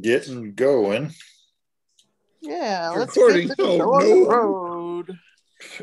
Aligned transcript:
getting 0.00 0.54
going. 0.54 1.12
Yeah, 2.40 2.92
let's 2.96 3.16
Recording. 3.16 3.48
get 3.48 3.56
the 3.56 3.62
Oh, 3.64 3.92
on 3.92 4.02
no. 4.02 4.24
the 4.24 4.30
road. 4.30 5.18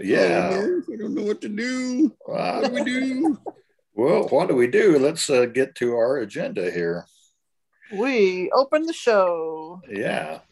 Yeah. 0.01 0.49
Oh, 0.53 0.81
I 0.93 0.95
don't 0.97 1.15
know 1.15 1.23
what 1.23 1.41
to 1.41 1.49
do. 1.49 2.15
What 2.25 2.65
do 2.65 2.73
we 2.73 2.83
do? 2.83 3.39
Well, 3.95 4.27
what 4.29 4.47
do 4.47 4.55
we 4.55 4.67
do? 4.67 4.99
Let's 4.99 5.29
uh, 5.29 5.45
get 5.47 5.75
to 5.75 5.93
our 5.95 6.17
agenda 6.17 6.69
here. 6.71 7.05
We 7.93 8.49
open 8.53 8.85
the 8.85 8.93
show. 8.93 9.81
Yeah. 9.89 10.39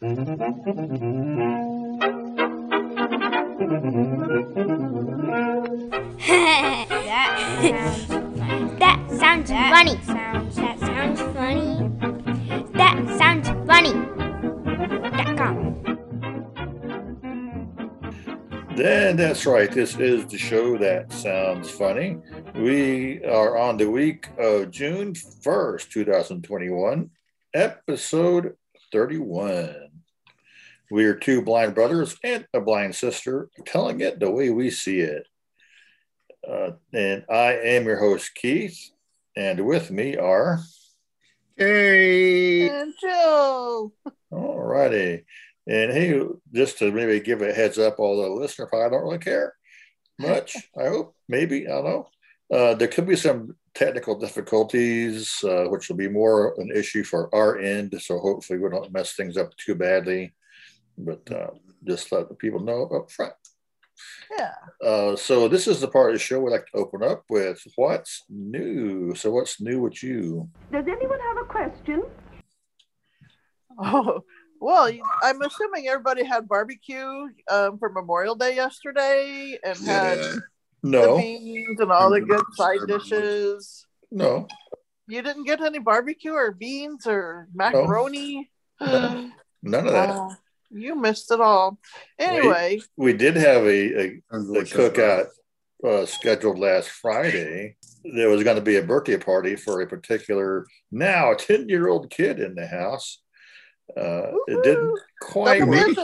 that 6.00 7.40
that 8.78 9.00
sounds 9.18 9.50
funny. 9.50 9.98
Sounds 10.04 10.56
that 10.56 10.78
sounds 10.80 11.20
funny. 11.34 11.99
That 13.80 13.86
sounds 13.86 14.04
funny. 14.12 15.10
Dot 15.10 15.36
com. 15.38 15.82
Then 18.76 19.16
that's 19.16 19.46
right. 19.46 19.72
This 19.72 19.96
is 19.96 20.26
the 20.26 20.36
show 20.36 20.76
that 20.78 21.10
sounds 21.12 21.70
funny. 21.70 22.18
We 22.54 23.24
are 23.24 23.56
on 23.56 23.78
the 23.78 23.90
week 23.90 24.28
of 24.38 24.70
June 24.70 25.14
1st, 25.14 25.88
2021, 25.90 27.10
episode 27.54 28.54
31. 28.92 29.74
We 30.90 31.04
are 31.04 31.14
two 31.14 31.40
blind 31.42 31.74
brothers 31.74 32.16
and 32.22 32.46
a 32.52 32.60
blind 32.60 32.94
sister 32.94 33.48
telling 33.64 34.00
it 34.00 34.20
the 34.20 34.30
way 34.30 34.50
we 34.50 34.70
see 34.70 35.00
it. 35.00 35.26
Uh, 36.46 36.72
and 36.92 37.24
I 37.30 37.52
am 37.52 37.84
your 37.84 37.98
host, 37.98 38.34
Keith, 38.34 38.90
and 39.36 39.64
with 39.64 39.90
me 39.90 40.16
are. 40.16 40.60
Hey. 41.60 42.70
And 42.70 42.94
Jill. 42.98 43.92
All 44.30 44.58
righty. 44.58 45.26
And 45.66 45.92
hey, 45.92 46.18
just 46.54 46.78
to 46.78 46.90
maybe 46.90 47.20
give 47.20 47.42
a 47.42 47.52
heads 47.52 47.76
up, 47.76 47.96
although 47.98 48.34
the 48.34 48.40
listener 48.40 48.64
probably 48.64 48.96
don't 48.96 49.04
really 49.04 49.18
care 49.18 49.52
much, 50.18 50.56
I 50.78 50.88
hope, 50.88 51.14
maybe, 51.28 51.68
I 51.68 51.72
don't 51.72 51.84
know. 51.84 52.08
Uh, 52.50 52.74
there 52.76 52.88
could 52.88 53.06
be 53.06 53.14
some 53.14 53.56
technical 53.74 54.18
difficulties, 54.18 55.44
uh, 55.44 55.66
which 55.66 55.90
will 55.90 55.96
be 55.96 56.08
more 56.08 56.58
an 56.58 56.70
issue 56.74 57.04
for 57.04 57.32
our 57.34 57.58
end. 57.58 57.94
So 58.00 58.18
hopefully 58.18 58.58
we 58.58 58.70
don't 58.70 58.90
mess 58.90 59.12
things 59.12 59.36
up 59.36 59.54
too 59.58 59.74
badly. 59.74 60.32
But 60.96 61.30
uh, 61.30 61.50
just 61.86 62.10
let 62.10 62.30
the 62.30 62.36
people 62.36 62.60
know 62.60 62.86
up 62.86 63.10
front. 63.10 63.34
Yeah. 64.38 64.54
Uh, 64.84 65.16
so 65.16 65.48
this 65.48 65.66
is 65.66 65.80
the 65.80 65.88
part 65.88 66.10
of 66.10 66.14
the 66.14 66.18
show 66.18 66.40
we 66.40 66.50
like 66.50 66.66
to 66.66 66.78
open 66.78 67.02
up 67.02 67.24
with 67.28 67.60
what's 67.76 68.24
new. 68.28 69.14
So 69.14 69.30
what's 69.30 69.60
new 69.60 69.80
with 69.80 70.02
you? 70.02 70.48
Does 70.72 70.84
anyone 70.88 71.20
have 71.20 71.36
a 71.38 71.44
question? 71.46 72.02
Oh, 73.82 74.20
well, 74.60 74.90
I'm 75.22 75.40
assuming 75.40 75.88
everybody 75.88 76.22
had 76.24 76.46
barbecue 76.48 77.28
um, 77.50 77.78
for 77.78 77.88
Memorial 77.88 78.34
Day 78.34 78.54
yesterday 78.56 79.58
and 79.64 79.78
had 79.78 80.18
Yeah. 80.18 80.32
the 80.32 80.40
No, 80.82 81.16
beans 81.16 81.80
and 81.80 81.90
all 81.90 82.10
the 82.10 82.20
good 82.20 82.44
side 82.56 82.80
dishes. 82.86 83.86
no, 84.10 84.48
You 85.06 85.22
didn't 85.22 85.44
get 85.44 85.62
any 85.62 85.78
barbecue 85.78 86.32
or 86.32 86.52
beans 86.52 87.06
or 87.06 87.48
macaroni? 87.54 88.50
No. 88.82 89.30
none 89.62 89.86
of 89.86 89.92
that. 89.94 90.10
Oh, 90.10 90.34
you 90.70 90.94
missed 90.94 91.30
it 91.30 91.40
all. 91.40 91.78
Anyway, 92.18 92.80
We 92.96 93.12
did 93.12 93.36
have 93.36 93.62
a, 93.64 94.00
a 94.02 94.22
I'm 94.30 94.46
the 94.46 94.52
going 94.52 94.66
to- 94.66 94.76
cookout 94.90 95.26
uh, 95.84 96.06
scheduled 96.06 96.58
last 96.58 96.88
Friday. 96.90 97.76
There 98.04 98.28
was 98.28 98.42
going 98.44 98.56
to 98.56 98.62
be 98.62 98.76
a 98.76 98.82
birthday 98.82 99.16
party 99.18 99.56
for 99.56 99.80
a 99.80 99.86
particular 99.86 100.66
now 100.90 101.34
10 101.34 101.68
year 101.68 101.88
old 101.88 102.10
kid 102.10 102.40
in 102.40 102.54
the 102.54 102.66
house. 102.66 103.20
Uh, 103.96 104.30
it 104.46 104.62
didn't 104.62 104.98
quite 105.20 105.66
work, 105.66 105.96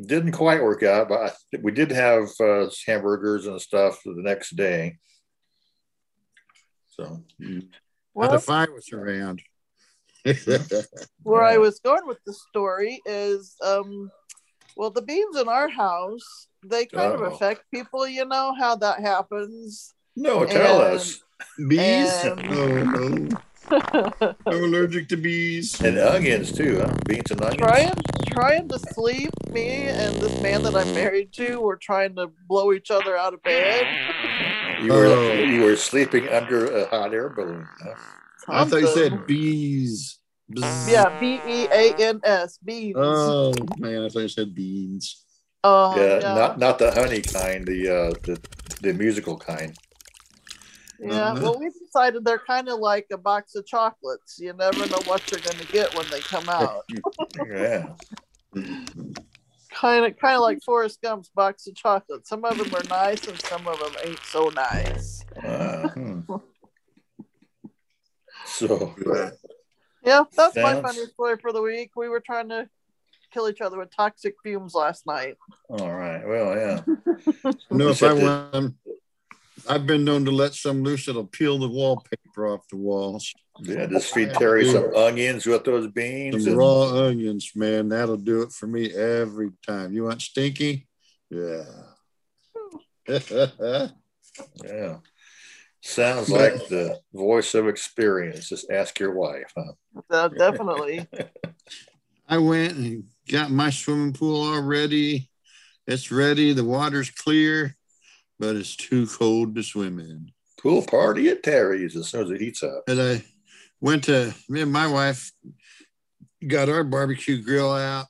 didn't 0.00 0.32
quite 0.32 0.62
work 0.62 0.82
out, 0.82 1.08
but 1.08 1.20
I, 1.20 1.58
we 1.62 1.72
did 1.72 1.90
have 1.90 2.28
uh, 2.40 2.66
hamburgers 2.86 3.46
and 3.46 3.60
stuff 3.60 4.00
the 4.04 4.14
next 4.16 4.56
day. 4.56 4.96
So 6.88 7.22
Not 7.38 7.64
Well, 8.14 8.34
if 8.34 8.48
I 8.48 8.64
was 8.66 8.90
around. 8.92 9.42
where 11.22 11.42
I 11.44 11.58
was 11.58 11.80
going 11.80 12.06
with 12.06 12.18
the 12.26 12.32
story 12.32 13.00
is 13.06 13.56
um 13.64 14.10
well 14.76 14.90
the 14.90 15.02
beans 15.02 15.36
in 15.36 15.48
our 15.48 15.68
house 15.68 16.48
they 16.64 16.86
kind 16.86 17.12
Uh-oh. 17.12 17.24
of 17.24 17.32
affect 17.32 17.62
people 17.72 18.06
you 18.06 18.24
know 18.24 18.54
how 18.58 18.76
that 18.76 19.00
happens 19.00 19.94
no, 20.14 20.44
tell 20.44 20.82
And- 20.82 20.94
us. 20.96 21.20
bees? 21.68 22.12
And- 22.24 22.46
oh 22.50 22.82
no. 22.82 23.38
I'm 24.46 24.64
allergic 24.64 25.08
to 25.08 25.16
bees. 25.16 25.80
And 25.80 25.96
onions 25.96 26.52
too, 26.52 26.80
huh? 26.80 26.92
Beans 27.06 27.30
and 27.30 27.40
onions. 27.42 27.56
trying 27.62 27.92
trying 28.26 28.68
to 28.68 28.78
sleep 28.78 29.30
me 29.50 29.84
and 29.88 30.14
this 30.16 30.40
man 30.42 30.62
that 30.62 30.74
i'm 30.74 30.92
married 30.94 31.32
to 31.34 31.60
were 31.60 31.76
trying 31.76 32.14
to 32.16 32.28
blow 32.48 32.72
each 32.72 32.90
other 32.90 33.16
out 33.16 33.32
of 33.34 33.42
bed 33.42 33.86
You 34.82 34.92
were 34.92 35.06
Oh. 35.06 35.32
you 35.32 35.62
were 35.62 35.76
sleeping 35.76 36.28
under 36.28 36.66
a 36.66 36.86
hot 36.88 37.12
air 37.14 37.28
balloon. 37.30 37.66
Huh? 37.82 37.94
I 38.48 38.64
thought 38.64 38.80
you 38.80 38.86
said 38.88 39.26
bees. 39.26 40.18
Bzz. 40.52 40.92
yeah 40.92 41.18
b-e-a-n-s 41.18 42.58
beans 42.58 42.96
Oh 42.98 43.54
man, 43.78 44.04
I 44.04 44.08
thought 44.08 44.20
you 44.20 44.28
said 44.28 44.54
beans. 44.54 45.24
Uh, 45.64 45.94
yeah, 45.96 46.18
yeah, 46.20 46.34
not 46.34 46.58
not 46.58 46.78
the 46.78 46.90
honey 46.90 47.22
kind, 47.22 47.64
the 47.66 47.88
uh 47.88 48.10
the, 48.24 48.40
the 48.80 48.92
musical 48.92 49.38
kind. 49.38 49.76
yeah. 50.98 51.30
Uh-huh. 51.30 51.40
well 51.40 51.58
we 51.60 51.70
decided 51.70 52.24
they're 52.24 52.38
kind 52.38 52.68
of 52.68 52.80
like 52.80 53.06
a 53.12 53.16
box 53.16 53.54
of 53.54 53.64
chocolates 53.66 54.38
you 54.38 54.52
never 54.52 54.86
know 54.86 55.00
what 55.06 55.22
you're 55.30 55.40
going 55.40 55.58
to 55.58 55.72
get 55.72 55.94
when 55.96 56.06
they 56.10 56.20
come 56.20 56.48
out 56.48 56.84
Yeah. 57.50 57.88
kind 59.72 60.04
of 60.04 60.16
kind 60.18 60.36
of 60.36 60.42
like 60.42 60.62
Forrest 60.62 61.00
Gump's 61.02 61.30
box 61.30 61.66
of 61.66 61.74
chocolates. 61.74 62.28
Some 62.28 62.44
of 62.44 62.58
them 62.58 62.72
are 62.74 62.84
nice 62.88 63.26
and 63.26 63.40
some 63.42 63.66
of 63.66 63.78
them 63.80 63.94
ain't 64.04 64.20
so 64.24 64.50
nice. 64.54 65.24
Uh, 65.42 65.88
hmm. 65.88 66.11
So 68.52 68.94
Yeah, 70.04 70.24
that's 70.36 70.56
my 70.56 70.80
funny 70.80 71.06
story 71.06 71.36
for 71.40 71.52
the 71.52 71.62
week. 71.62 71.92
We 71.96 72.08
were 72.08 72.20
trying 72.20 72.48
to 72.50 72.68
kill 73.32 73.48
each 73.48 73.60
other 73.60 73.78
with 73.78 73.94
toxic 73.94 74.34
fumes 74.42 74.74
last 74.74 75.06
night. 75.06 75.36
all 75.68 75.92
right. 75.92 76.26
Well, 76.26 76.56
yeah. 76.56 76.80
No, 77.70 77.88
if 77.88 78.02
I 78.02 78.12
Except 78.12 78.20
want, 78.52 78.74
I've 79.68 79.86
been 79.86 80.04
known 80.04 80.24
to 80.24 80.30
let 80.30 80.54
some 80.54 80.82
loose 80.82 81.06
that'll 81.06 81.26
peel 81.26 81.58
the 81.58 81.68
wallpaper 81.68 82.48
off 82.48 82.66
the 82.68 82.76
walls. 82.76 83.32
Yeah, 83.60 83.86
just 83.86 84.12
feed 84.12 84.32
Terry 84.34 84.70
some 84.70 84.94
onions 84.94 85.46
with 85.46 85.64
those 85.64 85.86
beans. 85.88 86.44
Some 86.44 86.52
and- 86.52 86.58
raw 86.58 87.06
onions, 87.06 87.52
man. 87.54 87.88
That'll 87.88 88.16
do 88.16 88.42
it 88.42 88.52
for 88.52 88.66
me 88.66 88.92
every 88.92 89.50
time. 89.66 89.92
You 89.92 90.04
want 90.04 90.22
stinky? 90.22 90.88
Yeah. 91.30 91.64
yeah. 94.64 94.96
Sounds 95.84 96.30
like 96.30 96.68
the 96.68 97.00
voice 97.12 97.54
of 97.54 97.66
experience. 97.66 98.48
Just 98.48 98.70
ask 98.70 99.00
your 99.00 99.12
wife, 99.14 99.52
huh? 99.56 99.72
Uh, 100.08 100.28
definitely. 100.28 101.06
I 102.28 102.38
went 102.38 102.76
and 102.76 103.04
got 103.28 103.50
my 103.50 103.70
swimming 103.70 104.12
pool 104.12 104.54
all 104.54 104.62
ready. 104.62 105.28
It's 105.88 106.12
ready. 106.12 106.52
The 106.52 106.64
water's 106.64 107.10
clear, 107.10 107.76
but 108.38 108.54
it's 108.54 108.76
too 108.76 109.08
cold 109.08 109.56
to 109.56 109.62
swim 109.64 109.98
in. 109.98 110.30
Pool 110.60 110.82
party 110.82 111.28
at 111.30 111.42
Terry's 111.42 111.96
as 111.96 112.08
soon 112.08 112.24
as 112.24 112.30
it 112.30 112.40
heats 112.40 112.62
up. 112.62 112.84
And 112.86 113.02
I 113.02 113.24
went 113.80 114.04
to 114.04 114.32
me 114.48 114.60
and 114.60 114.72
my 114.72 114.86
wife 114.86 115.32
got 116.46 116.68
our 116.68 116.84
barbecue 116.84 117.42
grill 117.42 117.72
out. 117.72 118.06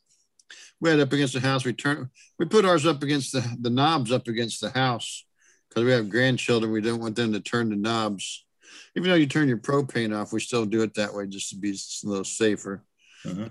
We 0.79 0.91
had 0.91 1.01
up 1.01 1.13
against 1.15 1.33
the 1.33 1.41
house. 1.41 1.65
We 1.65 1.73
turned 1.73 2.09
we 2.39 2.45
put 2.45 2.67
ours 2.67 2.85
up 2.85 3.03
against 3.03 3.33
the, 3.33 3.57
the 3.59 3.71
knobs 3.71 4.13
up 4.13 4.29
against 4.29 4.61
the 4.61 4.71
house 4.71 5.25
because 5.73 5.87
we 5.87 5.93
have 5.93 6.11
grandchildren. 6.11 6.71
We 6.71 6.83
don't 6.83 7.01
want 7.01 7.17
them 7.17 7.33
to 7.33 7.41
turn 7.41 7.71
the 7.71 7.77
knobs. 7.77 8.45
Even 8.95 9.09
though 9.09 9.17
you 9.17 9.27
turn 9.27 9.49
your 9.49 9.57
propane 9.57 10.15
off, 10.15 10.31
we 10.33 10.41
still 10.41 10.67
do 10.67 10.83
it 10.83 10.93
that 10.95 11.15
way 11.15 11.27
just 11.27 11.49
to 11.51 11.57
be 11.57 11.71
a 11.71 12.07
little 12.07 12.25
safer. 12.25 12.85
Mhm. 13.25 13.51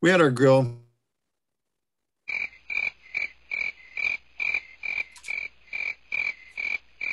We 0.00 0.10
had 0.10 0.20
our 0.20 0.30
grill. 0.30 0.78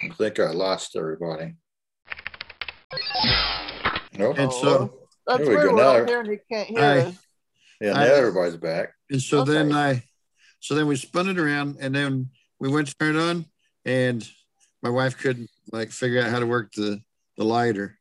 I 0.03 0.09
think 0.17 0.39
I 0.39 0.51
lost 0.51 0.95
everybody. 0.95 1.55
Nope. 4.17 4.37
And 4.37 4.51
so 4.53 4.93
That's 5.29 5.43
There 5.43 5.49
we 5.49 5.55
go. 5.61 5.73
we're 5.75 5.83
all 5.83 5.99
Now- 5.99 6.05
here 6.05 6.19
and 6.21 6.29
you 6.29 6.39
can't 6.49 6.69
hear 6.69 6.79
I- 6.79 6.99
us. 6.99 7.15
Yeah, 7.81 7.91
now 7.91 7.99
I- 7.99 8.07
everybody's 8.07 8.55
back. 8.55 8.93
And 9.09 9.21
so 9.21 9.41
Okay. 9.41 9.51
then 9.51 9.73
I, 9.73 10.03
so 10.61 10.73
then 10.73 10.87
we 10.87 10.95
spun 10.95 11.27
it 11.27 11.37
around, 11.37 11.75
and 11.81 11.93
then 11.93 12.29
we 12.61 12.69
went 12.69 12.87
to 12.87 12.95
turn 12.95 13.17
it 13.17 13.19
on, 13.19 13.45
and 13.87 14.29
my 14.83 14.89
wife 14.89 15.17
couldn't 15.17 15.49
like 15.71 15.89
figure 15.89 16.21
out 16.21 16.29
how 16.29 16.39
to 16.39 16.45
work 16.45 16.71
the 16.73 17.01
the 17.37 17.43
lighter, 17.43 17.97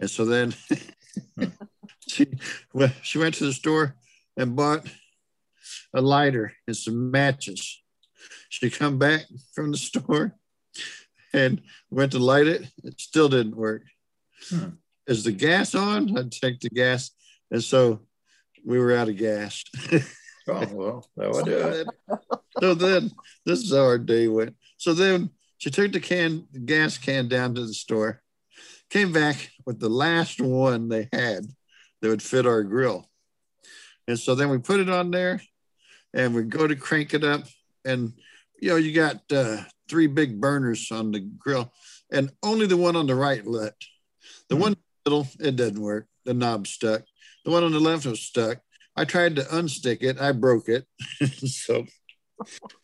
and 0.00 0.10
so 0.10 0.24
then 0.24 0.54
she 2.08 2.26
well, 2.72 2.90
she 3.02 3.18
went 3.18 3.34
to 3.36 3.44
the 3.44 3.52
store 3.52 3.94
and 4.36 4.56
bought 4.56 4.86
a 5.94 6.00
lighter 6.00 6.52
and 6.66 6.76
some 6.76 7.10
matches. 7.10 7.82
She 8.48 8.70
come 8.70 8.98
back 8.98 9.26
from 9.54 9.70
the 9.70 9.76
store 9.90 10.34
and 11.32 11.60
went 11.90 12.12
to 12.12 12.18
light 12.18 12.46
it. 12.46 12.66
It 12.82 13.00
still 13.00 13.28
didn't 13.28 13.56
work. 13.56 13.82
Hmm. 14.48 14.70
Is 15.06 15.24
the 15.24 15.32
gas 15.32 15.74
on? 15.74 16.16
I'd 16.16 16.32
check 16.32 16.58
the 16.60 16.70
gas. 16.70 17.10
And 17.50 17.62
so 17.62 18.00
we 18.64 18.78
were 18.78 18.96
out 18.96 19.08
of 19.08 19.16
gas. 19.16 19.64
Oh, 20.48 20.64
well, 20.72 21.10
that 21.16 21.32
would 21.32 21.44
do 21.44 21.58
it. 21.58 21.88
so 22.60 22.74
then 22.74 23.10
this 23.44 23.62
is 23.62 23.72
how 23.72 23.80
our 23.80 23.98
day 23.98 24.28
went. 24.28 24.54
So 24.76 24.94
then 24.94 25.30
she 25.58 25.70
took 25.70 25.92
the 25.92 26.00
can, 26.00 26.46
the 26.52 26.58
gas 26.60 26.98
can 26.98 27.28
down 27.28 27.54
to 27.54 27.66
the 27.66 27.74
store, 27.74 28.22
came 28.90 29.12
back 29.12 29.50
with 29.64 29.80
the 29.80 29.88
last 29.88 30.40
one 30.40 30.88
they 30.88 31.08
had 31.12 31.46
that 32.00 32.08
would 32.08 32.22
fit 32.22 32.46
our 32.46 32.62
grill. 32.62 33.08
And 34.06 34.18
so 34.18 34.34
then 34.34 34.50
we 34.50 34.58
put 34.58 34.80
it 34.80 34.88
on 34.90 35.10
there 35.10 35.40
and 36.14 36.34
we 36.34 36.42
go 36.42 36.66
to 36.66 36.76
crank 36.76 37.14
it 37.14 37.24
up. 37.24 37.44
And, 37.84 38.12
you 38.60 38.70
know, 38.70 38.76
you 38.76 38.92
got 38.92 39.20
uh, 39.32 39.62
three 39.88 40.06
big 40.06 40.40
burners 40.40 40.90
on 40.92 41.10
the 41.12 41.20
grill 41.20 41.72
and 42.12 42.30
only 42.42 42.66
the 42.66 42.76
one 42.76 42.96
on 42.96 43.06
the 43.06 43.14
right 43.14 43.44
lit. 43.46 43.74
The 44.48 44.56
Hmm. 44.56 44.62
one 44.62 44.72
in 44.72 44.78
the 45.04 45.10
middle, 45.10 45.28
it 45.40 45.56
didn't 45.56 45.82
work. 45.82 46.06
The 46.24 46.34
knob 46.34 46.66
stuck. 46.66 47.02
The 47.44 47.50
one 47.50 47.64
on 47.64 47.72
the 47.72 47.80
left 47.80 48.06
was 48.06 48.20
stuck. 48.20 48.58
I 48.96 49.04
tried 49.04 49.36
to 49.36 49.42
unstick 49.42 50.02
it. 50.02 50.20
I 50.20 50.32
broke 50.32 50.68
it. 50.68 50.86
so 51.46 51.86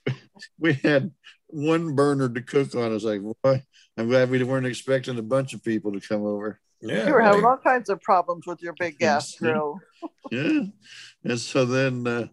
we 0.59 0.75
had 0.75 1.13
one 1.53 1.95
burner 1.95 2.29
to 2.29 2.43
cook 2.43 2.75
on. 2.75 2.83
I 2.85 2.89
was 2.89 3.05
like, 3.05 3.21
boy, 3.21 3.63
I'm 3.97 4.09
glad 4.09 4.31
we 4.31 4.43
weren't 4.43 4.67
expecting 4.67 5.19
a 5.19 5.23
bunch 5.23 5.55
of 5.55 5.63
people 5.63 5.93
to 5.93 6.01
come 6.01 6.25
over. 6.25 6.61
Yeah. 6.81 7.07
You 7.07 7.13
were 7.13 7.21
having 7.21 7.45
all 7.45 7.59
kinds 7.59 7.89
of 7.91 8.01
problems 8.01 8.47
with 8.47 8.61
your 8.63 8.73
big 8.79 8.99
gas 8.99 9.37
Yeah. 9.41 9.49
grill. 9.53 9.81
Yeah. 10.31 10.63
And 11.25 11.39
so 11.39 11.65
then, 11.65 12.07
uh, 12.07 12.27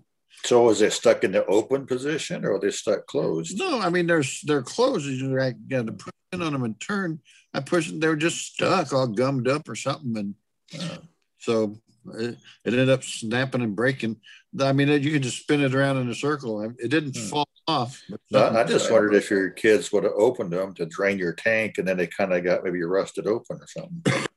So 0.45 0.63
was 0.63 0.81
it 0.81 0.93
stuck 0.93 1.23
in 1.23 1.33
the 1.33 1.45
open 1.45 1.85
position 1.85 2.43
or 2.45 2.53
were 2.53 2.59
they 2.59 2.71
stuck 2.71 3.05
closed? 3.05 3.59
no, 3.59 3.79
I 3.79 3.89
mean, 3.89 4.07
they're, 4.07 4.23
they're 4.45 4.63
closed. 4.63 5.05
You 5.05 5.37
like, 5.37 5.55
got 5.67 5.85
to 5.85 5.91
put 5.91 6.13
in 6.31 6.41
on 6.41 6.53
them 6.53 6.63
and 6.63 6.79
turn. 6.79 7.19
I 7.53 7.59
pushed, 7.59 7.99
they 7.99 8.07
were 8.07 8.15
just 8.15 8.53
stuck, 8.53 8.93
all 8.93 9.07
gummed 9.07 9.47
up 9.47 9.67
or 9.69 9.75
something. 9.75 10.15
And 10.17 10.35
Oh. 10.79 10.97
so 11.39 11.81
it, 12.13 12.37
it 12.63 12.73
ended 12.73 12.89
up 12.89 13.03
snapping 13.03 13.61
and 13.63 13.75
breaking. 13.75 14.17
I 14.59 14.71
mean, 14.71 14.87
you 14.87 15.11
could 15.11 15.23
just 15.23 15.41
spin 15.41 15.61
it 15.61 15.73
around 15.75 15.97
in 15.97 16.09
a 16.09 16.15
circle. 16.15 16.61
It 16.61 16.89
didn't 16.89 17.17
Hmm. 17.17 17.23
fall 17.27 17.48
off. 17.69 18.01
but 18.09 18.19
No, 18.31 18.59
I 18.59 18.63
just 18.63 18.91
wondered 18.91 19.13
if 19.13 19.29
your 19.29 19.49
kids 19.51 19.91
would 19.91 20.03
have 20.03 20.13
opened 20.17 20.51
them 20.51 20.73
to 20.75 20.85
drain 20.85 21.17
your 21.19 21.33
tank 21.33 21.77
and 21.77 21.87
then 21.87 21.97
they 21.97 22.07
kind 22.07 22.33
of 22.33 22.43
got 22.43 22.63
maybe 22.63 22.81
rusted 22.83 23.27
open 23.27 23.57
or 23.61 23.67
something. 23.67 24.27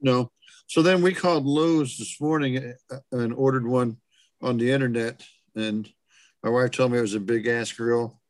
No. 0.00 0.30
So 0.66 0.82
then 0.82 1.02
we 1.02 1.12
called 1.14 1.46
Lowe's 1.46 1.96
this 1.98 2.20
morning 2.20 2.74
uh, 2.90 2.98
and 3.12 3.32
ordered 3.34 3.66
one 3.66 3.96
on 4.42 4.58
the 4.58 4.70
internet. 4.70 5.24
And 5.56 5.88
my 6.42 6.50
wife 6.50 6.70
told 6.70 6.92
me 6.92 6.98
it 6.98 7.02
was 7.02 7.14
a 7.14 7.20
big 7.20 7.46
ass 7.46 7.72
grill, 7.72 8.20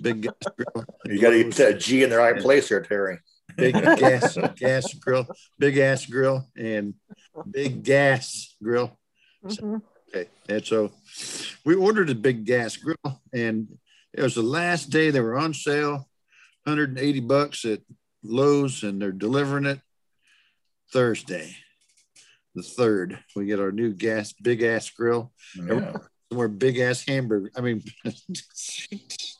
big 0.00 0.22
gas 0.22 0.32
grill. 0.56 0.84
You 1.04 1.20
got 1.20 1.30
to 1.30 1.36
get 1.38 1.44
Lowe's, 1.46 1.56
that 1.58 1.80
G 1.80 2.02
in 2.02 2.10
the 2.10 2.18
right 2.18 2.38
place 2.40 2.68
there, 2.70 2.80
Terry. 2.80 3.18
big 3.56 3.74
gas 3.98 4.36
gas 4.56 4.92
grill, 4.94 5.26
big 5.58 5.76
ass 5.78 6.06
grill, 6.06 6.48
and 6.56 6.94
big 7.50 7.82
gas 7.84 8.54
grill. 8.62 8.98
Mhm. 9.44 9.82
Okay. 10.14 10.28
And 10.48 10.64
so 10.64 10.92
we 11.64 11.74
ordered 11.74 12.10
a 12.10 12.14
big 12.14 12.44
gas 12.44 12.76
grill, 12.76 13.20
and 13.32 13.68
it 14.14 14.22
was 14.22 14.34
the 14.34 14.42
last 14.42 14.90
day 14.90 15.10
they 15.10 15.20
were 15.20 15.38
on 15.38 15.54
sale, 15.54 16.08
180 16.64 17.20
bucks 17.20 17.64
at 17.64 17.80
Lowe's, 18.22 18.82
and 18.82 19.00
they're 19.00 19.12
delivering 19.12 19.66
it 19.66 19.80
Thursday, 20.92 21.56
the 22.54 22.62
third. 22.62 23.18
We 23.34 23.46
get 23.46 23.60
our 23.60 23.72
new 23.72 23.92
gas, 23.92 24.32
big 24.32 24.62
ass 24.62 24.90
grill. 24.90 25.32
Yeah. 25.56 25.96
More 26.32 26.48
big 26.48 26.78
ass 26.78 27.04
hamburger. 27.06 27.50
I 27.56 27.60
mean, 27.60 27.82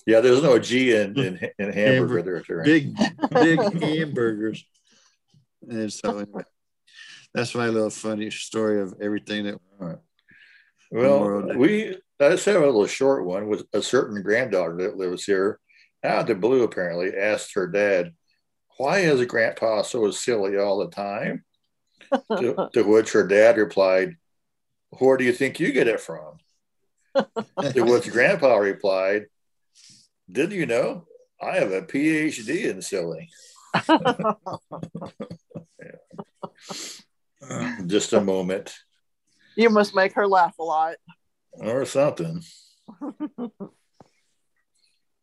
Yeah, 0.06 0.20
there's 0.20 0.42
no 0.42 0.58
G 0.58 0.96
in, 0.96 1.16
in, 1.18 1.50
in 1.58 1.72
hamburger 1.72 2.22
there, 2.22 2.40
Terry. 2.40 2.64
big, 2.64 2.96
big 3.30 3.82
hamburgers. 3.82 4.64
And 5.68 5.92
so 5.92 6.18
anyway, 6.18 6.42
that's 7.32 7.54
my 7.54 7.68
little 7.68 7.90
funny 7.90 8.30
story 8.30 8.80
of 8.80 8.94
everything 9.00 9.44
that. 9.44 9.60
Memorial 10.90 11.46
Well, 11.46 11.56
we 11.56 11.96
I 12.20 12.31
just 12.31 12.47
have 12.47 12.62
a 12.62 12.67
little 12.67 12.87
short 12.87 13.25
one 13.25 13.49
with 13.49 13.64
a 13.73 13.82
certain 13.82 14.23
granddaughter 14.23 14.76
that 14.79 14.97
lives 14.97 15.25
here. 15.25 15.59
Out 16.05 16.23
of 16.23 16.26
the 16.26 16.35
blue, 16.35 16.62
apparently, 16.62 17.17
asked 17.17 17.55
her 17.55 17.67
dad, 17.67 18.14
"Why 18.76 18.99
is 19.00 19.25
Grandpa 19.26 19.82
so 19.82 20.11
silly 20.11 20.56
all 20.56 20.79
the 20.79 20.91
time?" 20.91 21.44
to, 22.38 22.69
to 22.73 22.82
which 22.82 23.12
her 23.12 23.26
dad 23.26 23.56
replied, 23.56 24.17
"Where 24.99 25.17
do 25.17 25.25
you 25.25 25.32
think 25.32 25.61
you 25.61 25.73
get 25.73 25.88
it 25.88 26.00
from?" 26.00 26.38
to 27.17 27.82
which 27.85 28.11
Grandpa 28.11 28.56
replied, 28.56 29.26
"Didn't 30.31 30.56
you 30.56 30.67
know 30.67 31.06
I 31.41 31.56
have 31.56 31.73
a 31.73 31.82
PhD 31.82 32.70
in 32.70 32.82
silly?" 32.82 33.31
Yeah. 37.49 37.76
Just 37.87 38.12
a 38.12 38.20
moment 38.20 38.75
You 39.56 39.70
must 39.70 39.94
make 39.94 40.12
her 40.14 40.26
laugh 40.26 40.59
a 40.59 40.62
lot. 40.62 40.97
Or 41.54 41.84
something. 41.84 42.43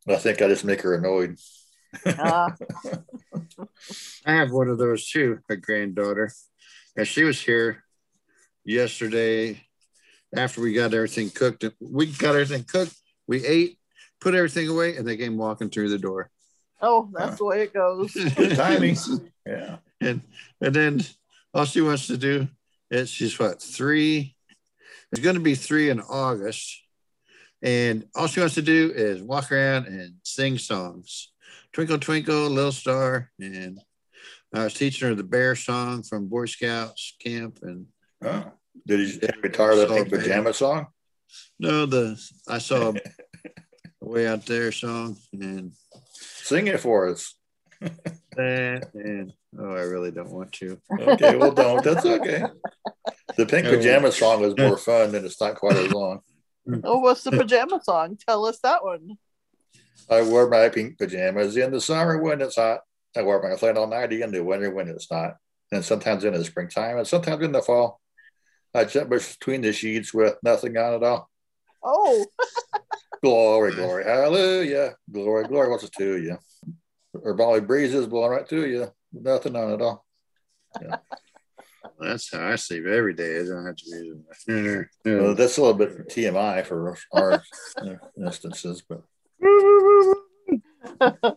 I 0.08 0.16
think 0.16 0.42
I 0.42 0.48
just 0.48 0.66
make 0.66 0.82
her 0.82 0.96
annoyed. 0.96 1.38
Uh, 2.06 2.52
I 4.26 4.34
have 4.34 4.52
one 4.52 4.70
of 4.70 4.78
those 4.78 5.10
too, 5.10 5.40
a 5.50 5.56
granddaughter. 5.56 6.32
And 6.96 7.08
she 7.08 7.24
was 7.24 7.42
here 7.42 7.84
yesterday 8.64 9.62
after 10.36 10.62
we 10.62 10.74
got 10.74 10.94
everything 10.94 11.30
cooked. 11.30 11.66
We 11.80 12.08
got 12.08 12.36
everything 12.36 12.64
cooked, 12.64 12.96
we 13.28 13.46
ate, 13.46 13.78
put 14.22 14.36
everything 14.36 14.68
away, 14.68 14.96
and 14.98 15.08
they 15.08 15.18
came 15.18 15.38
walking 15.38 15.70
through 15.70 15.90
the 15.90 15.98
door. 15.98 16.30
oh, 16.82 17.10
that's 17.14 17.38
the 17.38 17.46
way 17.46 17.64
it 17.64 17.74
goes. 17.74 18.14
Good 18.36 18.56
timing. 18.56 18.96
Yeah. 19.46 19.78
and 20.00 20.22
and 20.62 20.76
then 20.76 21.02
all 21.54 21.66
she 21.66 21.82
wants 21.82 22.08
to 22.08 22.18
do 22.18 22.48
is 22.92 23.10
she's 23.10 23.38
what 23.40 23.62
three 23.62 24.36
it's 25.12 25.22
going 25.22 25.36
to 25.36 25.42
be 25.42 25.56
three 25.56 25.90
in 25.90 26.00
august 26.02 26.82
and 27.62 28.06
all 28.16 28.28
she 28.28 28.40
wants 28.40 28.56
to 28.56 28.62
do 28.62 28.92
is 28.96 29.22
walk 29.22 29.52
around 29.52 29.88
and 29.88 30.16
sing 30.24 30.58
songs 30.58 31.32
twinkle 31.74 31.98
twinkle 31.98 32.50
little 32.50 32.72
star 32.72 33.32
and 33.40 33.80
i 34.54 34.64
was 34.64 34.74
teaching 34.74 35.08
her 35.08 35.16
the 35.16 35.24
bear 35.24 35.56
song 35.56 36.04
from 36.04 36.28
boy 36.28 36.46
scouts 36.46 37.16
camp 37.22 37.60
and 37.64 37.86
Oh. 38.22 38.52
Did 38.86 39.00
you 39.00 39.30
retire 39.42 39.78
the 39.78 39.88
pink 39.88 40.10
pajama 40.10 40.54
song? 40.54 40.88
no 41.58 41.86
the 41.86 42.20
i 42.48 42.58
saw 42.58 42.92
a 44.02 44.06
way 44.06 44.28
out 44.28 44.46
there 44.46 44.72
song 44.72 45.16
and 45.34 45.72
Sing 46.50 46.68
it 46.68 46.80
for 46.80 47.08
us. 47.08 47.36
That 48.36 48.90
and 48.94 49.34
oh 49.60 49.74
i 49.76 49.82
really 49.82 50.12
don't 50.12 50.32
want 50.32 50.52
to 50.54 50.80
Okay, 51.00 51.36
well, 51.36 51.52
don't. 51.52 51.84
That's 51.84 52.06
okay. 52.06 52.46
The 53.38 53.46
pink 53.46 53.68
Oh. 53.68 53.76
pajama 53.78 54.12
song 54.12 54.44
is 54.44 54.56
more 54.58 54.78
fun 54.78 55.16
and 55.16 55.26
it's 55.26 55.40
not 55.40 55.56
quite 55.56 55.78
as 55.78 55.92
long. 55.92 56.20
Oh, 56.84 57.00
what's 57.00 57.24
the 57.24 57.32
pajama 57.32 57.80
song? 57.84 58.18
Tell 58.28 58.46
us 58.46 58.60
that 58.64 58.84
one. 58.84 59.18
I 60.10 60.22
wear 60.24 60.48
my 60.50 60.68
pink 60.70 60.98
pajamas 60.98 61.56
in 61.56 61.72
the 61.72 61.80
summer 61.80 62.22
when 62.22 62.42
it's 62.42 62.56
hot. 62.58 62.82
I 63.16 63.22
wear 63.22 63.42
my 63.42 63.56
flannel 63.56 63.88
nightie 63.88 64.22
in 64.22 64.32
the 64.32 64.44
winter 64.44 64.72
when 64.72 64.88
it's 64.90 65.10
not. 65.10 65.36
And 65.72 65.86
sometimes 65.86 66.24
in 66.26 66.34
the 66.34 66.44
springtime 66.44 66.98
and 66.98 67.08
sometimes 67.08 67.44
in 67.44 67.52
the 67.52 67.62
fall. 67.62 68.02
I 68.74 68.84
jump 68.86 69.10
between 69.10 69.62
the 69.62 69.72
sheets 69.74 70.14
with 70.14 70.36
nothing 70.44 70.76
on 70.78 70.96
at 70.96 71.04
all. 71.04 71.30
Oh, 71.84 72.26
Glory, 73.24 73.74
glory, 73.74 74.04
hallelujah. 74.06 74.96
Glory, 75.12 75.46
glory, 75.46 75.70
what's 75.70 75.84
it 75.84 75.92
to 75.94 76.18
you? 76.18 76.38
Or 77.14 77.34
Molly 77.34 77.62
breezes 77.62 78.08
blowing 78.08 78.32
right 78.32 78.48
through 78.48 78.66
you. 78.66 78.88
Nothing 79.14 79.56
on 79.56 79.74
at 79.74 79.82
all. 79.82 80.06
that's 82.00 82.32
how 82.32 82.48
i 82.48 82.56
sleep 82.56 82.86
every 82.86 83.14
day 83.14 83.40
i 83.42 83.44
don't 83.44 83.66
have 83.66 83.76
to 83.76 83.86
be 83.92 84.14
Well, 85.18 85.34
that's 85.36 85.58
a 85.58 85.62
little 85.62 85.76
bit 85.78 86.08
TMI 86.10 86.66
for 86.66 86.96
our 87.14 87.44
instances, 88.18 88.84
but 88.88 89.02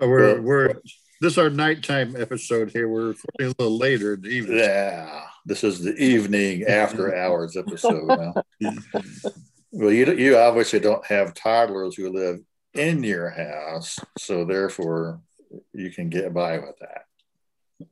we're 0.00 0.40
we're 0.40 0.74
this 1.20 1.32
is 1.32 1.38
our 1.38 1.50
nighttime 1.50 2.16
episode 2.16 2.70
here. 2.70 2.88
We're 2.88 3.08
recording 3.08 3.54
a 3.58 3.62
little 3.62 3.76
later 3.78 4.14
in 4.14 4.22
the 4.22 4.28
evening. 4.28 4.58
yeah, 4.58 5.24
this 5.44 5.62
is 5.64 5.82
the 5.82 5.94
evening 5.96 6.64
after 6.64 7.14
hours 7.22 7.56
episode. 7.56 8.06
Well, 9.72 9.92
you 9.92 10.12
you 10.14 10.38
obviously 10.38 10.80
don't 10.80 11.04
have 11.06 11.34
toddlers 11.34 11.96
who 11.96 12.10
live 12.10 12.40
in 12.74 13.02
your 13.02 13.30
house, 13.30 13.98
so 14.18 14.44
therefore 14.44 15.20
you 15.72 15.90
can 15.90 16.08
get 16.08 16.32
by 16.32 16.58
with 16.58 16.78
that. 16.80 17.04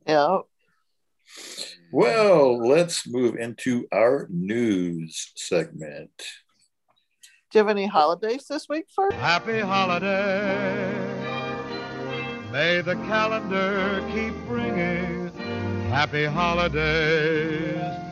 yeah. 0.07 0.39
Well, 1.91 2.67
let's 2.67 3.07
move 3.07 3.35
into 3.35 3.87
our 3.91 4.27
news 4.29 5.31
segment. 5.35 6.11
Do 7.51 7.57
you 7.57 7.59
have 7.59 7.69
any 7.69 7.87
holidays 7.87 8.45
this 8.47 8.67
week 8.69 8.85
for? 8.93 9.11
Happy 9.13 9.59
holiday. 9.59 10.95
May 12.51 12.81
the 12.81 12.95
calendar 12.95 14.03
keep 14.11 14.33
bringing 14.47 15.31
happy 15.89 16.25
holidays 16.25 18.08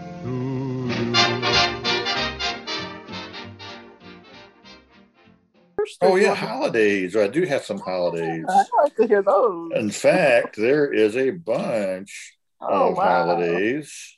Oh 6.01 6.15
yeah, 6.15 6.35
holidays. 6.35 7.15
I 7.15 7.27
do 7.27 7.43
have 7.45 7.63
some 7.63 7.79
holidays. 7.79 8.45
I'd 8.47 8.65
like 8.83 8.95
to 8.97 9.07
hear 9.07 9.21
those. 9.21 9.71
In 9.75 9.89
fact, 9.91 10.55
there 10.57 10.91
is 10.91 11.15
a 11.15 11.31
bunch 11.31 12.33
Oh, 12.59 12.89
of 12.91 12.97
wow. 12.97 13.25
holidays. 13.25 14.15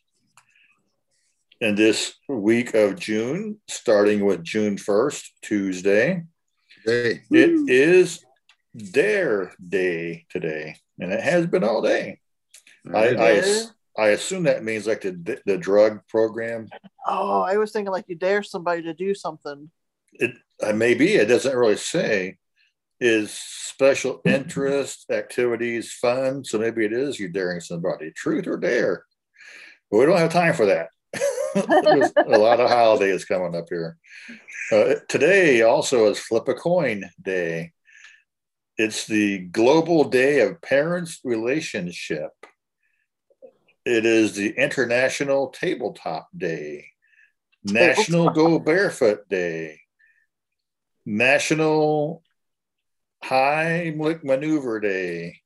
in 1.61 1.75
this 1.75 2.13
week 2.29 2.73
of 2.73 2.97
June, 2.97 3.59
starting 3.67 4.23
with 4.25 4.43
June 4.43 4.77
1st, 4.77 5.25
Tuesday, 5.41 6.23
Hey, 6.85 7.21
it 7.29 7.69
is 7.69 8.23
Dare 8.93 9.51
Day 9.67 10.25
today, 10.29 10.77
and 10.99 11.11
it 11.11 11.19
has 11.19 11.45
been 11.47 11.65
all 11.65 11.81
day. 11.81 12.19
I, 12.93 13.09
I, 13.15 13.63
I 13.97 14.07
assume 14.09 14.43
that 14.43 14.63
means 14.63 14.87
like 14.87 15.01
the, 15.01 15.41
the 15.45 15.57
drug 15.57 15.99
program. 16.07 16.69
Oh, 17.05 17.41
I 17.41 17.57
was 17.57 17.73
thinking 17.73 17.91
like 17.91 18.05
you 18.07 18.15
dare 18.15 18.41
somebody 18.43 18.83
to 18.83 18.93
do 18.93 19.13
something. 19.13 19.69
It 20.19 20.31
uh, 20.61 20.73
maybe 20.73 21.15
it 21.15 21.25
doesn't 21.25 21.55
really 21.55 21.77
say 21.77 22.37
is 22.99 23.31
special 23.31 24.21
interest 24.25 25.05
activities 25.09 25.93
fun. 25.93 26.43
So 26.43 26.59
maybe 26.59 26.85
it 26.85 26.93
is 26.93 27.19
you 27.19 27.29
daring 27.29 27.61
somebody, 27.61 28.11
truth 28.11 28.47
or 28.47 28.57
dare. 28.57 29.05
But 29.89 29.97
we 29.97 30.05
don't 30.05 30.17
have 30.17 30.33
time 30.33 30.53
for 30.53 30.65
that. 30.67 30.89
There's 31.55 32.11
a 32.17 32.37
lot 32.37 32.59
of 32.59 32.69
holidays 32.69 33.25
coming 33.25 33.55
up 33.55 33.65
here. 33.69 33.97
Uh, 34.71 34.95
today 35.07 35.61
also 35.63 36.11
is 36.11 36.19
Flip 36.19 36.47
a 36.47 36.53
Coin 36.53 37.09
Day. 37.21 37.71
It's 38.77 39.07
the 39.07 39.39
global 39.39 40.03
day 40.03 40.41
of 40.41 40.61
parents' 40.61 41.19
relationship. 41.23 42.31
It 43.85 44.05
is 44.05 44.35
the 44.35 44.51
International 44.51 45.47
Tabletop 45.47 46.27
Day, 46.37 46.85
National 47.63 48.29
Go 48.29 48.59
Barefoot 48.59 49.27
Day, 49.27 49.78
National 51.09 52.21
Heimlich 53.23 54.23
Maneuver 54.23 54.79
Day, 54.79 55.39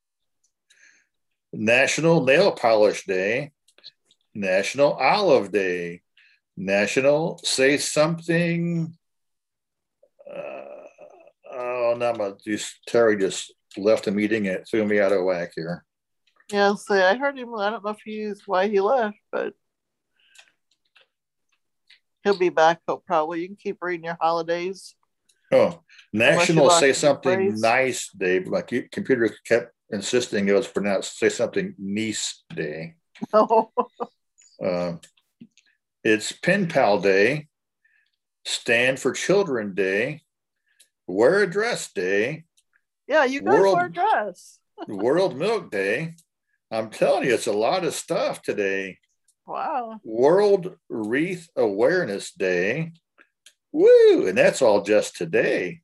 National 1.53 2.25
Nail 2.25 2.51
Polish 2.51 3.05
Day, 3.05 3.53
National 4.36 4.91
Olive 4.91 5.53
Day, 5.53 6.01
National 6.58 7.39
Say 7.46 7.77
Something. 7.77 8.93
Uh, 10.29 10.84
oh, 11.53 11.96
no, 11.98 12.13
my, 12.13 12.34
just, 12.46 12.86
Terry 12.86 13.15
just 13.15 13.53
left 13.77 14.08
a 14.08 14.12
meeting 14.12 14.48
and 14.48 14.58
it 14.58 14.67
threw 14.70 14.86
me 14.86 15.00
out 15.00 15.13
of 15.13 15.24
whack 15.24 15.53
here. 15.55 15.86
Yeah, 16.51 16.75
see, 16.75 16.96
I 16.96 17.15
heard 17.15 17.38
him. 17.38 17.55
I 17.55 17.70
don't 17.70 17.86
know 17.86 17.91
if 17.91 18.01
he's 18.03 18.46
why 18.46 18.67
he 18.67 18.82
left, 18.82 19.15
but 19.32 19.53
he'll 22.25 22.38
be 22.38 22.50
back. 22.50 22.82
He'll 22.86 22.98
probably. 22.98 23.43
You 23.43 23.48
can 23.48 23.55
keep 23.55 23.77
reading 23.82 24.03
your 24.03 24.17
holidays. 24.20 24.93
Oh, 25.53 25.81
National 26.12 26.65
lost 26.67 26.79
Say 26.79 26.93
Something. 26.93 27.55
Nice 27.60 28.10
Day. 28.12 28.39
My 28.39 28.62
cu- 28.62 28.88
computer 28.91 29.29
kept 29.45 29.72
insisting 29.89 30.48
it 30.48 30.53
was 30.53 30.67
pronounced 30.67 31.17
Say 31.19 31.29
Something 31.29 31.75
Nice 31.77 32.43
Day. 32.53 32.95
Oh, 33.33 33.72
Uh, 34.63 34.93
it's 36.03 36.31
Pen 36.31 36.67
Pal 36.67 37.00
Day, 37.00 37.48
Stand 38.45 39.00
for 39.00 39.12
Children 39.13 39.74
Day, 39.75 40.22
Wear 41.07 41.43
a 41.43 41.48
Dress 41.50 41.91
Day, 41.93 42.45
yeah, 43.07 43.25
you 43.25 43.41
guys 43.41 43.53
World- 43.60 43.75
wear 43.75 43.86
a 43.88 43.91
dress. 43.91 44.60
World 44.88 45.38
Milk 45.38 45.69
Day. 45.72 46.15
I'm 46.72 46.89
telling 46.89 47.25
you, 47.27 47.33
it's 47.36 47.48
a 47.48 47.51
lot 47.53 47.83
of 47.86 47.93
stuff 47.93 48.41
today. 48.41 48.98
Wow. 49.45 50.00
World 50.03 50.75
Wreath 50.89 51.48
Awareness 51.55 52.31
Day. 52.31 52.93
Woo! 53.74 54.27
And 54.27 54.38
that's 54.38 54.62
all 54.62 54.84
just 54.84 55.18
today, 55.18 55.82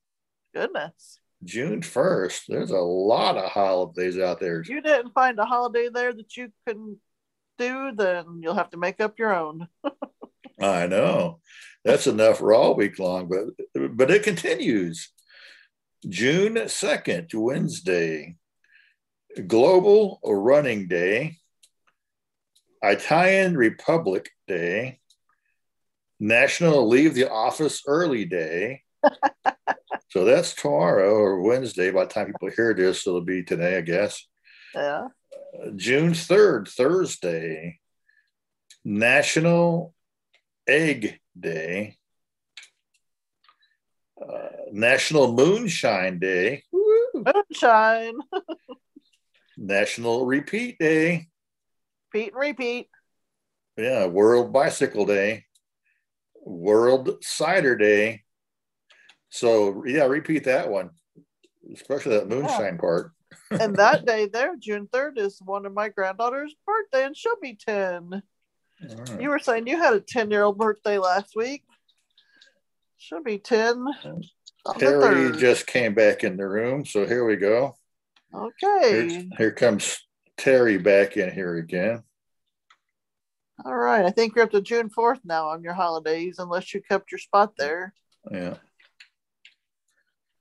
Goodness. 0.53 1.19
June 1.43 1.81
1st. 1.81 2.41
There's 2.47 2.71
a 2.71 2.77
lot 2.77 3.37
of 3.37 3.51
holidays 3.51 4.19
out 4.19 4.39
there. 4.39 4.61
If 4.61 4.69
you 4.69 4.81
didn't 4.81 5.13
find 5.13 5.39
a 5.39 5.45
holiday 5.45 5.89
there 5.93 6.13
that 6.13 6.37
you 6.37 6.51
can 6.67 6.97
do, 7.57 7.91
then 7.95 8.41
you'll 8.41 8.55
have 8.55 8.71
to 8.71 8.77
make 8.77 8.99
up 9.01 9.17
your 9.19 9.33
own. 9.33 9.67
I 10.61 10.87
know. 10.87 11.39
That's 11.85 12.07
enough 12.07 12.39
for 12.39 12.53
all 12.53 12.75
week 12.75 12.99
long, 12.99 13.29
but 13.29 13.91
but 13.95 14.11
it 14.11 14.23
continues. 14.23 15.11
June 16.07 16.55
2nd, 16.55 17.33
Wednesday, 17.33 18.35
Global 19.47 20.19
Running 20.23 20.87
Day, 20.87 21.37
Italian 22.81 23.57
Republic 23.57 24.29
Day, 24.47 24.98
National 26.19 26.87
Leave 26.87 27.13
the 27.15 27.29
Office 27.29 27.83
Early 27.87 28.25
Day. 28.25 28.81
so 30.09 30.25
that's 30.25 30.53
tomorrow 30.53 31.13
or 31.13 31.41
Wednesday. 31.41 31.91
By 31.91 32.05
the 32.05 32.11
time 32.11 32.27
people 32.27 32.49
hear 32.49 32.73
this, 32.73 33.07
it'll 33.07 33.21
be 33.21 33.43
today, 33.43 33.77
I 33.77 33.81
guess. 33.81 34.25
Yeah. 34.75 35.07
June 35.75 36.11
3rd, 36.11 36.67
Thursday, 36.69 37.79
National 38.83 39.93
Egg 40.67 41.19
Day, 41.39 41.95
uh, 44.21 44.49
National 44.71 45.33
Moonshine 45.33 46.19
Day, 46.19 46.63
Woo! 46.71 47.07
Moonshine. 47.25 48.17
National 49.57 50.25
Repeat 50.25 50.77
Day, 50.79 51.27
Repeat 52.13 52.33
and 52.33 52.39
repeat. 52.39 52.87
yeah, 53.77 54.05
World 54.05 54.53
Bicycle 54.53 55.05
Day, 55.05 55.45
World 56.43 57.17
Cider 57.21 57.75
Day. 57.75 58.23
So, 59.29 59.83
yeah, 59.85 60.05
repeat 60.05 60.45
that 60.45 60.69
one, 60.69 60.89
especially 61.73 62.17
that 62.17 62.29
moonshine 62.29 62.77
part. 62.77 63.11
and 63.51 63.75
that 63.75 64.05
day 64.05 64.27
there, 64.27 64.55
June 64.57 64.87
3rd, 64.91 65.17
is 65.19 65.39
one 65.43 65.65
of 65.65 65.73
my 65.73 65.89
granddaughter's 65.89 66.55
birthday, 66.65 67.05
and 67.05 67.15
she'll 67.15 67.39
be 67.41 67.55
10. 67.55 68.23
All 68.89 68.95
right. 68.95 69.21
You 69.21 69.29
were 69.29 69.39
saying 69.39 69.67
you 69.67 69.77
had 69.77 69.93
a 69.93 69.99
10 69.99 70.31
year 70.31 70.43
old 70.43 70.57
birthday 70.57 70.97
last 70.97 71.35
week. 71.35 71.63
She'll 72.97 73.23
be 73.23 73.37
10. 73.37 73.85
Terry 74.77 75.31
3rd. 75.31 75.39
just 75.39 75.67
came 75.67 75.93
back 75.93 76.23
in 76.23 76.37
the 76.37 76.47
room, 76.47 76.85
so 76.85 77.05
here 77.05 77.25
we 77.25 77.37
go. 77.37 77.75
Okay. 78.33 79.27
here 79.37 79.51
comes 79.51 79.99
Terry 80.37 80.77
back 80.77 81.17
in 81.17 81.31
here 81.31 81.55
again. 81.57 82.03
All 83.65 83.75
right. 83.75 84.05
I 84.05 84.11
think 84.11 84.35
you're 84.35 84.45
up 84.45 84.51
to 84.51 84.61
June 84.61 84.89
4th 84.89 85.19
now 85.25 85.49
on 85.49 85.63
your 85.63 85.73
holidays, 85.73 86.37
unless 86.39 86.73
you 86.73 86.81
kept 86.81 87.11
your 87.11 87.19
spot 87.19 87.53
there. 87.57 87.93
Yeah. 88.31 88.55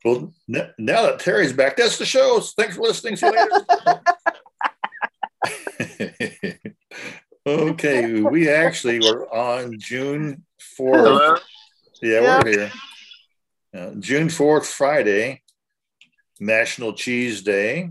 Well, 0.04 0.32
n- 0.54 0.72
now 0.78 1.02
that 1.02 1.18
Terry's 1.18 1.52
back, 1.52 1.76
that's 1.76 1.98
the 1.98 2.06
show. 2.06 2.40
Thanks 2.56 2.76
for 2.76 2.82
listening. 2.82 3.16
See 3.16 3.26
you 3.26 3.32
later. 3.32 3.64
okay, 7.46 8.20
we 8.22 8.48
actually 8.48 9.00
were 9.00 9.32
on 9.34 9.78
June 9.78 10.44
4th. 10.78 11.40
Yeah, 12.02 12.20
Yeah. 12.20 12.42
we're 12.44 12.50
here. 12.50 12.72
Uh, 13.74 13.90
June 13.98 14.28
4th, 14.28 14.66
Friday, 14.66 15.42
National 16.40 16.92
Cheese 16.92 17.42
Day, 17.42 17.90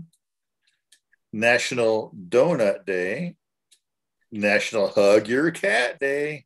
National 1.32 2.12
Donut 2.28 2.86
Day, 2.86 3.36
National 4.30 4.88
Hug 4.88 5.28
Your 5.28 5.50
Cat 5.50 5.98
Day. 5.98 6.44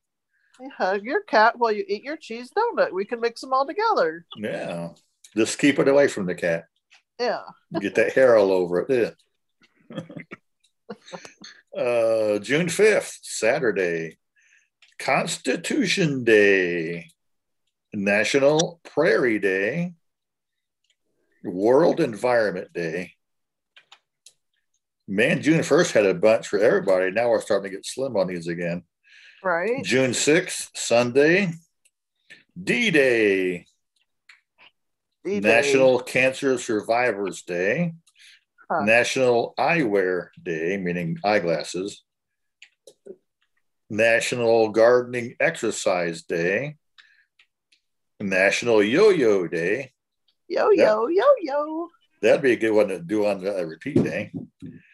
You 0.61 0.71
hug 0.77 1.03
your 1.03 1.23
cat 1.23 1.59
while 1.59 1.73
you 1.73 1.85
eat 1.89 2.05
your 2.05 2.17
cheese 2.17 2.51
donut. 2.57 2.93
We 2.93 3.05
can 3.05 3.21
mix 3.21 3.41
them 3.41 3.53
all 3.53 3.67
together. 3.67 4.25
Yeah, 4.37 4.91
just 5.37 5.59
keep 5.59 5.79
it 5.79 5.89
away 5.89 6.09
from 6.09 6.27
the 6.27 6.35
cat. 6.35 6.67
Yeah. 7.19 7.43
Get 7.81 7.95
that 7.97 8.13
hair 8.13 8.37
all 8.37 8.51
over 8.51 8.87
it. 8.89 9.17
Yeah. 9.91 10.01
uh, 11.81 12.39
June 12.39 12.67
5th, 12.67 13.19
Saturday, 13.23 14.19
Constitution 14.99 16.25
Day, 16.25 17.11
National 17.93 18.81
Prairie 18.85 19.39
Day, 19.39 19.95
World 21.45 22.01
Environment 22.01 22.73
Day. 22.73 23.15
Man, 25.09 25.43
June 25.43 25.61
1st 25.61 25.93
had 25.93 26.07
a 26.07 26.15
bunch 26.15 26.49
for 26.49 26.59
everybody. 26.59 27.11
Now 27.11 27.31
we're 27.31 27.41
starting 27.41 27.71
to 27.71 27.77
get 27.77 27.87
slim 27.87 28.17
on 28.17 28.29
these 28.29 28.47
again. 28.47 28.83
Right. 29.43 29.83
June 29.85 30.13
6th, 30.13 30.71
Sunday, 30.75 31.53
D 32.63 32.91
Day, 32.91 33.67
National 35.25 35.99
Cancer 36.01 36.59
Survivors 36.59 37.43
Day, 37.43 37.95
Huh. 38.71 38.85
National 38.85 39.53
Eyewear 39.59 40.29
Day, 40.43 40.79
meaning 40.79 41.19
eyeglasses, 41.23 42.03
National 43.91 44.71
Gardening 44.71 45.35
Exercise 45.39 46.23
Day, 46.23 46.77
National 48.19 48.83
Yo 48.83 49.11
Yo 49.11 49.47
Day. 49.47 49.93
Yo, 50.49 50.71
yo, 50.71 51.09
yo, 51.09 51.27
yo. 51.43 51.89
That'd 52.23 52.43
be 52.43 52.53
a 52.53 52.57
good 52.57 52.71
one 52.73 52.89
to 52.89 53.01
do 53.01 53.27
on 53.27 53.45
a 53.47 53.67
repeat 53.67 54.03
day. 54.03 54.33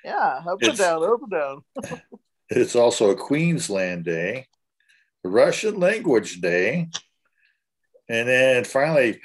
Yeah. 0.05 0.41
Up 0.49 0.63
It's- 0.63 0.71
and 0.71 0.79
down, 0.79 1.05
up 1.05 1.21
and 1.23 1.31
down. 1.31 2.03
It's 2.51 2.75
also 2.75 3.11
a 3.11 3.15
Queensland 3.15 4.07
Day, 4.07 4.47
Russian 5.23 5.79
Language 5.79 6.41
Day, 6.41 6.89
and 8.09 8.27
then 8.27 8.65
finally, 8.65 9.21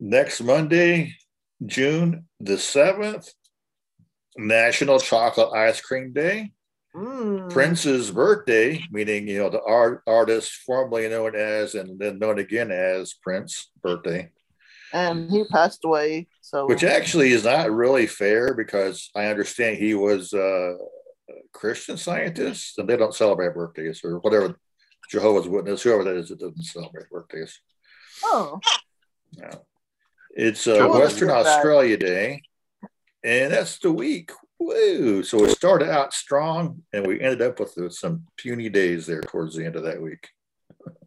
next 0.00 0.40
Monday, 0.40 1.14
June 1.64 2.26
the 2.40 2.54
7th, 2.54 3.30
National 4.36 4.98
Chocolate 4.98 5.52
Ice 5.54 5.80
Cream 5.80 6.12
Day, 6.12 6.50
Mm. 6.96 7.50
Prince's 7.50 8.10
birthday, 8.12 8.80
meaning 8.90 9.26
you 9.28 9.38
know 9.38 9.48
the 9.50 9.62
art 9.62 10.02
artist 10.06 10.52
formerly 10.64 11.08
known 11.08 11.34
as 11.34 11.74
and 11.74 11.98
then 11.98 12.20
known 12.20 12.38
again 12.38 12.70
as 12.70 13.14
Prince 13.14 13.70
birthday, 13.82 14.30
And 14.94 15.30
he 15.30 15.44
passed 15.44 15.84
away. 15.84 16.28
So 16.40 16.66
which 16.66 16.84
actually 16.84 17.32
is 17.32 17.44
not 17.44 17.70
really 17.70 18.06
fair 18.06 18.54
because 18.54 19.10
I 19.14 19.26
understand 19.26 19.76
he 19.76 19.94
was 19.94 20.32
a 20.32 20.76
Christian 21.52 21.96
scientist 21.96 22.78
and 22.78 22.88
they 22.88 22.96
don't 22.96 23.14
celebrate 23.14 23.54
birthdays 23.54 24.04
or 24.04 24.18
whatever 24.20 24.56
Jehovah's 25.10 25.48
Witness, 25.48 25.82
whoever 25.82 26.04
that 26.04 26.16
is, 26.16 26.28
that 26.28 26.38
doesn't 26.38 26.62
celebrate 26.62 27.10
birthdays. 27.10 27.60
oh, 28.24 28.60
No. 29.36 29.50
It's 30.36 30.66
uh, 30.66 30.88
Western 30.88 31.30
Australia 31.30 31.96
Day, 31.96 32.42
and 33.22 33.52
that's 33.52 33.78
the 33.78 33.92
week. 33.92 34.32
Woo! 34.58 35.22
So 35.22 35.44
it 35.44 35.50
started 35.50 35.90
out 35.90 36.12
strong, 36.12 36.82
and 36.92 37.06
we 37.06 37.20
ended 37.20 37.42
up 37.42 37.60
with 37.60 37.92
some 37.92 38.24
puny 38.36 38.68
days 38.68 39.06
there 39.06 39.20
towards 39.20 39.54
the 39.54 39.64
end 39.64 39.76
of 39.76 39.84
that 39.84 40.00
week. 40.02 40.28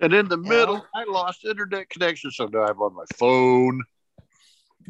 And 0.01 0.13
in 0.13 0.27
the 0.27 0.37
Yeah. 0.37 0.49
middle, 0.49 0.85
I 0.93 1.03
lost 1.05 1.45
internet 1.45 1.89
connection, 1.89 2.31
so 2.31 2.45
now 2.45 2.63
I'm 2.63 2.79
on 2.81 2.93
my 2.95 3.05
phone. 3.17 3.83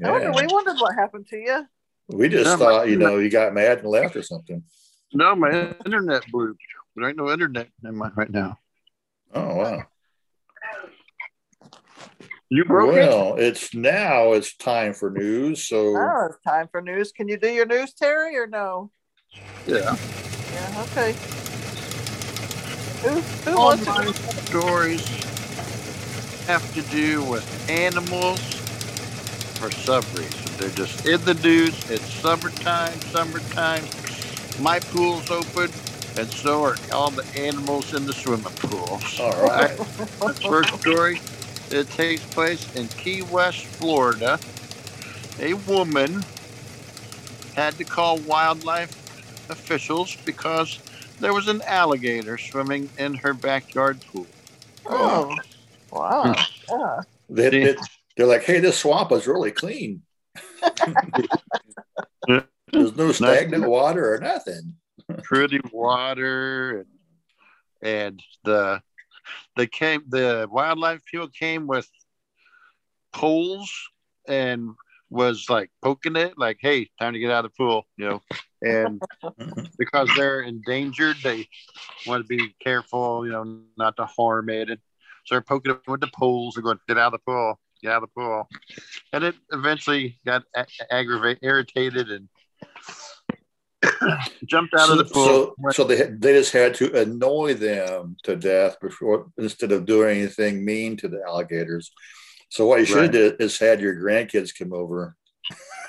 I 0.03 0.11
wonder, 0.11 0.31
we 0.33 0.47
wondered 0.47 0.75
what 0.79 0.95
happened 0.95 1.27
to 1.29 1.37
you. 1.37 1.65
We 2.09 2.29
just 2.29 2.45
Yeah, 2.45 2.55
my- 2.55 2.65
thought, 2.71 2.89
you 2.89 2.97
know, 2.97 3.17
you 3.17 3.29
got 3.29 3.53
mad 3.53 3.79
and 3.79 3.87
left 3.87 4.15
or 4.15 4.21
something. 4.23 4.63
No, 5.13 5.35
my 5.35 5.73
internet 5.85 6.23
blew. 6.31 6.55
There 6.95 7.07
ain't 7.07 7.17
no 7.17 7.31
internet 7.31 7.69
in 7.83 7.95
mine 7.95 8.13
right 8.15 8.29
now. 8.29 8.57
Oh 9.33 9.55
wow! 9.55 9.83
You 12.49 12.65
broke 12.65 12.95
it? 12.95 12.99
Well, 12.99 13.35
it's 13.37 13.73
now 13.73 14.33
it's 14.33 14.55
time 14.55 14.93
for 14.93 15.09
news. 15.09 15.67
So 15.67 15.95
Oh, 15.95 16.27
it's 16.29 16.41
time 16.43 16.67
for 16.71 16.81
news. 16.81 17.11
Can 17.11 17.27
you 17.27 17.37
do 17.37 17.49
your 17.49 17.65
news, 17.65 17.93
Terry, 17.93 18.37
or 18.37 18.47
no? 18.47 18.91
Yeah. 19.65 19.95
Yeah, 20.53 20.85
okay. 20.91 21.13
Who, 23.03 23.21
who 23.45 23.57
All 23.57 23.63
wants 23.63 23.85
my 23.85 24.05
to? 24.05 24.13
stories 24.47 25.19
have 26.47 26.69
to 26.73 26.81
do 26.83 27.23
with 27.23 27.45
animals 27.69 28.61
for 29.59 29.71
some 29.71 30.11
reason. 30.13 30.55
They're 30.57 30.69
just 30.69 31.05
in 31.05 31.23
the 31.25 31.35
news. 31.35 31.83
It's 31.89 32.09
summertime, 32.09 33.01
summertime. 33.01 33.89
My 34.55 34.79
pool's 34.79 35.29
open, 35.29 35.73
and 36.15 36.31
so 36.31 36.63
are 36.63 36.77
all 36.91 37.11
the 37.11 37.25
animals 37.35 37.93
in 37.93 38.05
the 38.05 38.13
swimming 38.13 38.55
pool. 38.59 39.01
all 39.19 39.37
right, 39.41 39.79
First 40.47 40.75
story 40.75 41.21
it 41.69 41.89
takes 41.91 42.25
place 42.25 42.67
in 42.75 42.89
Key 42.89 43.21
West, 43.23 43.65
Florida. 43.67 44.41
A 45.39 45.53
woman 45.55 46.25
had 47.55 47.77
to 47.77 47.85
call 47.85 48.19
wildlife 48.19 48.93
officials 49.49 50.15
because 50.25 50.79
there 51.19 51.33
was 51.33 51.47
an 51.47 51.61
alligator 51.63 52.37
swimming 52.37 52.89
in 52.97 53.15
her 53.15 53.33
backyard 53.33 53.99
pool. 54.11 54.27
Oh, 54.87 55.35
wow. 55.91 56.33
Hmm. 56.33 56.77
Yeah. 56.77 57.01
they, 57.29 57.49
they, 57.49 57.75
they're 58.15 58.25
like, 58.25 58.43
hey, 58.43 58.59
this 58.59 58.77
swamp 58.79 59.11
is 59.11 59.27
really 59.27 59.51
clean. 59.51 60.01
There's 62.71 62.95
no 62.95 63.11
stagnant 63.11 63.67
water 63.67 64.13
or 64.13 64.19
nothing. 64.19 64.75
Pretty 65.23 65.61
water 65.71 66.79
and 66.79 66.87
and 67.81 68.23
the 68.43 68.81
they 69.55 69.67
came 69.67 70.03
the 70.09 70.47
wildlife 70.49 71.01
people 71.05 71.27
came 71.27 71.67
with 71.67 71.89
poles 73.13 73.71
and 74.27 74.71
was 75.09 75.49
like 75.49 75.69
poking 75.81 76.15
it 76.15 76.37
like 76.37 76.57
hey 76.61 76.89
time 76.99 77.13
to 77.13 77.19
get 77.19 77.31
out 77.31 77.45
of 77.45 77.51
the 77.51 77.55
pool 77.55 77.85
you 77.97 78.07
know 78.07 78.21
and 78.61 79.01
mm-hmm. 79.23 79.65
because 79.77 80.09
they're 80.15 80.41
endangered 80.41 81.15
they 81.23 81.47
want 82.05 82.23
to 82.23 82.27
be 82.27 82.55
careful 82.63 83.25
you 83.25 83.31
know 83.31 83.61
not 83.77 83.95
to 83.97 84.05
harm 84.05 84.49
it. 84.49 84.69
And 84.69 84.79
so 85.25 85.35
they're 85.35 85.41
poking 85.41 85.73
it 85.73 85.81
with 85.87 86.01
the 86.01 86.09
poles 86.15 86.55
and 86.55 86.63
going 86.63 86.79
get 86.87 86.97
out 86.97 87.13
of 87.13 87.19
the 87.19 87.31
pool 87.31 87.59
get 87.81 87.91
out 87.91 88.03
of 88.03 88.09
the 88.09 88.21
pool. 88.21 88.47
And 89.13 89.23
it 89.23 89.35
eventually 89.51 90.19
got 90.25 90.43
a- 90.55 90.65
aggravated 90.91 91.43
irritated 91.43 92.09
and 92.09 92.29
jumped 94.45 94.73
out 94.73 94.89
of 94.89 94.97
the 94.97 95.05
pool. 95.05 95.55
So, 95.71 95.71
so 95.71 95.83
they 95.83 96.03
they 96.03 96.33
just 96.33 96.51
had 96.51 96.73
to 96.75 97.01
annoy 97.01 97.53
them 97.53 98.17
to 98.23 98.35
death 98.35 98.79
before 98.81 99.27
instead 99.37 99.71
of 99.71 99.85
doing 99.85 100.17
anything 100.17 100.65
mean 100.65 100.97
to 100.97 101.07
the 101.07 101.21
alligators. 101.25 101.91
So 102.49 102.65
what 102.65 102.79
you 102.79 102.85
should 102.85 103.03
have 103.03 103.11
did 103.11 103.41
is 103.41 103.59
had 103.59 103.81
your 103.81 103.95
grandkids 103.95 104.57
come 104.57 104.73
over. 104.73 105.15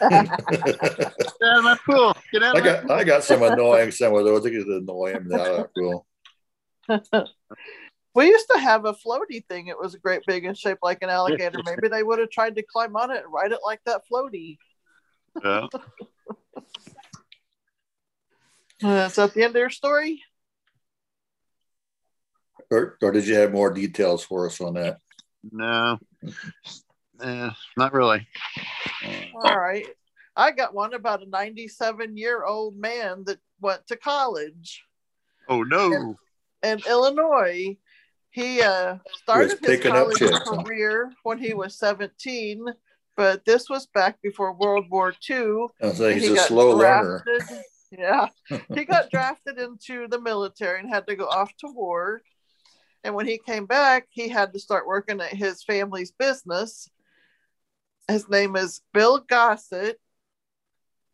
Get 0.01 0.13
out 0.13 1.59
of 1.59 1.65
my 1.65 1.79
pool 1.85 2.17
get 2.33 2.43
out 2.43 2.57
I 2.57 2.59
of 2.59 2.65
my 2.65 2.73
got 2.73 2.91
I 2.91 3.05
got 3.05 3.25
some 3.25 3.43
annoying 3.43 3.91
some 3.91 4.15
of 4.15 4.25
those. 4.25 4.47
I 4.47 4.51
could 4.51 4.67
annoy 4.67 5.13
them 5.13 5.33
out 5.33 5.47
of 5.47 5.57
that 5.57 5.75
pool. 5.75 6.07
we 8.15 8.27
used 8.27 8.49
to 8.53 8.59
have 8.59 8.85
a 8.85 8.95
floaty 8.95 9.45
thing. 9.47 9.69
It 9.69 9.79
was 9.79 9.95
a 9.95 9.99
great 9.99 10.23
big 10.27 10.45
and 10.45 10.57
shaped 10.57 10.83
like 10.83 11.03
an 11.03 11.11
alligator. 11.11 11.61
Maybe 11.65 11.89
they 11.89 12.03
would 12.03 12.19
have 12.19 12.31
tried 12.31 12.57
to 12.57 12.63
climb 12.63 12.97
on 12.97 13.11
it 13.11 13.25
and 13.25 13.33
ride 13.33 13.53
it 13.53 13.61
like 13.65 13.81
that 13.87 14.03
floaty. 14.11 14.59
Yeah. 15.43 15.67
Uh, 18.83 19.09
is 19.09 19.17
that 19.17 19.35
the 19.35 19.43
end 19.43 19.57
of 19.57 19.61
your 19.61 19.71
story? 19.71 20.23
Or, 22.71 22.97
or 23.03 23.11
did 23.11 23.27
you 23.27 23.35
have 23.35 23.53
more 23.53 23.73
details 23.73 24.23
for 24.23 24.47
us 24.47 24.61
on 24.61 24.75
that? 24.75 24.99
No, 25.51 25.99
eh, 27.23 27.51
not 27.77 27.93
really. 27.93 28.27
All 29.45 29.59
right. 29.59 29.87
I 30.37 30.51
got 30.53 30.75
one 30.75 30.95
about 30.95 31.23
a 31.23 31.29
97 31.29 32.17
year 32.17 32.45
old 32.45 32.77
man 32.77 33.25
that 33.27 33.39
went 33.61 33.87
to 33.89 33.97
college 33.97 34.85
Oh 35.49 35.63
no! 35.63 36.17
in 36.63 36.81
Illinois. 36.89 37.77
He 38.31 38.61
uh, 38.63 38.99
started 39.23 39.51
his 39.51 39.61
picking 39.61 39.93
up 39.93 40.11
college 40.13 40.65
career 40.65 41.11
when 41.25 41.39
he 41.39 41.55
was 41.55 41.77
17, 41.79 42.67
but 43.17 43.45
this 43.45 43.69
was 43.71 43.87
back 43.87 44.21
before 44.23 44.53
World 44.53 44.87
War 44.91 45.15
II. 45.29 45.67
I 45.83 45.87
was 45.87 45.99
like, 45.99 46.15
he's 46.15 46.27
He 46.27 46.33
a 46.33 46.37
got 46.37 46.49
slow 46.49 46.71
learner. 46.77 47.25
drafted- 47.25 47.65
Yeah. 47.91 48.29
he 48.75 48.85
got 48.85 49.11
drafted 49.11 49.59
into 49.59 50.07
the 50.09 50.21
military 50.21 50.79
and 50.81 50.89
had 50.93 51.07
to 51.09 51.17
go 51.17 51.25
off 51.27 51.51
to 51.61 51.69
war. 51.73 52.21
And 53.03 53.15
when 53.15 53.27
he 53.27 53.39
came 53.39 53.65
back, 53.65 54.07
he 54.11 54.29
had 54.29 54.53
to 54.53 54.59
start 54.61 54.87
working 54.87 55.21
at 55.23 55.33
his 55.33 55.63
family's 55.65 56.13
business. 56.13 56.91
His 58.09 58.29
name 58.29 58.57
is 58.57 58.81
Bill 58.95 59.19
Gossett. 59.19 60.01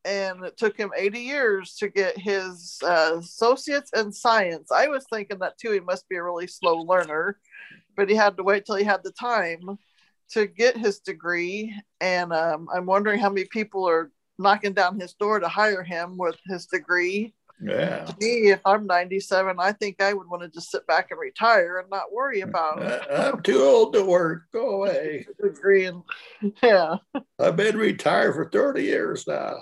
And 0.04 0.44
it 0.44 0.56
took 0.58 0.76
him 0.76 0.90
80 0.96 1.18
years 1.18 1.76
to 1.76 1.88
get 1.88 2.18
his 2.18 2.78
uh, 2.84 3.16
associates 3.18 3.90
in 3.96 4.12
science. 4.12 4.70
I 4.70 4.88
was 4.88 5.06
thinking 5.10 5.38
that 5.38 5.58
too. 5.58 5.72
He 5.72 5.80
must 5.80 6.08
be 6.08 6.16
a 6.16 6.22
really 6.22 6.46
slow 6.46 6.76
learner, 6.76 7.38
but 7.96 8.10
he 8.10 8.14
had 8.14 8.36
to 8.36 8.42
wait 8.42 8.66
till 8.66 8.76
he 8.76 8.84
had 8.84 9.02
the 9.02 9.12
time 9.12 9.78
to 10.32 10.46
get 10.46 10.76
his 10.76 11.00
degree. 11.00 11.74
And 12.02 12.34
um, 12.34 12.68
I'm 12.72 12.84
wondering 12.84 13.18
how 13.18 13.30
many 13.30 13.46
people 13.46 13.88
are 13.88 14.10
knocking 14.38 14.74
down 14.74 15.00
his 15.00 15.14
door 15.14 15.40
to 15.40 15.48
hire 15.48 15.82
him 15.82 16.18
with 16.18 16.36
his 16.46 16.66
degree. 16.66 17.32
Yeah. 17.62 18.04
To 18.04 18.16
Me, 18.20 18.50
if 18.50 18.60
I'm 18.64 18.86
97, 18.86 19.56
I 19.58 19.72
think 19.72 20.02
I 20.02 20.12
would 20.12 20.28
want 20.28 20.42
to 20.42 20.48
just 20.48 20.70
sit 20.70 20.86
back 20.86 21.10
and 21.10 21.20
retire 21.20 21.78
and 21.78 21.88
not 21.90 22.12
worry 22.12 22.40
about 22.42 22.82
it. 22.82 23.02
I'm 23.10 23.42
too 23.42 23.62
old 23.62 23.92
to 23.94 24.04
work. 24.04 24.42
Go 24.52 24.70
away. 24.70 25.26
the 25.38 25.48
degree. 25.48 25.86
And 25.86 26.02
yeah, 26.62 26.96
I've 27.38 27.56
been 27.56 27.76
retired 27.76 28.34
for 28.34 28.50
30 28.50 28.82
years 28.82 29.26
now. 29.26 29.56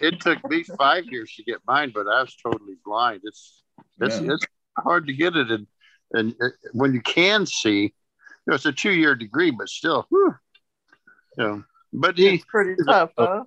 It 0.00 0.20
took 0.20 0.38
me 0.48 0.62
five 0.62 1.04
years 1.06 1.32
to 1.36 1.42
get 1.44 1.58
mine, 1.66 1.90
but 1.94 2.06
I 2.06 2.20
was 2.22 2.36
totally 2.36 2.76
blind. 2.84 3.20
It's 3.24 3.62
it's, 4.00 4.20
Yeah. 4.20 4.34
it's 4.34 4.46
hard 4.78 5.06
to 5.06 5.12
get 5.12 5.34
it, 5.36 5.50
and 5.50 5.66
and 6.12 6.34
uh, 6.40 6.48
when 6.72 6.94
you 6.94 7.00
can 7.00 7.46
see, 7.46 7.80
you 7.82 7.90
know, 8.46 8.54
it's 8.54 8.66
a 8.66 8.72
two 8.72 8.92
year 8.92 9.16
degree, 9.16 9.50
but 9.50 9.68
still, 9.68 10.06
whew, 10.08 10.34
you 11.36 11.44
know. 11.44 11.64
But 11.92 12.16
he 12.16 12.34
it's 12.34 12.44
pretty 12.44 12.76
tough, 12.86 13.10
huh? 13.18 13.44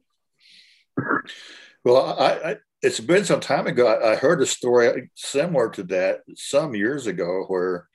Well, 1.86 2.19
I, 2.19 2.52
I 2.52 2.58
it's 2.82 3.00
been 3.00 3.26
some 3.26 3.39
time 3.42 3.68
ago. 3.68 3.88
I, 3.88 4.15
heard 4.15 4.42
a 4.42 4.46
story 4.46 5.10
similar 5.15 5.70
to 5.72 5.84
that 5.84 6.22
some 6.36 6.76
years 6.76 7.08
ago 7.08 7.46
where 7.48 7.88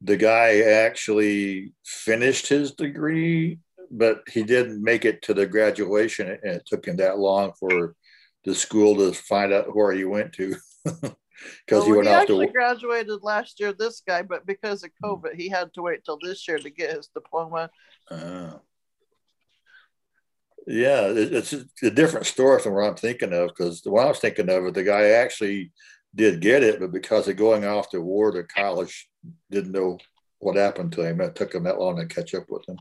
the 0.00 0.16
guy 0.16 0.60
actually 0.62 1.72
finished 1.84 2.48
his 2.48 2.72
degree, 2.72 3.58
but 3.90 4.22
he 4.28 4.42
didn't 4.42 4.82
make 4.82 5.04
it 5.04 5.22
to 5.22 5.34
the 5.34 5.46
graduation, 5.46 6.28
and 6.28 6.40
it 6.56 6.62
took 6.66 6.86
him 6.86 6.96
that 6.96 7.18
long 7.18 7.52
for 7.58 7.94
the 8.44 8.54
school 8.54 8.96
to 8.96 9.12
find 9.12 9.52
out 9.52 9.74
where 9.76 9.92
he 9.92 10.04
went 10.04 10.32
to 10.34 10.56
because 10.84 11.16
Well, 11.70 11.86
he 11.86 11.92
went 11.92 12.08
off 12.08 12.22
actually 12.22 12.46
to. 12.46 12.52
graduated 12.52 13.22
last 13.22 13.60
year, 13.60 13.72
this 13.72 14.02
guy, 14.06 14.22
but 14.22 14.46
because 14.46 14.82
of 14.84 14.90
Hmm. 15.02 15.08
COVID, 15.08 15.34
he 15.34 15.48
had 15.48 15.72
to 15.74 15.82
wait 15.82 16.04
till 16.04 16.18
this 16.18 16.46
year 16.48 16.60
to 16.60 16.70
get 16.70 16.94
his 16.96 17.08
diploma. 17.08 17.70
Uh, 18.10 18.58
yeah, 20.66 21.06
it's 21.14 21.52
a 21.82 21.90
different 21.90 22.26
story 22.26 22.60
from 22.60 22.74
what 22.74 22.84
I'm 22.84 22.94
thinking 22.96 23.32
of 23.32 23.48
because 23.48 23.82
the 23.82 23.90
one 23.90 24.04
I 24.04 24.08
was 24.08 24.18
thinking 24.20 24.48
of, 24.48 24.72
the 24.74 24.82
guy 24.82 25.10
actually 25.10 25.72
did 26.14 26.40
get 26.40 26.62
it, 26.62 26.78
but 26.78 26.92
because 26.92 27.26
of 27.28 27.36
going 27.36 27.64
off 27.64 27.90
to 27.90 28.00
war 28.00 28.30
to 28.32 28.44
college, 28.44 29.08
didn't 29.50 29.72
know 29.72 29.98
what 30.38 30.56
happened 30.56 30.92
to 30.92 31.02
him. 31.02 31.20
It 31.20 31.34
took 31.34 31.54
him 31.54 31.64
that 31.64 31.78
long 31.78 31.96
to 31.96 32.06
catch 32.06 32.34
up 32.34 32.44
with 32.48 32.68
him. 32.68 32.78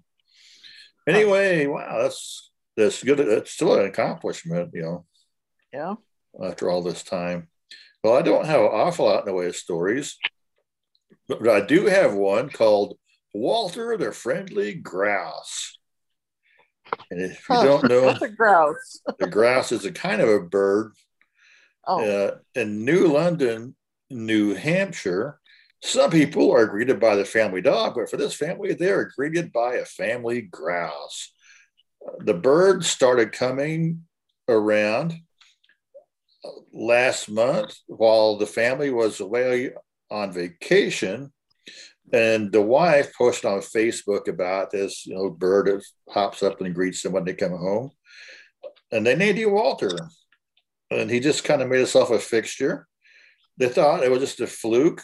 Anyway, 1.08 1.66
wow, 1.66 2.02
that's 2.04 2.52
that's 2.78 3.04
good. 3.04 3.20
It's 3.20 3.52
still 3.52 3.80
an 3.80 3.86
accomplishment, 3.86 4.72
you 4.74 4.82
know, 4.84 5.06
Yeah. 5.74 5.96
after 6.44 6.70
all 6.70 6.82
this 6.82 7.04
time. 7.04 7.50
Well, 8.04 8.16
I 8.16 8.22
don't 8.22 8.46
have 8.46 8.62
an 8.62 8.68
awful 8.68 9.06
lot 9.06 9.20
in 9.22 9.26
the 9.26 9.34
way 9.34 9.48
of 9.48 9.56
stories, 9.56 10.18
but 11.28 11.48
I 11.48 11.62
do 11.62 11.86
have 11.86 12.14
one 12.14 12.50
called 12.50 12.98
Walter 13.34 13.96
the 13.98 14.12
Friendly 14.12 14.74
Grouse. 14.74 15.78
And 17.10 17.22
if 17.22 17.48
you 17.50 17.56
don't 17.56 17.90
know, 17.90 18.10
a 18.10 18.30
grouse? 18.30 19.02
the 19.20 19.28
grouse 19.28 19.72
is 19.72 19.86
a 19.86 19.92
kind 19.92 20.22
of 20.22 20.30
a 20.30 20.40
bird 20.40 20.94
Oh, 21.88 22.06
uh, 22.06 22.38
in 22.54 22.86
New 22.86 23.08
London, 23.08 23.76
New 24.10 24.54
Hampshire. 24.54 25.40
Some 25.82 26.12
people 26.12 26.52
are 26.52 26.68
greeted 26.68 27.00
by 27.00 27.16
the 27.16 27.26
family 27.26 27.62
dog, 27.62 27.96
but 27.96 28.10
for 28.10 28.18
this 28.18 28.36
family, 28.36 28.74
they 28.74 28.92
are 28.92 29.12
greeted 29.16 29.52
by 29.52 29.76
a 29.76 29.86
family 29.86 30.42
grouse. 30.42 31.34
The 32.20 32.36
bird 32.36 32.86
started 32.86 33.32
coming 33.32 34.04
around 34.48 35.16
last 36.72 37.30
month 37.30 37.76
while 37.88 38.38
the 38.38 38.48
family 38.48 38.92
was 38.92 39.20
away 39.20 39.72
on 40.12 40.32
vacation. 40.32 41.32
And 42.14 42.52
the 42.52 42.62
wife 42.62 43.14
posted 43.18 43.46
on 43.46 43.60
Facebook 43.60 44.28
about 44.28 44.72
this, 44.72 45.06
you 45.06 45.16
know, 45.16 45.30
bird 45.30 45.68
that 45.68 45.84
hops 46.10 46.44
up 46.44 46.60
and 46.60 46.76
greets 46.76 47.02
them 47.02 47.14
when 47.14 47.24
they 47.24 47.34
come 47.34 47.52
home. 47.52 47.92
And 48.92 49.06
they 49.06 49.16
named 49.16 49.38
him 49.38 49.52
Walter. 49.52 49.98
And 50.90 51.10
he 51.10 51.22
just 51.22 51.46
kind 51.46 51.62
of 51.62 51.70
made 51.70 51.78
himself 51.78 52.10
a 52.12 52.20
fixture. 52.20 52.88
They 53.58 53.70
thought 53.70 54.04
it 54.04 54.12
was 54.12 54.20
just 54.20 54.42
a 54.42 54.48
fluke, 54.48 55.02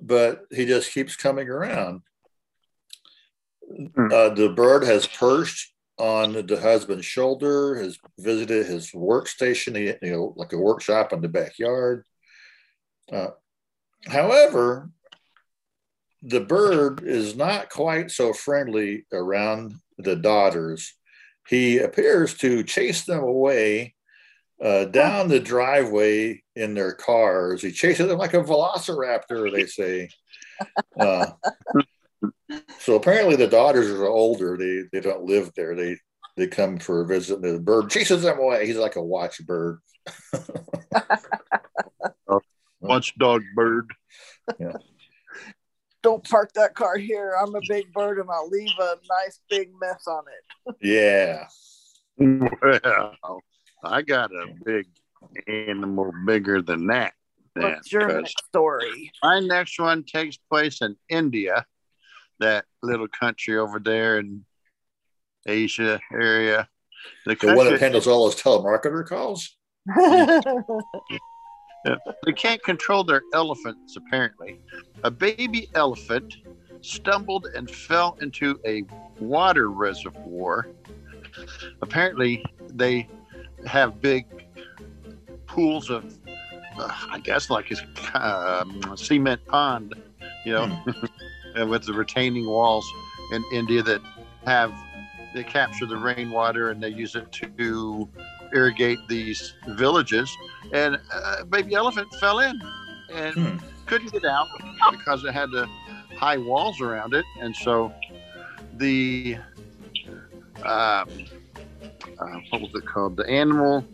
but 0.00 0.42
he 0.50 0.66
just 0.66 0.92
keeps 0.92 1.14
coming 1.14 1.48
around. 1.48 2.02
Hmm. 3.94 4.08
Uh, 4.12 4.30
the 4.30 4.52
bird 4.56 4.82
has 4.84 5.06
perched 5.06 5.72
on 5.96 6.32
the 6.32 6.60
husband's 6.60 7.06
shoulder, 7.06 7.76
has 7.76 7.98
visited 8.18 8.66
his 8.66 8.90
workstation, 8.90 9.98
you 10.02 10.10
know, 10.10 10.32
like 10.36 10.52
a 10.52 10.58
workshop 10.58 11.12
in 11.12 11.20
the 11.20 11.28
backyard. 11.28 12.04
Uh, 13.12 13.28
however, 14.06 14.90
the 16.22 16.40
bird 16.40 17.02
is 17.04 17.36
not 17.36 17.70
quite 17.70 18.10
so 18.10 18.32
friendly 18.32 19.06
around 19.12 19.74
the 19.98 20.16
daughters. 20.16 20.94
He 21.48 21.78
appears 21.78 22.34
to 22.38 22.62
chase 22.62 23.04
them 23.04 23.22
away 23.22 23.94
uh, 24.62 24.84
down 24.86 25.28
the 25.28 25.40
driveway 25.40 26.42
in 26.54 26.74
their 26.74 26.92
cars. 26.92 27.62
He 27.62 27.72
chases 27.72 28.08
them 28.08 28.18
like 28.18 28.34
a 28.34 28.42
velociraptor, 28.42 29.52
they 29.52 29.66
say. 29.66 30.08
Uh, 30.98 31.24
so 32.80 32.96
apparently 32.96 33.34
the 33.34 33.46
daughters 33.46 33.88
are 33.88 34.06
older. 34.06 34.58
They 34.58 34.82
they 34.92 35.00
don't 35.00 35.24
live 35.24 35.50
there. 35.56 35.74
They 35.74 35.96
they 36.36 36.48
come 36.48 36.78
for 36.78 37.00
a 37.00 37.06
visit. 37.06 37.40
The 37.40 37.58
bird 37.58 37.88
chases 37.88 38.22
them 38.22 38.38
away. 38.38 38.66
He's 38.66 38.76
like 38.76 38.96
a 38.96 39.02
watch 39.02 39.40
bird. 39.46 39.78
Watchdog 42.80 43.42
bird. 43.54 43.90
Don't 46.02 46.28
park 46.28 46.52
that 46.54 46.74
car 46.74 46.96
here. 46.96 47.34
I'm 47.40 47.54
a 47.54 47.60
big 47.68 47.92
bird 47.92 48.18
and 48.18 48.30
I'll 48.30 48.48
leave 48.48 48.70
a 48.78 48.96
nice 49.24 49.40
big 49.48 49.70
mess 49.80 50.06
on 50.06 50.24
it. 50.28 50.76
Yeah. 50.80 51.46
Well, 52.18 53.40
I 53.84 54.02
got 54.02 54.30
a 54.32 54.46
big 54.64 54.86
animal 55.46 56.12
bigger 56.26 56.62
than 56.62 56.86
that. 56.88 57.14
then, 57.54 57.64
What's 57.64 57.92
your 57.92 58.06
'cause 58.08 58.22
next 58.22 58.44
story? 58.46 59.12
My 59.22 59.40
next 59.40 59.78
one 59.78 60.04
takes 60.04 60.36
place 60.36 60.80
in 60.82 60.96
India, 61.08 61.66
that 62.38 62.64
little 62.82 63.08
country 63.08 63.56
over 63.58 63.78
there 63.78 64.18
in 64.18 64.44
Asia 65.46 66.00
area. 66.12 66.68
The 67.26 67.34
The 67.34 67.54
one 67.54 67.66
that 67.70 67.80
handles 67.80 68.06
all 68.06 68.24
those 68.28 68.40
telemarketer 68.40 69.06
calls. 69.06 69.56
they 71.84 72.32
can't 72.32 72.62
control 72.62 73.04
their 73.04 73.22
elephants, 73.32 73.96
apparently. 73.96 74.58
A 75.02 75.10
baby 75.10 75.68
elephant 75.74 76.36
stumbled 76.82 77.46
and 77.54 77.70
fell 77.70 78.16
into 78.20 78.58
a 78.66 78.84
water 79.18 79.70
reservoir. 79.70 80.68
Apparently, 81.82 82.44
they 82.68 83.08
have 83.66 84.00
big 84.00 84.26
pools 85.46 85.90
of, 85.90 86.18
uh, 86.78 86.90
I 87.10 87.20
guess, 87.20 87.50
like 87.50 87.70
a 87.70 88.60
um, 88.60 88.96
cement 88.96 89.44
pond, 89.46 89.94
you 90.44 90.52
know, 90.52 90.84
and 91.54 91.70
with 91.70 91.84
the 91.84 91.92
retaining 91.92 92.46
walls 92.46 92.86
in 93.32 93.44
India 93.52 93.82
that 93.82 94.00
have 94.44 94.72
they 95.32 95.44
capture 95.44 95.86
the 95.86 95.96
rainwater 95.96 96.70
and 96.70 96.82
they 96.82 96.88
use 96.88 97.14
it 97.14 97.30
to 97.30 98.08
irrigate 98.52 98.98
these 99.08 99.54
villages. 99.68 100.34
And 100.72 100.98
uh, 101.12 101.44
baby 101.44 101.74
elephant 101.74 102.08
fell 102.20 102.38
in 102.40 102.58
and 103.12 103.34
Hmm. 103.34 103.56
couldn't 103.86 104.12
get 104.12 104.24
out 104.24 104.46
because 104.90 105.24
it 105.24 105.32
had 105.32 105.50
the 105.50 105.66
high 106.18 106.38
walls 106.38 106.80
around 106.80 107.14
it. 107.14 107.24
And 107.40 107.54
so 107.56 107.92
the 108.74 109.36
um, 110.64 111.08
uh, 112.18 112.38
what 112.50 112.62
was 112.62 112.70
it 112.74 112.84
called? 112.86 113.16
The 113.16 113.28
animal 113.28 113.86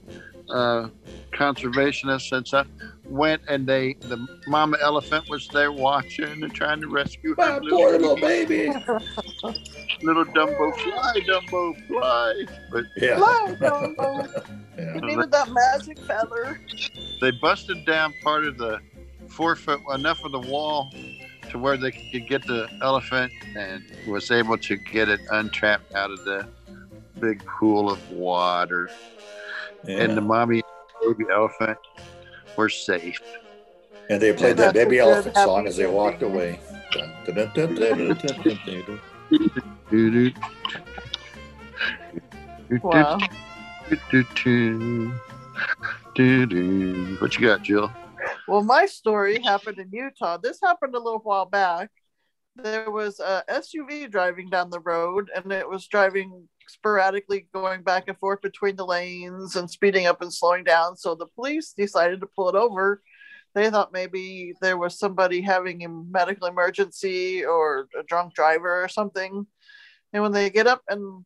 uh, 0.50 0.88
conservationists 1.34 2.32
and 2.32 2.46
stuff 2.46 2.68
went 3.08 3.40
and 3.48 3.66
they 3.66 3.94
the 4.00 4.26
mama 4.48 4.76
elephant 4.82 5.24
was 5.28 5.46
there 5.48 5.70
watching 5.72 6.42
and 6.42 6.52
trying 6.52 6.80
to 6.80 6.88
rescue 6.88 7.34
her 7.38 7.60
My 7.60 7.68
poor 7.70 7.92
little 7.92 8.16
baby. 8.16 8.68
baby. 8.68 8.72
little 10.02 10.24
Dumbo 10.26 10.74
fly, 10.76 11.20
Dumbo 11.26 11.86
fly. 11.86 12.44
But 12.72 12.84
Yeah. 12.96 13.16
Fly, 13.18 13.56
Dumbo. 13.60 14.44
yeah. 14.78 14.94
You 14.94 15.00
needed 15.02 15.30
that 15.30 15.48
magic 15.50 15.98
feather. 16.00 16.60
they 17.20 17.30
busted 17.30 17.84
down 17.86 18.12
part 18.22 18.44
of 18.44 18.58
the 18.58 18.80
four 19.28 19.56
foot 19.56 19.80
enough 19.94 20.24
of 20.24 20.32
the 20.32 20.40
wall 20.40 20.92
to 21.50 21.58
where 21.58 21.76
they 21.76 21.92
could 21.92 22.26
get 22.28 22.44
the 22.46 22.68
elephant 22.82 23.32
and 23.56 23.84
was 24.08 24.30
able 24.30 24.58
to 24.58 24.76
get 24.76 25.08
it 25.08 25.20
untrapped 25.30 25.94
out 25.94 26.10
of 26.10 26.24
the 26.24 26.46
big 27.20 27.44
pool 27.46 27.88
of 27.90 28.10
water. 28.10 28.90
And 29.88 30.12
the 30.12 30.20
Yeah. 30.20 30.26
mommy 30.26 30.62
baby 31.02 31.24
elephant 31.32 31.78
we're 32.56 32.68
safe. 32.68 33.20
And 34.08 34.20
they 34.20 34.32
played 34.32 34.56
that 34.58 34.74
baby 34.74 34.98
elephant 34.98 35.34
song 35.34 35.66
as 35.66 35.76
they 35.76 35.86
walked 35.86 36.22
away. 36.22 36.60
wow. 42.82 43.18
What 47.20 47.38
you 47.38 47.46
got, 47.46 47.62
Jill? 47.62 47.92
Well, 48.48 48.62
my 48.62 48.86
story 48.86 49.40
happened 49.42 49.78
in 49.78 49.90
Utah. 49.92 50.38
This 50.38 50.60
happened 50.62 50.94
a 50.94 51.00
little 51.00 51.20
while 51.20 51.46
back. 51.46 51.90
There 52.56 52.90
was 52.90 53.20
a 53.20 53.44
SUV 53.48 54.10
driving 54.10 54.48
down 54.48 54.70
the 54.70 54.80
road, 54.80 55.30
and 55.34 55.52
it 55.52 55.68
was 55.68 55.86
driving 55.86 56.48
sporadically, 56.68 57.48
going 57.52 57.82
back 57.82 58.04
and 58.08 58.18
forth 58.18 58.40
between 58.42 58.76
the 58.76 58.86
lanes 58.86 59.56
and 59.56 59.70
speeding 59.70 60.06
up 60.06 60.22
and 60.22 60.32
slowing 60.32 60.64
down. 60.64 60.96
So 60.96 61.14
the 61.14 61.26
police 61.26 61.72
decided 61.76 62.20
to 62.20 62.26
pull 62.26 62.48
it 62.48 62.54
over. 62.54 63.02
They 63.54 63.70
thought 63.70 63.92
maybe 63.92 64.54
there 64.60 64.76
was 64.76 64.98
somebody 64.98 65.40
having 65.40 65.84
a 65.84 65.88
medical 65.88 66.46
emergency 66.46 67.44
or 67.44 67.88
a 67.98 68.02
drunk 68.02 68.34
driver 68.34 68.82
or 68.82 68.88
something. 68.88 69.46
And 70.12 70.22
when 70.22 70.32
they 70.32 70.50
get 70.50 70.66
up 70.66 70.82
and 70.88 71.24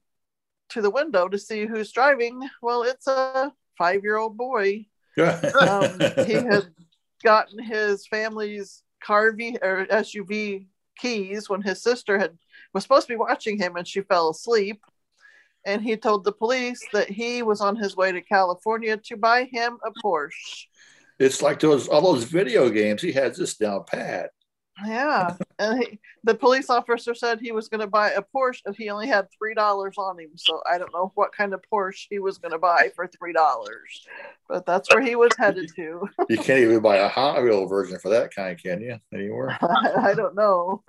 to 0.71 0.81
the 0.81 0.91
window 0.91 1.29
to 1.29 1.39
see 1.39 1.67
who's 1.67 1.93
driving, 1.93 2.41
well, 2.63 2.83
it's 2.85 3.07
a 3.09 3.53
five-year-old 3.77 4.37
boy 4.37 4.87
um, 5.61 5.99
he 6.27 6.33
had 6.51 6.69
gotten 7.23 7.63
his 7.63 8.07
family's 8.07 8.83
car 9.03 9.33
v- 9.33 9.59
or 9.63 9.87
SUV 9.87 10.67
keys 10.99 11.49
when 11.49 11.63
his 11.63 11.83
sister 11.83 12.19
had 12.19 12.37
was 12.73 12.85
supposed 12.85 13.07
to 13.07 13.13
be 13.13 13.19
watching 13.19 13.59
him 13.59 13.77
and 13.77 13.87
she 13.87 14.03
fell 14.03 14.31
asleep. 14.31 14.85
And 15.67 15.83
he 15.83 15.97
told 15.97 16.25
the 16.25 16.33
police 16.33 16.81
that 16.93 17.11
he 17.11 17.43
was 17.43 17.61
on 17.61 17.77
his 17.77 17.97
way 17.97 18.13
to 18.13 18.21
California 18.21 18.97
to 18.97 19.17
buy 19.17 19.45
him 19.45 19.79
a 19.85 19.91
Porsche. 20.03 20.67
It's 21.19 21.43
like 21.43 21.61
those 21.61 21.87
all 21.87 22.01
those 22.01 22.25
video 22.25 22.71
games. 22.71 23.03
He 23.03 23.13
has 23.13 23.37
this 23.37 23.57
down 23.57 23.85
pat. 23.85 24.31
Yeah. 24.85 25.37
and 25.59 25.83
he, 25.83 25.99
the 26.25 26.35
police 26.35 26.71
officer 26.71 27.15
said 27.15 27.41
he 27.41 27.53
was 27.53 27.69
going 27.69 27.81
to 27.81 27.87
buy 27.87 28.11
a 28.13 28.23
Porsche 28.35 28.61
and 28.67 28.77
he 28.77 28.91
only 28.91 29.09
had 29.09 29.29
$3 29.43 29.93
on 29.99 30.19
him. 30.19 30.31
So 30.37 30.61
I 30.71 30.79
don't 30.79 30.93
know 30.93 31.13
what 31.15 31.33
kind 31.33 31.55
of 31.55 31.63
Porsche 31.73 32.07
he 32.09 32.19
was 32.19 32.39
going 32.39 32.53
to 32.53 32.59
buy 32.59 32.91
for 32.95 33.07
$3. 33.07 33.35
But 34.49 34.67
that's 34.67 34.93
where 34.93 35.03
he 35.03 35.17
was 35.17 35.33
headed 35.39 35.71
to. 35.77 36.09
You 36.29 36.39
can't 36.39 36.61
even 36.61 36.81
buy 36.81 36.97
a 36.99 37.09
Hot 37.09 37.43
Wheel 37.43 37.67
version 37.67 37.99
for 37.99 38.09
that 38.11 38.35
kind, 38.35 38.61
can 38.61 38.81
you? 38.81 38.99
Anywhere? 39.13 39.59
I 39.99 40.15
don't 40.15 40.35
know. 40.35 40.83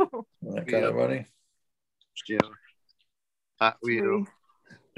That 0.43 0.67
kind 0.67 0.85
of 0.85 0.95
money. 0.95 1.25
Jill. 2.25 2.39
Hot 3.59 3.77
wheel. 3.81 4.25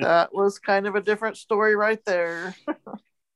That 0.03 0.33
was 0.33 0.59
kind 0.59 0.87
of 0.87 0.95
a 0.95 1.01
different 1.01 1.37
story 1.37 1.75
right 1.75 2.03
there. 2.05 2.55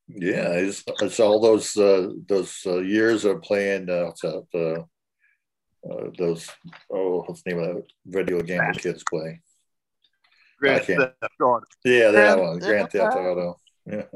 Yeah, 0.09 0.53
it's, 0.53 0.85
it's 1.01 1.19
all 1.19 1.41
those 1.41 1.75
uh, 1.75 2.11
those 2.29 2.61
uh, 2.65 2.77
years 2.79 3.25
of 3.25 3.41
playing 3.41 3.89
uh, 3.89 4.11
that, 4.23 4.45
uh, 4.55 5.87
uh, 5.91 6.09
those 6.17 6.49
oh 6.89 7.25
what's 7.27 7.43
the 7.43 7.51
name 7.51 7.59
of 7.61 7.75
that 7.75 7.83
video 8.05 8.41
game 8.41 8.61
the 8.71 8.79
kids 8.79 9.03
play? 9.03 9.41
Grand 10.59 10.85
Theft 10.85 11.13
Auto. 11.41 11.65
Yeah, 11.83 12.11
that 12.11 12.37
Grand 12.37 12.39
one, 12.39 12.59
Grand 12.59 12.89
Theft 12.89 13.15
Auto. 13.17 13.57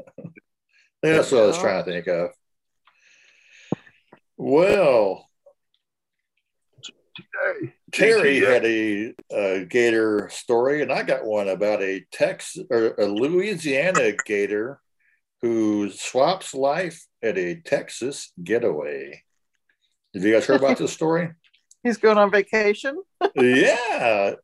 Yeah, 1.04 1.16
that's 1.16 1.32
what 1.32 1.42
I 1.42 1.46
was 1.46 1.58
trying 1.58 1.84
to 1.84 1.90
think 1.90 2.06
of. 2.06 2.30
Well, 4.36 5.28
Hey, 7.16 7.74
Terry 7.92 8.40
had 8.40 8.64
a, 8.64 9.14
uh 9.34 9.64
gator 9.68 10.28
story, 10.32 10.82
and 10.82 10.92
I 10.92 11.02
got 11.02 11.24
one 11.24 11.48
about 11.48 11.82
a 11.82 12.04
Texas 12.10 12.64
or 12.70 12.94
a 12.98 13.06
Louisiana 13.06 14.12
gator 14.24 14.80
who 15.42 15.90
swaps 15.90 16.54
life 16.54 17.06
at 17.22 17.36
a 17.36 17.56
Texas 17.56 18.32
getaway. 18.42 19.22
Have 20.14 20.24
you 20.24 20.32
guys 20.32 20.46
heard 20.46 20.60
about 20.60 20.78
this 20.78 20.92
story? 20.92 21.30
He's 21.82 21.96
going 21.98 22.18
on 22.18 22.30
vacation. 22.30 23.02
yeah, 23.34 24.34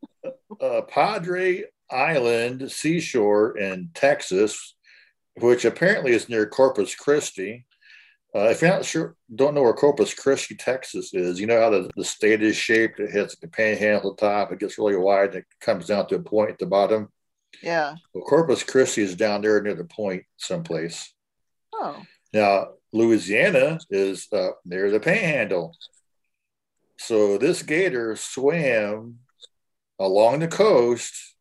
uh, 0.61 0.83
Padre 0.89 1.65
Island 1.91 2.71
seashore 2.71 3.57
in 3.57 3.91
Texas, 3.95 4.75
which 5.37 5.65
apparently 5.65 6.13
is 6.13 6.29
near 6.29 6.47
Corpus 6.47 6.97
Christi. 6.97 7.65
Uh, 8.39 8.51
if 8.51 8.63
you're 8.63 8.71
not 8.71 8.85
sure, 8.85 9.17
don't 9.35 9.53
know 9.53 9.63
where 9.63 9.73
Corpus 9.73 10.15
Christi, 10.15 10.55
Texas 10.55 11.13
is, 11.13 11.41
you 11.41 11.49
know 11.49 11.61
how 11.61 11.71
the, 11.71 11.91
the 11.97 12.05
state 12.05 12.41
is 12.41 12.55
shaped. 12.55 13.01
It 13.01 13.11
has 13.11 13.35
the 13.35 13.49
panhandle 13.49 14.13
at 14.13 14.17
the 14.17 14.27
top. 14.29 14.53
It 14.53 14.61
gets 14.61 14.79
really 14.79 14.95
wide. 14.95 15.31
And 15.31 15.39
it 15.39 15.47
comes 15.61 15.87
down 15.87 16.07
to 16.07 16.15
a 16.15 16.21
point 16.21 16.51
at 16.51 16.59
the 16.61 16.67
bottom. 16.67 17.09
Yeah. 17.65 17.97
Well, 18.15 18.23
Corpus 18.23 18.63
Christi 18.63 19.03
is 19.03 19.17
down 19.17 19.43
there 19.43 19.61
near 19.61 19.75
the 19.75 19.85
point 19.85 20.23
someplace. 20.37 21.13
Oh. 21.73 22.01
Now, 22.33 22.75
Louisiana 22.93 23.81
is 23.91 24.29
up 24.33 24.61
near 24.65 24.89
the 24.93 25.01
panhandle. 25.01 25.75
So 26.97 27.39
this 27.39 27.65
gator 27.65 28.15
swam 28.15 29.19
along 29.99 30.41
the 30.41 30.49
coast 30.49 31.35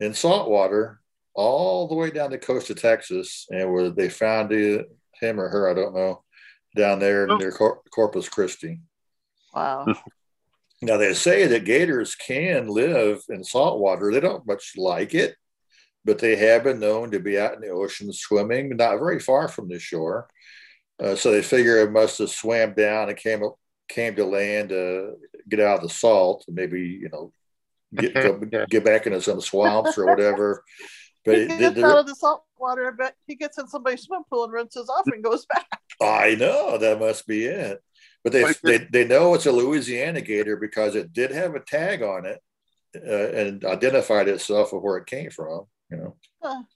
in 0.00 0.12
saltwater 0.12 1.00
all 1.34 1.86
the 1.86 1.94
way 1.94 2.10
down 2.10 2.32
the 2.32 2.38
coast 2.38 2.68
of 2.70 2.80
Texas. 2.80 3.46
And 3.48 3.72
where 3.72 3.90
they 3.90 4.08
found 4.08 4.50
it, 4.50 4.90
him 5.20 5.38
or 5.38 5.48
her, 5.48 5.70
I 5.70 5.74
don't 5.74 5.94
know, 5.94 6.24
down 6.74 6.98
there 6.98 7.30
Oh. 7.30 7.36
near 7.36 7.52
Cor- 7.52 7.82
Corpus 7.94 8.28
Christi. 8.28 8.80
Wow. 9.54 9.86
Now, 10.84 10.96
they 10.96 11.14
say 11.14 11.46
that 11.46 11.64
gators 11.64 12.16
can 12.16 12.66
live 12.66 13.22
in 13.28 13.44
salt 13.44 13.78
water. 13.78 14.10
They 14.10 14.18
don't 14.18 14.44
much 14.44 14.72
like 14.76 15.14
it, 15.14 15.36
but 16.04 16.18
they 16.18 16.34
have 16.34 16.64
been 16.64 16.80
known 16.80 17.12
to 17.12 17.20
be 17.20 17.38
out 17.38 17.54
in 17.54 17.60
the 17.60 17.68
ocean 17.68 18.12
swimming, 18.12 18.70
not 18.76 18.98
very 18.98 19.20
far 19.20 19.46
from 19.46 19.68
the 19.68 19.78
shore. 19.78 20.26
Uh, 21.00 21.14
so 21.14 21.30
they 21.30 21.40
figure 21.40 21.76
it 21.78 21.92
must 21.92 22.18
have 22.18 22.30
swam 22.30 22.74
down 22.74 23.08
and 23.08 23.16
came 23.16 23.44
up, 23.44 23.54
came 23.88 24.16
to 24.16 24.24
land 24.24 24.70
to 24.70 25.12
get 25.48 25.60
out 25.60 25.76
of 25.76 25.82
the 25.88 25.94
salt, 25.94 26.42
and 26.48 26.56
maybe 26.56 26.80
you 26.80 27.08
know 27.12 27.32
get 27.94 28.12
go, 28.50 28.66
get 28.68 28.84
back 28.84 29.06
into 29.06 29.22
some 29.22 29.40
swamps 29.40 29.96
or 29.96 30.06
whatever. 30.06 30.64
But 31.24 31.36
he 31.36 31.42
it, 31.42 31.48
gets 31.60 31.76
the- 31.76 31.86
out 31.86 31.98
of 31.98 32.06
the 32.08 32.16
salt 32.16 32.42
water. 32.62 32.94
but 32.96 33.14
he 33.26 33.34
gets 33.34 33.58
in 33.58 33.66
somebody's 33.68 34.02
swim 34.02 34.22
pool 34.30 34.44
and 34.44 34.52
rinses 34.52 34.88
off 34.88 35.04
and 35.06 35.22
goes 35.22 35.44
back. 35.46 35.66
I 36.00 36.34
know 36.36 36.78
that 36.78 36.98
must 36.98 37.26
be 37.26 37.44
it. 37.44 37.82
But 38.24 38.32
they, 38.32 38.44
they 38.62 38.78
they 38.92 39.04
know 39.04 39.34
it's 39.34 39.46
a 39.46 39.52
Louisiana 39.52 40.20
gator 40.20 40.56
because 40.56 40.94
it 40.94 41.12
did 41.12 41.32
have 41.32 41.54
a 41.56 41.60
tag 41.60 42.02
on 42.02 42.24
it 42.24 42.40
uh, 42.96 43.28
and 43.36 43.64
identified 43.64 44.28
itself 44.28 44.72
of 44.72 44.80
where 44.82 44.96
it 44.96 45.06
came 45.06 45.30
from. 45.30 45.66
You 45.90 45.96
know, 46.42 46.66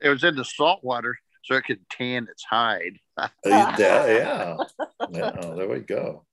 It 0.00 0.08
was 0.08 0.24
in 0.24 0.34
the 0.34 0.44
salt 0.44 0.82
water 0.82 1.16
so 1.44 1.54
it 1.56 1.64
could 1.66 1.80
tan 1.90 2.26
its 2.30 2.42
hide. 2.42 2.98
Uh, 3.18 3.28
that- 3.44 3.78
yeah, 3.78 4.56
yeah. 5.10 5.36
There 5.54 5.68
we 5.68 5.80
go. 5.80 6.24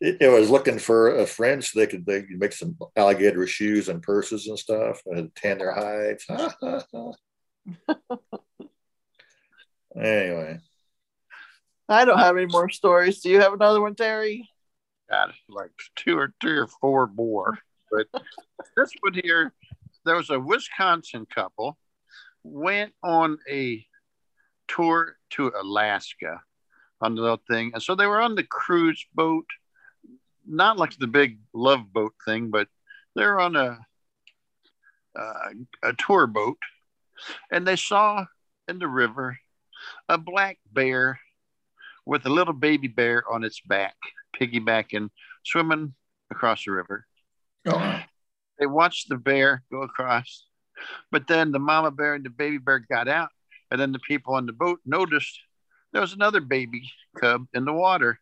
It, 0.00 0.18
it 0.20 0.28
was 0.28 0.50
looking 0.50 0.78
for 0.78 1.16
a 1.16 1.26
friend 1.26 1.62
so 1.64 1.78
they 1.78 1.86
could 1.86 2.04
they 2.06 2.22
could 2.22 2.38
make 2.38 2.52
some 2.52 2.76
alligator 2.96 3.46
shoes 3.46 3.88
and 3.88 4.02
purses 4.02 4.46
and 4.48 4.58
stuff 4.58 5.00
and 5.06 5.34
tan 5.36 5.58
their 5.58 5.72
hides. 5.72 6.26
anyway, 9.96 10.58
I 11.88 12.04
don't 12.04 12.18
have 12.18 12.36
any 12.36 12.46
more 12.46 12.70
stories. 12.70 13.20
Do 13.20 13.30
you 13.30 13.40
have 13.40 13.52
another 13.52 13.80
one, 13.80 13.94
Terry? 13.94 14.48
got 15.10 15.32
like 15.48 15.70
two 15.96 16.18
or 16.18 16.32
three 16.40 16.56
or 16.58 16.66
four 16.66 17.10
more. 17.14 17.58
But 17.90 18.06
this 18.76 18.90
one 19.00 19.14
here, 19.22 19.52
there 20.04 20.16
was 20.16 20.30
a 20.30 20.40
Wisconsin 20.40 21.26
couple 21.32 21.78
went 22.42 22.92
on 23.02 23.38
a 23.50 23.84
tour 24.68 25.16
to 25.30 25.52
Alaska 25.58 26.42
on 27.00 27.14
the 27.14 27.22
little 27.22 27.42
thing. 27.50 27.70
And 27.72 27.82
so 27.82 27.94
they 27.94 28.06
were 28.06 28.20
on 28.20 28.34
the 28.34 28.42
cruise 28.42 29.04
boat, 29.14 29.46
not 30.46 30.78
like 30.78 30.96
the 30.98 31.06
big 31.06 31.38
love 31.54 31.92
boat 31.92 32.14
thing, 32.24 32.50
but 32.50 32.68
they're 33.14 33.40
on 33.40 33.56
a 33.56 33.78
uh, 35.16 35.50
a 35.84 35.92
tour 35.92 36.26
boat, 36.26 36.58
and 37.50 37.66
they 37.66 37.76
saw 37.76 38.24
in 38.68 38.78
the 38.78 38.88
river 38.88 39.38
a 40.08 40.18
black 40.18 40.58
bear 40.72 41.18
with 42.06 42.26
a 42.26 42.30
little 42.30 42.54
baby 42.54 42.88
bear 42.88 43.22
on 43.30 43.44
its 43.44 43.60
back, 43.60 43.94
piggybacking, 44.38 45.10
swimming 45.44 45.94
across 46.30 46.64
the 46.64 46.72
river. 46.72 47.06
oh, 47.66 48.00
They 48.58 48.66
watched 48.66 49.08
the 49.08 49.16
bear 49.16 49.62
go 49.70 49.82
across, 49.82 50.46
but 51.10 51.26
then 51.26 51.52
the 51.52 51.58
mama 51.58 51.90
bear 51.90 52.14
and 52.14 52.24
the 52.24 52.30
baby 52.30 52.58
bear 52.58 52.78
got 52.78 53.08
out, 53.08 53.30
and 53.70 53.80
then 53.80 53.92
the 53.92 53.98
people 54.00 54.34
on 54.34 54.46
the 54.46 54.52
boat 54.52 54.80
noticed 54.84 55.40
there 55.92 56.02
was 56.02 56.12
another 56.12 56.40
baby 56.40 56.90
cub 57.20 57.46
in 57.54 57.64
the 57.64 57.72
water 57.72 58.20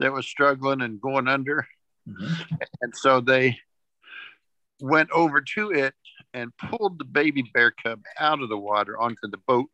that 0.00 0.12
was 0.12 0.26
struggling 0.26 0.82
and 0.82 1.00
going 1.00 1.28
under, 1.28 1.66
mhm. 2.08 2.36
and 2.80 2.94
so 2.96 3.20
they 3.20 3.58
went 4.80 5.10
over 5.12 5.40
to 5.40 5.70
it 5.70 5.94
and 6.34 6.52
pulled 6.56 6.98
the 6.98 7.04
baby 7.04 7.42
bear 7.54 7.70
cub 7.70 8.00
out 8.18 8.40
of 8.40 8.48
the 8.48 8.58
water 8.58 8.98
onto 8.98 9.28
the 9.30 9.38
boat, 9.46 9.70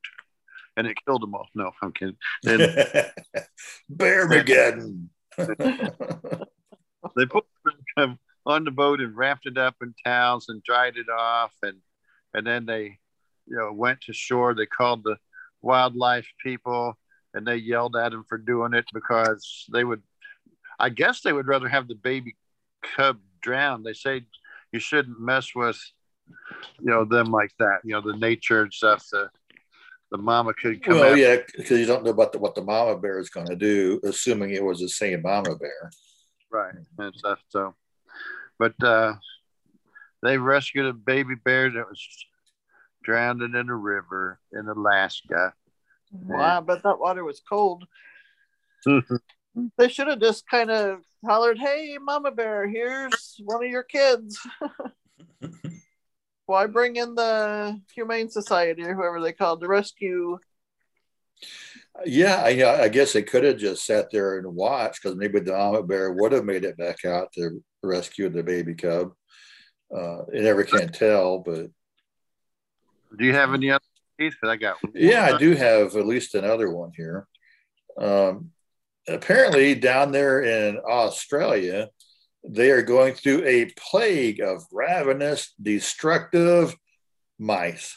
and 0.76 0.86
it 0.86 0.96
killed 1.06 1.22
them 1.22 1.34
all. 1.34 1.48
No, 1.54 1.70
I'm 1.82 1.92
kidding. 1.92 2.16
And 2.46 2.60
Bear 3.88 4.28
Mageddon. 4.28 5.08
they 5.36 5.44
put 7.26 7.44
the 7.64 7.72
cub 7.96 8.16
on 8.46 8.64
the 8.64 8.70
boat 8.70 9.00
and 9.00 9.16
wrapped 9.16 9.46
it 9.46 9.58
up 9.58 9.76
in 9.82 9.94
towels 10.04 10.46
and 10.48 10.62
dried 10.62 10.96
it 10.96 11.08
off 11.08 11.52
and 11.62 11.78
and 12.34 12.46
then 12.46 12.66
they 12.66 12.98
you 13.46 13.56
know 13.56 13.72
went 13.72 14.00
to 14.00 14.12
shore 14.12 14.54
they 14.54 14.66
called 14.66 15.04
the 15.04 15.16
wildlife 15.60 16.28
people 16.42 16.96
and 17.34 17.46
they 17.46 17.56
yelled 17.56 17.94
at 17.94 18.10
them 18.10 18.24
for 18.28 18.38
doing 18.38 18.72
it 18.72 18.86
because 18.94 19.66
they 19.72 19.84
would 19.84 20.02
i 20.78 20.88
guess 20.88 21.20
they 21.20 21.32
would 21.32 21.46
rather 21.46 21.68
have 21.68 21.88
the 21.88 21.94
baby 21.94 22.36
cub 22.82 23.18
drown 23.42 23.82
they 23.82 23.92
say 23.92 24.22
you 24.72 24.80
shouldn't 24.80 25.20
mess 25.20 25.54
with 25.54 25.78
you 26.80 26.86
know 26.86 27.04
them 27.04 27.30
like 27.30 27.52
that 27.58 27.78
you 27.84 27.92
know 27.92 28.00
the 28.00 28.16
nature 28.16 28.62
and 28.62 28.72
stuff 28.72 29.06
the 29.10 29.28
the 30.10 30.18
mama 30.18 30.54
could 30.54 30.82
come 30.82 30.94
well, 30.94 31.12
out 31.12 31.18
yeah, 31.18 31.36
because 31.36 31.78
you 31.78 31.84
don't 31.84 32.02
know 32.02 32.10
about 32.10 32.32
the, 32.32 32.38
what 32.38 32.54
the 32.54 32.62
mama 32.62 32.96
bear 32.96 33.18
is 33.18 33.28
going 33.28 33.46
to 33.46 33.54
do, 33.54 34.00
assuming 34.04 34.50
it 34.52 34.64
was 34.64 34.80
the 34.80 34.88
same 34.88 35.20
mama 35.20 35.54
bear. 35.56 35.90
right 36.50 36.74
and 36.98 37.14
stuff 37.14 37.38
so 37.48 37.74
but 38.58 38.74
uh 38.82 39.14
they 40.22 40.38
rescued 40.38 40.86
a 40.86 40.92
baby 40.92 41.34
bear 41.34 41.70
that 41.70 41.88
was 41.88 42.06
drowned 43.04 43.42
in 43.42 43.54
a 43.54 43.74
river 43.74 44.40
in 44.52 44.66
alaska 44.66 45.52
Wow, 46.12 46.60
but 46.60 46.82
that 46.82 46.98
water 46.98 47.24
was 47.24 47.40
cold. 47.40 47.84
They 49.76 49.88
should 49.88 50.06
have 50.06 50.20
just 50.20 50.48
kind 50.48 50.70
of 50.70 51.00
hollered, 51.26 51.58
"Hey, 51.58 51.98
Mama 52.00 52.30
Bear, 52.30 52.68
here's 52.68 53.34
one 53.44 53.64
of 53.64 53.68
your 53.68 53.82
kids." 53.82 54.38
Why 56.48 56.64
bring 56.64 56.96
in 56.96 57.14
the 57.14 57.78
Humane 57.94 58.30
Society 58.30 58.82
or 58.82 58.94
whoever 58.94 59.20
they 59.20 59.34
called 59.34 59.60
to 59.60 59.68
rescue? 59.68 60.38
Yeah, 62.06 62.36
I, 62.42 62.84
I 62.84 62.88
guess 62.88 63.12
they 63.12 63.22
could 63.22 63.44
have 63.44 63.58
just 63.58 63.84
sat 63.84 64.10
there 64.10 64.38
and 64.38 64.54
watched 64.54 65.02
because 65.02 65.18
maybe 65.18 65.40
the 65.40 65.52
mama 65.52 65.82
bear 65.82 66.10
would 66.10 66.32
have 66.32 66.46
made 66.46 66.64
it 66.64 66.78
back 66.78 67.04
out 67.04 67.32
to 67.34 67.62
rescue 67.82 68.30
the 68.30 68.42
baby 68.42 68.74
cub. 68.74 69.12
Uh, 69.94 70.20
you 70.32 70.40
never 70.40 70.64
can 70.64 70.90
tell, 70.90 71.40
but 71.40 71.66
do 73.18 73.26
you 73.26 73.34
have 73.34 73.52
any 73.52 73.70
other 73.70 73.84
because 74.16 74.48
i 74.48 74.56
got 74.56 74.78
yeah, 74.94 75.24
I 75.24 75.36
do 75.36 75.54
have 75.54 75.96
at 75.96 76.06
least 76.06 76.34
another 76.34 76.70
one 76.70 76.92
here. 76.96 77.26
Um, 77.98 78.52
apparently, 79.06 79.74
down 79.74 80.12
there 80.12 80.40
in 80.40 80.78
Australia, 80.78 81.90
they 82.48 82.70
are 82.70 82.82
going 82.82 83.14
through 83.14 83.44
a 83.44 83.70
plague 83.76 84.40
of 84.40 84.64
ravenous, 84.72 85.52
destructive 85.60 86.74
mice. 87.38 87.96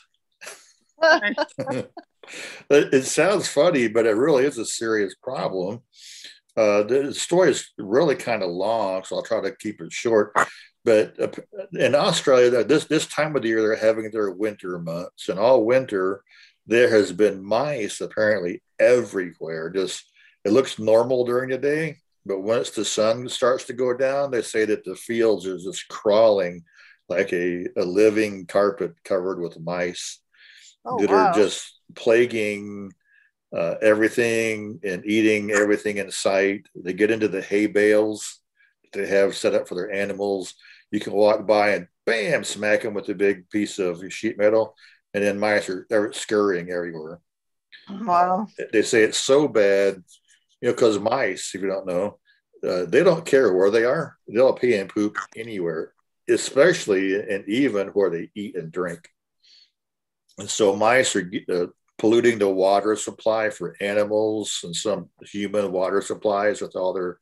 it, 2.70 3.06
sounds 3.06 3.48
funny, 3.48 3.88
but 3.88 4.06
it 4.06 4.12
really 4.12 4.46
is 4.46 4.58
a 4.58 4.66
serious 4.66 5.16
problem. 5.16 5.82
Uh, 6.56 6.84
the 6.84 7.14
story 7.14 7.50
is 7.50 7.72
really 7.78 8.16
kind 8.16 8.44
of 8.44 8.50
long, 8.50 9.04
so 9.04 9.16
I'll 9.16 9.24
try 9.24 9.42
to 9.42 9.56
keep 9.56 9.82
it 9.82 9.94
short. 9.94 10.34
But 10.84 11.20
uh, 11.20 11.30
in 11.74 11.96
Australia, 11.96 12.64
this 12.64 12.86
this 12.86 13.08
time 13.08 13.36
of 13.36 13.44
the 13.44 13.48
year, 13.48 13.62
they're 13.62 13.76
having 13.76 14.12
their 14.12 14.32
winter 14.32 14.80
months, 14.80 15.30
and 15.30 15.40
all 15.40 15.64
winter 15.64 16.24
there 16.68 16.90
has 16.90 17.12
been 17.12 17.44
mice 17.44 18.02
apparently 18.02 18.62
everywhere. 18.80 19.70
Just 19.70 20.04
it 20.44 20.52
looks 20.52 20.80
normal 20.80 21.26
during 21.26 21.50
the 21.50 21.58
day, 21.58 21.98
but 22.26 22.42
once 22.42 22.72
the 22.72 22.86
sun 22.86 23.28
starts 23.30 23.66
to 23.66 23.74
go 23.74 23.96
down, 23.96 24.32
they 24.32 24.42
say 24.42 24.66
that 24.66 24.84
the 24.84 24.96
fields 24.96 25.48
are 25.48 25.58
just 25.58 25.88
crawling 25.88 26.64
like 27.10 27.34
a, 27.34 27.68
a 27.78 27.84
living 27.84 28.46
carpet 28.46 28.94
covered 29.04 29.40
with 29.40 29.60
mice 29.60 30.20
Oh, 30.86 30.98
that 30.98 31.12
wow. 31.12 31.14
are 31.14 31.32
just 31.32 31.80
plaguing 31.96 32.92
uh, 33.56 33.76
everything 33.82 34.80
and 34.84 35.06
eating 35.06 35.52
everything 35.52 35.98
in 35.98 36.12
sight. 36.12 36.68
They 36.76 36.94
get 36.94 37.12
into 37.12 37.28
the 37.28 37.42
hay 37.42 37.68
bales 37.68 38.40
that 38.84 39.00
they 39.02 39.08
have 39.08 39.36
set 39.36 39.56
up 39.56 39.68
for 39.68 39.76
their 39.76 39.92
animals. 39.92 40.56
You 40.92 41.00
can 41.00 41.14
walk 41.14 41.48
by 41.48 41.72
and 41.72 41.88
bam, 42.06 42.44
smack 42.44 42.84
them 42.84 42.94
with 42.94 43.10
a 43.10 43.16
big 43.16 43.50
piece 43.50 43.80
of 43.80 44.04
sheet 44.14 44.38
metal, 44.38 44.76
and 45.14 45.24
then 45.24 45.40
mice 45.40 45.70
are 45.70 45.88
they're 45.90 46.14
scurrying 46.14 46.72
everywhere. 46.72 47.20
Wow. 47.90 48.48
They 48.72 48.82
say 48.82 49.04
it's 49.04 49.18
so 49.18 49.48
bad, 49.48 50.04
you 50.62 50.70
know, 50.70 50.74
because 50.74 51.00
mice, 51.00 51.54
if 51.54 51.62
you 51.62 51.68
don't 51.68 51.88
know, 51.88 52.20
uh, 52.68 52.86
they 52.86 53.04
don't 53.04 53.26
care 53.26 53.54
where 53.54 53.72
they 53.72 53.84
are. 53.84 54.18
They'll 54.28 54.54
pee 54.54 54.76
and 54.76 54.90
poop 54.90 55.18
anywhere, 55.36 55.94
especially 56.30 57.16
and 57.16 57.48
even 57.50 57.88
where 57.90 58.10
they 58.10 58.30
eat 58.36 58.56
and 58.56 58.72
drink. 58.72 59.10
And 60.38 60.50
so 60.50 60.76
mice 60.76 61.16
are 61.16 61.30
uh, 61.52 61.66
polluting 61.98 62.40
the 62.40 62.50
water 62.50 62.96
supply 62.96 63.50
for 63.50 63.76
animals 63.82 64.62
and 64.64 64.76
some 64.76 65.10
human 65.24 65.72
water 65.72 66.02
supplies 66.02 66.62
with 66.62 66.76
all 66.76 66.94
their 66.94 67.18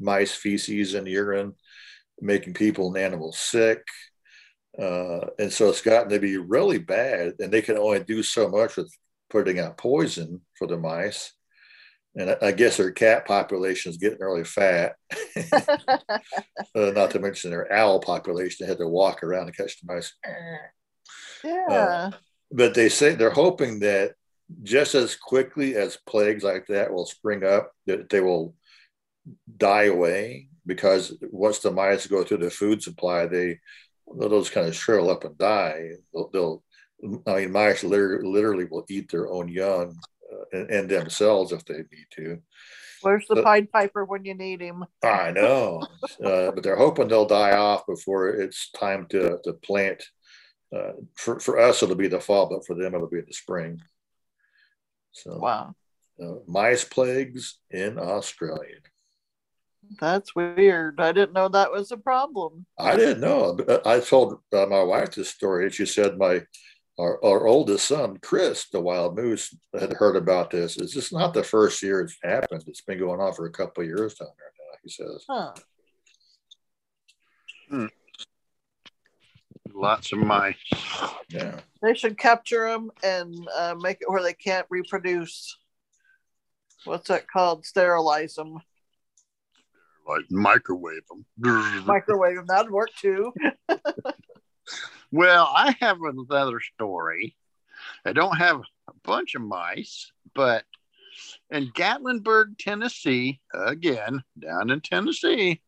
mice 0.00 0.32
feces 0.32 0.94
and 0.94 1.06
urine, 1.06 1.54
making 2.20 2.54
people 2.54 2.88
and 2.88 2.96
animals 2.96 3.38
sick. 3.38 3.82
Uh, 4.78 5.26
and 5.38 5.52
so 5.52 5.68
it's 5.68 5.82
gotten 5.82 6.08
to 6.08 6.20
be 6.20 6.36
really 6.36 6.78
bad, 6.78 7.34
and 7.40 7.52
they 7.52 7.62
can 7.62 7.76
only 7.76 8.00
do 8.00 8.22
so 8.22 8.48
much 8.48 8.76
with 8.76 8.92
putting 9.28 9.58
out 9.58 9.76
poison 9.76 10.40
for 10.54 10.66
the 10.66 10.76
mice. 10.76 11.32
And 12.18 12.30
I, 12.30 12.48
I 12.48 12.52
guess 12.52 12.76
their 12.76 12.90
cat 12.90 13.26
population 13.26 13.90
is 13.90 13.96
getting 13.96 14.18
really 14.18 14.44
fat. 14.44 14.96
uh, 15.52 15.70
not 16.74 17.12
to 17.12 17.20
mention 17.20 17.50
their 17.50 17.72
owl 17.72 18.00
population. 18.00 18.56
They 18.66 18.68
had 18.68 18.78
to 18.78 18.88
walk 18.88 19.22
around 19.22 19.46
and 19.46 19.56
catch 19.56 19.80
the 19.80 19.92
mice. 19.92 20.12
Yeah. 21.44 21.66
Uh, 21.70 22.10
but 22.50 22.74
they 22.74 22.88
say 22.88 23.14
they're 23.14 23.30
hoping 23.30 23.78
that 23.78 24.14
just 24.64 24.96
as 24.96 25.14
quickly 25.14 25.76
as 25.76 25.96
plagues 26.04 26.42
like 26.42 26.66
that 26.66 26.92
will 26.92 27.06
spring 27.06 27.44
up, 27.44 27.70
that 27.86 28.08
they 28.08 28.20
will 28.20 28.56
die 29.56 29.84
away 29.84 30.48
because 30.66 31.16
once 31.30 31.60
the 31.60 31.70
mice 31.70 32.08
go 32.08 32.24
through 32.24 32.38
the 32.38 32.50
food 32.50 32.82
supply, 32.82 33.26
they 33.26 33.60
those 34.16 34.50
kind 34.50 34.66
of 34.66 34.74
shrivel 34.74 35.10
up 35.10 35.22
and 35.22 35.38
die. 35.38 35.90
They'll, 36.12 36.28
they'll 36.30 36.64
I 37.28 37.36
mean, 37.36 37.52
mice 37.52 37.84
literally, 37.84 38.28
literally 38.28 38.64
will 38.64 38.84
eat 38.88 39.08
their 39.12 39.28
own 39.28 39.48
young 39.48 39.96
and, 40.52 40.70
and, 40.70 40.88
themselves 40.88 41.52
if 41.52 41.64
they 41.64 41.78
need 41.78 42.06
to. 42.16 42.38
Where's 43.02 43.26
the 43.28 43.42
Pied 43.42 43.70
Piper 43.70 44.04
when 44.04 44.24
you 44.24 44.34
need 44.34 44.60
him? 44.60 44.84
I 45.04 45.30
know, 45.30 45.82
uh, 46.24 46.50
but 46.50 46.62
they're 46.62 46.76
hoping 46.76 47.08
they'll 47.08 47.26
die 47.26 47.56
off 47.56 47.86
before 47.86 48.28
it's 48.28 48.70
time 48.72 49.06
to 49.10 49.38
to 49.44 49.52
plant. 49.52 50.02
Uh, 50.74 50.92
for 51.14 51.38
for 51.38 51.58
us, 51.58 51.82
it'll 51.82 51.94
be 51.94 52.08
the 52.08 52.20
fall, 52.20 52.48
but 52.48 52.66
for 52.66 52.74
them, 52.74 52.94
it'll 52.94 53.08
be 53.08 53.20
the 53.20 53.32
spring. 53.32 53.80
So, 55.12 55.38
wow, 55.38 55.74
uh, 56.22 56.34
mice 56.46 56.84
plagues 56.84 57.58
in 57.70 57.98
Australia. 57.98 58.76
That's 60.00 60.34
weird. 60.34 61.00
I 61.00 61.12
didn't 61.12 61.32
know 61.32 61.48
that 61.48 61.72
was 61.72 61.92
a 61.92 61.96
problem. 61.96 62.66
I 62.78 62.96
didn't 62.96 63.20
know. 63.20 63.58
I 63.86 64.00
told 64.00 64.40
uh, 64.52 64.66
my 64.66 64.82
wife 64.82 65.12
this 65.12 65.30
story, 65.30 65.64
and 65.64 65.74
she 65.74 65.86
said 65.86 66.18
my 66.18 66.42
our, 66.98 67.22
our 67.24 67.46
oldest 67.46 67.86
son, 67.86 68.18
Chris, 68.22 68.66
the 68.68 68.80
wild 68.80 69.16
moose, 69.16 69.54
had 69.78 69.92
heard 69.92 70.16
about 70.16 70.50
this. 70.50 70.76
It's 70.76 70.92
just 70.92 71.12
not 71.12 71.34
the 71.34 71.42
first 71.42 71.82
year 71.82 72.00
it's 72.00 72.16
happened. 72.22 72.64
It's 72.66 72.80
been 72.80 72.98
going 72.98 73.20
on 73.20 73.32
for 73.34 73.46
a 73.46 73.52
couple 73.52 73.82
of 73.82 73.88
years 73.88 74.14
down 74.14 74.28
there 74.36 74.52
now, 74.58 74.78
he 74.82 74.90
says. 74.90 75.24
Huh. 75.28 75.52
Hmm. 77.68 77.86
Lots 79.74 80.12
of 80.12 80.18
mice. 80.18 80.56
Yeah. 81.28 81.60
They 81.82 81.94
should 81.94 82.18
capture 82.18 82.68
them 82.68 82.90
and 83.04 83.34
uh, 83.56 83.76
make 83.78 83.98
it 84.00 84.10
where 84.10 84.22
they 84.22 84.32
can't 84.32 84.66
reproduce. 84.70 85.56
What's 86.84 87.08
that 87.08 87.30
called? 87.30 87.64
Sterilize 87.64 88.34
them 88.34 88.60
like 90.08 90.24
microwave 90.30 91.02
them. 91.08 91.24
Microwave 91.86 92.36
them, 92.36 92.46
that'd 92.48 92.70
work 92.70 92.90
too. 92.98 93.32
well, 95.10 95.52
I 95.54 95.76
have 95.80 95.98
another 96.02 96.60
story. 96.60 97.36
I 98.04 98.12
don't 98.12 98.36
have 98.36 98.60
a 98.88 98.92
bunch 99.04 99.34
of 99.34 99.42
mice, 99.42 100.12
but 100.34 100.64
in 101.50 101.70
Gatlinburg, 101.72 102.58
Tennessee, 102.58 103.40
again, 103.54 104.22
down 104.38 104.70
in 104.70 104.80
Tennessee, 104.80 105.60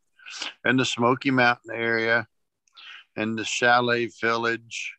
in 0.64 0.76
the 0.76 0.84
Smoky 0.84 1.30
Mountain 1.30 1.74
area, 1.74 2.26
in 3.16 3.36
the 3.36 3.44
Chalet 3.44 4.10
Village, 4.20 4.94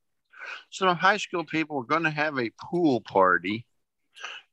some 0.69 0.95
high 0.95 1.17
school 1.17 1.43
people 1.43 1.77
were 1.77 1.85
going 1.85 2.03
to 2.03 2.09
have 2.09 2.37
a 2.37 2.51
pool 2.61 3.01
party. 3.01 3.65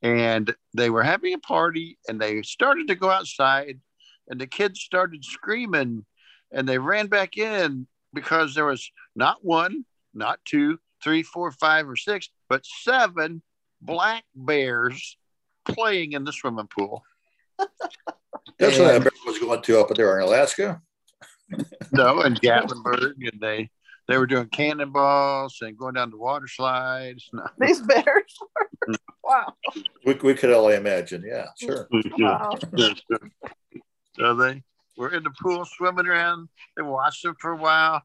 And 0.03 0.55
they 0.75 0.91
were 0.91 1.03
having 1.03 1.35
a 1.35 1.39
party 1.39 1.99
and 2.09 2.21
they 2.21 2.43
started 2.43 2.87
to 2.89 2.95
go 2.95 3.11
outside 3.11 3.81
and 4.29 4.41
the 4.41 4.47
kids 4.47 4.81
started 4.81 5.25
screaming 5.25 6.05
and 6.53 6.69
they 6.69 6.79
ran 6.79 7.09
back 7.09 7.37
in 7.37 7.89
because 8.13 8.55
there 8.55 8.67
was 8.67 8.91
not 9.15 9.45
one, 9.45 9.85
not 10.15 10.41
two, 10.45 10.79
three, 11.03 11.23
four, 11.23 11.51
five, 11.53 11.89
or 11.89 11.97
six, 11.97 12.29
but 12.49 12.65
seven 12.65 13.43
black 13.81 14.25
bears 14.35 15.17
playing 15.65 16.13
in 16.13 16.25
the 16.25 16.33
swimming 16.33 16.69
pool. 16.69 17.03
That's 18.59 18.79
and, 18.79 19.05
what 19.05 19.13
I 19.13 19.31
was 19.31 19.39
going 19.39 19.63
to 19.63 19.81
up 19.81 19.95
there 19.95 20.19
in 20.19 20.27
Alaska. 20.27 20.81
no, 21.93 22.23
in 22.23 22.35
Gatlinburg, 22.35 23.15
and 23.21 23.41
they 23.41 23.71
they 24.07 24.19
were 24.19 24.27
doing 24.27 24.49
cannonballs 24.49 25.59
and 25.61 25.77
going 25.77 25.95
down 25.95 26.11
the 26.11 26.17
water 26.17 26.49
slides. 26.49 27.29
No. 27.33 27.47
These 27.59 27.83
bears, 27.83 28.37
mm. 28.89 28.97
wow. 29.23 29.55
We, 30.05 30.15
we 30.15 30.35
could 30.35 30.51
only 30.51 30.75
imagine. 30.75 31.25
Yeah, 31.27 31.47
sure. 31.61 31.89
Wow. 32.19 32.59
So 34.19 34.35
they 34.35 34.63
were 34.99 35.15
in 35.15 35.23
the 35.23 35.31
pool 35.41 35.65
swimming 35.65 36.07
around. 36.07 36.49
They 36.77 36.83
watched 36.83 37.23
them 37.23 37.37
for 37.41 37.53
a 37.53 37.57
while, 37.57 38.03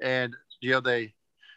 and 0.00 0.36
you 0.60 0.72
know 0.72 0.80
they 0.80 1.14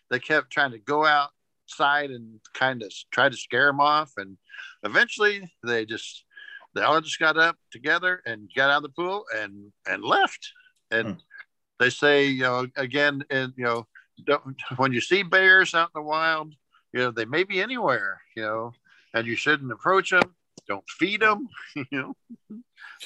they 0.10 0.20
kept 0.20 0.50
trying 0.50 0.72
to 0.72 0.80
go 0.80 1.06
outside 1.06 2.10
and 2.10 2.40
kind 2.54 2.82
of 2.82 2.92
try 3.12 3.30
to 3.30 3.38
scare 3.38 3.68
them 3.68 3.82
off, 3.82 4.14
and 4.18 4.38
eventually 4.84 5.52
they 5.64 5.86
just 5.86 6.24
they 6.74 6.82
all 6.82 7.02
just 7.02 7.20
got 7.20 7.38
up 7.38 7.58
together 7.72 8.22
and 8.26 8.50
got 8.56 8.72
out 8.72 8.78
of 8.78 8.84
the 8.84 8.90
pool 8.90 9.26
and 9.36 9.72
and 9.88 10.04
left. 10.04 10.52
And 10.90 11.08
hmm. 11.08 11.14
they 11.80 11.90
say 11.90 12.28
you 12.28 12.44
know 12.44 12.68
again 12.78 13.24
and 13.30 13.54
you 13.58 13.66
know 13.66 13.86
don't, 14.26 14.56
when 14.78 14.94
you 14.94 15.02
see 15.02 15.24
bears 15.24 15.74
out 15.74 15.90
in 15.96 16.02
the 16.02 16.08
wild, 16.08 16.54
you 16.94 17.02
know 17.02 17.12
they 17.12 17.26
may 17.26 17.44
be 17.44 17.62
anywhere, 17.62 18.22
you 18.36 18.44
know, 18.44 18.72
and 19.14 19.28
you 19.28 19.36
shouldn't 19.36 19.72
approach 19.72 20.12
them. 20.12 20.36
Don't 20.72 20.90
feed 20.90 21.22
them, 21.22 21.50
you 21.76 21.86
know 21.92 22.16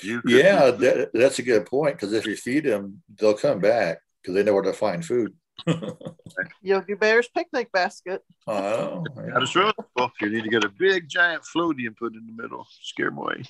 yeah, 0.03 0.71
that, 0.71 1.11
that's 1.13 1.39
a 1.39 1.43
good 1.43 1.65
point 1.65 1.95
because 1.95 2.13
if 2.13 2.25
you 2.25 2.35
feed 2.35 2.65
them, 2.65 3.01
they'll 3.19 3.33
come 3.33 3.59
back 3.59 3.99
because 4.21 4.35
they 4.35 4.43
know 4.43 4.53
where 4.53 4.63
to 4.63 4.73
find 4.73 5.05
food. 5.05 5.33
Yogi 6.61 6.95
Bear's 6.95 7.29
picnic 7.29 7.71
basket. 7.71 8.21
Oh, 8.45 9.03
yeah. 9.17 9.39
that's 9.39 9.55
right. 9.55 9.73
Well, 9.95 10.11
you 10.21 10.29
need 10.29 10.43
to 10.43 10.49
get 10.49 10.63
a 10.63 10.69
big 10.69 11.07
giant 11.07 11.43
floaty 11.43 11.87
and 11.87 11.95
put 11.95 12.13
in 12.13 12.25
the 12.25 12.41
middle. 12.41 12.67
Scare 12.81 13.09
them 13.09 13.19
away. 13.19 13.43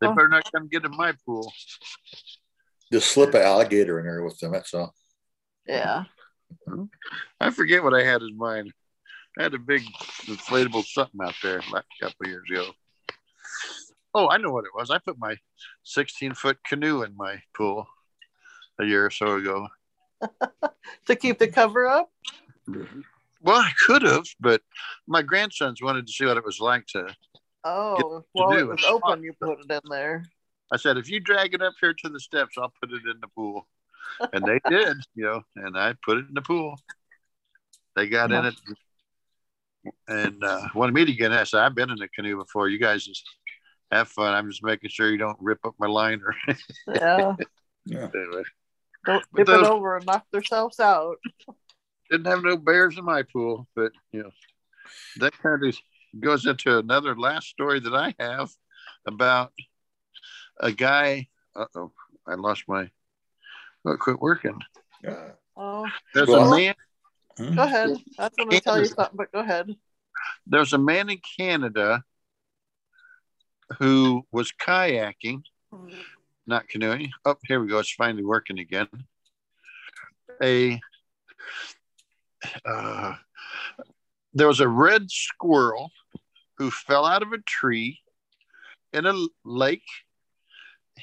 They 0.00 0.06
oh. 0.06 0.14
better 0.14 0.28
not 0.28 0.50
come 0.52 0.68
get 0.68 0.84
in 0.84 0.96
my 0.96 1.14
pool. 1.24 1.50
Just 2.92 3.10
slip 3.10 3.34
an 3.34 3.42
alligator 3.42 3.98
in 3.98 4.06
there 4.06 4.22
with 4.22 4.38
them. 4.38 4.52
That's 4.52 4.74
all. 4.74 4.94
Yeah. 5.66 6.04
I 7.40 7.50
forget 7.50 7.82
what 7.82 7.94
I 7.94 8.04
had 8.04 8.20
in 8.20 8.36
mind. 8.36 8.72
I 9.38 9.44
had 9.44 9.54
a 9.54 9.58
big 9.58 9.82
inflatable 10.26 10.84
something 10.84 11.20
out 11.22 11.34
there 11.42 11.62
like 11.72 11.84
a 12.00 12.04
couple 12.04 12.26
years 12.26 12.42
ago. 12.50 12.72
Oh, 14.14 14.28
I 14.28 14.36
know 14.36 14.50
what 14.50 14.64
it 14.64 14.74
was. 14.74 14.90
I 14.90 14.98
put 14.98 15.18
my 15.18 15.36
16 15.84 16.34
foot 16.34 16.58
canoe 16.64 17.02
in 17.02 17.16
my 17.16 17.40
pool 17.56 17.86
a 18.78 18.84
year 18.84 19.06
or 19.06 19.10
so 19.10 19.36
ago. 19.36 19.68
to 21.06 21.16
keep 21.16 21.38
the 21.38 21.48
cover 21.48 21.86
up? 21.86 22.10
Well, 23.40 23.58
I 23.58 23.72
could 23.86 24.02
have, 24.02 24.26
but 24.38 24.62
my 25.06 25.22
grandsons 25.22 25.82
wanted 25.82 26.06
to 26.06 26.12
see 26.12 26.26
what 26.26 26.36
it 26.36 26.44
was 26.44 26.60
like 26.60 26.86
to. 26.88 27.06
Oh, 27.64 28.24
well, 28.34 28.56
it 28.56 28.66
was 28.66 28.84
open. 28.84 29.22
You 29.22 29.32
put 29.40 29.60
it 29.60 29.70
in 29.70 29.90
there. 29.90 30.24
I 30.72 30.76
said, 30.76 30.96
if 30.96 31.08
you 31.08 31.20
drag 31.20 31.54
it 31.54 31.62
up 31.62 31.74
here 31.80 31.92
to 31.92 32.08
the 32.08 32.20
steps, 32.20 32.56
I'll 32.58 32.72
put 32.80 32.92
it 32.92 33.02
in 33.04 33.20
the 33.20 33.28
pool. 33.28 33.66
And 34.32 34.44
they 34.44 34.60
did, 34.70 34.96
you 35.14 35.24
know, 35.24 35.42
and 35.56 35.76
I 35.76 35.94
put 36.04 36.18
it 36.18 36.28
in 36.28 36.34
the 36.34 36.42
pool. 36.42 36.78
They 37.94 38.08
got 38.08 38.32
in 38.32 38.46
it 38.46 38.54
and 40.08 40.42
uh, 40.42 40.68
wanted 40.74 40.94
me 40.94 41.04
to 41.04 41.12
get 41.12 41.32
in. 41.32 41.38
I 41.38 41.44
said, 41.44 41.60
I've 41.60 41.74
been 41.74 41.90
in 41.90 42.00
a 42.00 42.08
canoe 42.08 42.36
before. 42.36 42.68
You 42.68 42.78
guys 42.78 43.04
just 43.04 43.28
have 43.92 44.08
fun. 44.08 44.34
I'm 44.34 44.48
just 44.48 44.62
making 44.62 44.90
sure 44.90 45.10
you 45.10 45.18
don't 45.18 45.36
rip 45.40 45.64
up 45.64 45.74
my 45.78 45.86
liner. 45.86 46.34
yeah. 46.88 47.36
yeah. 47.84 48.08
Anyway. 48.14 48.42
Don't 49.04 49.24
tip 49.36 49.46
those, 49.46 49.66
it 49.66 49.70
over 49.70 49.96
and 49.96 50.06
knock 50.06 50.24
themselves 50.30 50.80
out. 50.80 51.16
Didn't 52.10 52.26
have 52.26 52.42
no 52.42 52.56
bears 52.56 52.98
in 52.98 53.04
my 53.04 53.22
pool, 53.22 53.66
but 53.74 53.92
you 54.12 54.22
know, 54.22 54.30
that 55.18 55.36
kind 55.38 55.64
of 55.64 55.76
goes 56.20 56.46
into 56.46 56.78
another 56.78 57.16
last 57.16 57.48
story 57.48 57.80
that 57.80 57.94
I 57.94 58.14
have 58.18 58.50
about 59.06 59.52
a 60.60 60.72
guy. 60.72 61.28
Uh 61.54 61.66
oh, 61.76 61.92
I 62.26 62.34
lost 62.34 62.64
my. 62.68 62.90
Oh, 63.84 63.96
quit 63.96 64.20
working. 64.20 64.58
Yeah. 65.02 65.30
Oh. 65.56 65.86
There's 66.14 66.28
well, 66.28 66.52
a 66.52 66.56
man. 66.56 66.74
Go 67.36 67.62
ahead. 67.62 67.96
I 68.18 68.22
was 68.24 68.32
going 68.36 68.50
to 68.50 68.60
tell 68.60 68.78
you 68.78 68.84
something, 68.84 69.16
but 69.16 69.32
go 69.32 69.40
ahead. 69.40 69.74
There's 70.46 70.72
a 70.72 70.78
man 70.78 71.10
in 71.10 71.20
Canada 71.38 72.04
who 73.78 74.26
was 74.32 74.52
kayaking, 74.52 75.42
not 76.46 76.68
canoeing. 76.68 77.10
Oh, 77.24 77.36
here 77.46 77.60
we 77.60 77.68
go. 77.68 77.78
It's 77.78 77.92
finally 77.92 78.24
working 78.24 78.58
again. 78.58 78.88
A 80.42 80.80
uh, 82.64 83.14
there 84.34 84.48
was 84.48 84.60
a 84.60 84.68
red 84.68 85.10
squirrel 85.10 85.90
who 86.56 86.70
fell 86.70 87.04
out 87.04 87.22
of 87.22 87.32
a 87.32 87.38
tree 87.38 88.00
in 88.92 89.06
a 89.06 89.26
lake. 89.44 89.82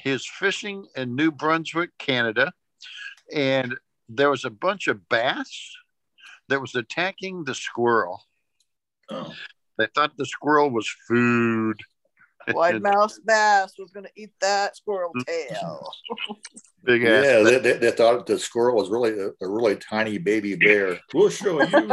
Was 0.04 0.26
fishing 0.26 0.86
in 0.96 1.14
New 1.14 1.30
Brunswick, 1.30 1.90
Canada, 1.98 2.52
and 3.34 3.76
there 4.08 4.30
was 4.30 4.44
a 4.44 4.50
bunch 4.50 4.88
of 4.88 5.08
bass 5.08 5.76
that 6.48 6.60
was 6.60 6.74
attacking 6.74 7.44
the 7.44 7.54
squirrel. 7.54 8.22
Oh. 9.10 9.32
They 9.76 9.88
thought 9.94 10.16
the 10.16 10.26
squirrel 10.26 10.70
was 10.70 10.88
food. 11.08 11.80
Wide 12.54 12.82
mouse 12.82 13.18
bass 13.24 13.74
was 13.78 13.90
going 13.90 14.06
to 14.06 14.12
eat 14.16 14.32
that 14.40 14.76
squirrel 14.76 15.12
mm-hmm. 15.16 15.54
tail. 15.54 15.92
Big 16.84 17.04
ass. 17.04 17.24
Yeah, 17.24 17.42
they, 17.42 17.58
they, 17.58 17.72
they 17.74 17.90
thought 17.90 18.26
the 18.26 18.38
squirrel 18.38 18.76
was 18.76 18.88
really 18.88 19.10
a, 19.10 19.28
a 19.44 19.48
really 19.48 19.76
tiny 19.76 20.18
baby 20.18 20.56
bear. 20.56 20.98
We'll 21.14 21.30
show 21.30 21.62
you. 21.62 21.92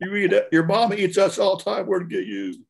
you 0.00 0.14
eat 0.16 0.32
it. 0.32 0.48
Your 0.52 0.64
mom 0.64 0.94
eats 0.94 1.18
us 1.18 1.38
all 1.38 1.56
the 1.56 1.64
time. 1.64 1.86
Where 1.86 1.98
to 1.98 2.06
get 2.06 2.26
you? 2.26 2.64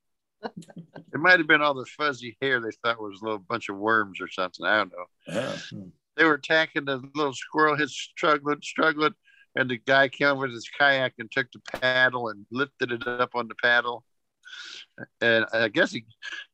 It 0.76 1.20
might 1.20 1.38
have 1.38 1.46
been 1.46 1.62
all 1.62 1.74
the 1.74 1.86
fuzzy 1.86 2.36
hair 2.42 2.60
they 2.60 2.70
thought 2.82 3.00
was 3.00 3.20
a 3.20 3.24
little 3.24 3.38
bunch 3.38 3.68
of 3.68 3.76
worms 3.76 4.20
or 4.20 4.28
something. 4.28 4.66
I 4.66 4.78
don't 4.78 4.92
know. 4.92 5.34
Yeah. 5.34 5.56
Hmm. 5.70 5.88
They 6.16 6.24
were 6.24 6.34
attacking 6.34 6.84
the 6.84 7.02
little 7.14 7.32
squirrel. 7.32 7.76
He's 7.76 7.92
struggling, 7.92 8.60
struggling, 8.62 9.14
and 9.56 9.70
the 9.70 9.78
guy 9.78 10.08
came 10.08 10.38
with 10.38 10.52
his 10.52 10.68
kayak 10.78 11.14
and 11.18 11.30
took 11.30 11.50
the 11.52 11.60
paddle 11.78 12.28
and 12.28 12.46
lifted 12.50 12.92
it 12.92 13.06
up 13.06 13.30
on 13.34 13.48
the 13.48 13.54
paddle. 13.62 14.04
And 15.20 15.44
I 15.52 15.68
guess 15.68 15.90
he 15.90 16.04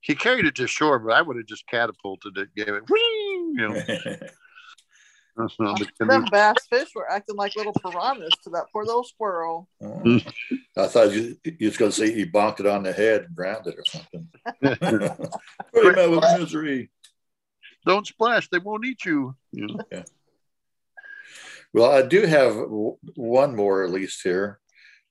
he 0.01 0.15
carried 0.15 0.47
it 0.47 0.55
to 0.57 0.67
shore, 0.67 0.99
but 0.99 1.13
I 1.13 1.23
would 1.23 1.37
have 1.37 1.47
just 1.47 1.67
catapulted 1.67 2.39
it, 2.39 2.55
gave 2.55 2.69
it, 2.69 2.89
whee, 2.89 3.55
you 3.57 3.69
know. 3.69 3.75
the 5.37 5.89
Them 5.99 6.25
bass 6.31 6.57
fish 6.69 6.89
were 6.95 7.11
acting 7.11 7.37
like 7.37 7.55
little 7.57 7.73
piranhas 7.73 8.33
to 8.45 8.51
that 8.51 8.67
poor 8.73 8.85
little 8.85 9.05
squirrel. 9.05 9.69
Oh. 9.83 10.21
I 10.77 10.87
thought 10.87 11.13
you, 11.13 11.37
you 11.45 11.69
was 11.69 11.77
going 11.77 11.91
to 11.91 11.97
say 11.97 12.13
he 12.13 12.27
bonked 12.27 12.61
it 12.61 12.67
on 12.67 12.83
the 12.83 12.93
head 12.93 13.25
and 13.25 13.37
drowned 13.37 13.67
it 13.67 13.77
or 13.77 13.85
something. 13.87 14.29
Put 15.73 15.87
him 15.87 15.99
out 15.99 16.11
with 16.11 16.41
misery. 16.41 16.91
Don't 17.87 18.07
splash; 18.07 18.49
they 18.49 18.59
won't 18.59 18.85
eat 18.85 19.05
you. 19.05 19.35
you 19.53 19.67
know. 19.67 20.05
Well, 21.73 21.91
I 21.91 22.03
do 22.03 22.23
have 22.27 22.55
w- 22.55 22.97
one 23.15 23.55
more 23.55 23.85
at 23.85 23.91
least 23.91 24.23
here. 24.23 24.59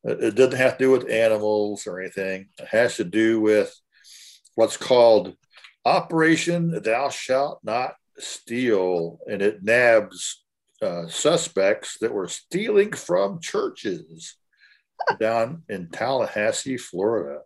It 0.04 0.36
doesn't 0.36 0.58
have 0.58 0.78
to 0.78 0.86
do 0.86 0.92
with 0.92 1.10
animals 1.10 1.86
or 1.86 2.00
anything. 2.00 2.48
It 2.58 2.68
has 2.70 2.96
to 2.98 3.04
do 3.04 3.42
with 3.42 3.74
what's 4.56 4.78
called 4.78 5.36
Operation 5.86 6.82
Thou 6.82 7.10
Shalt 7.10 7.60
Not 7.64 7.96
Steal, 8.18 9.20
and 9.28 9.42
it 9.42 9.64
nabs 9.64 10.44
uh, 10.82 11.08
suspects 11.08 11.98
that 12.00 12.14
were 12.14 12.28
stealing 12.28 12.94
from 12.94 13.42
churches 13.42 14.36
down 15.20 15.64
in 15.70 15.90
Tallahassee, 15.90 16.78
Florida. 16.78 17.40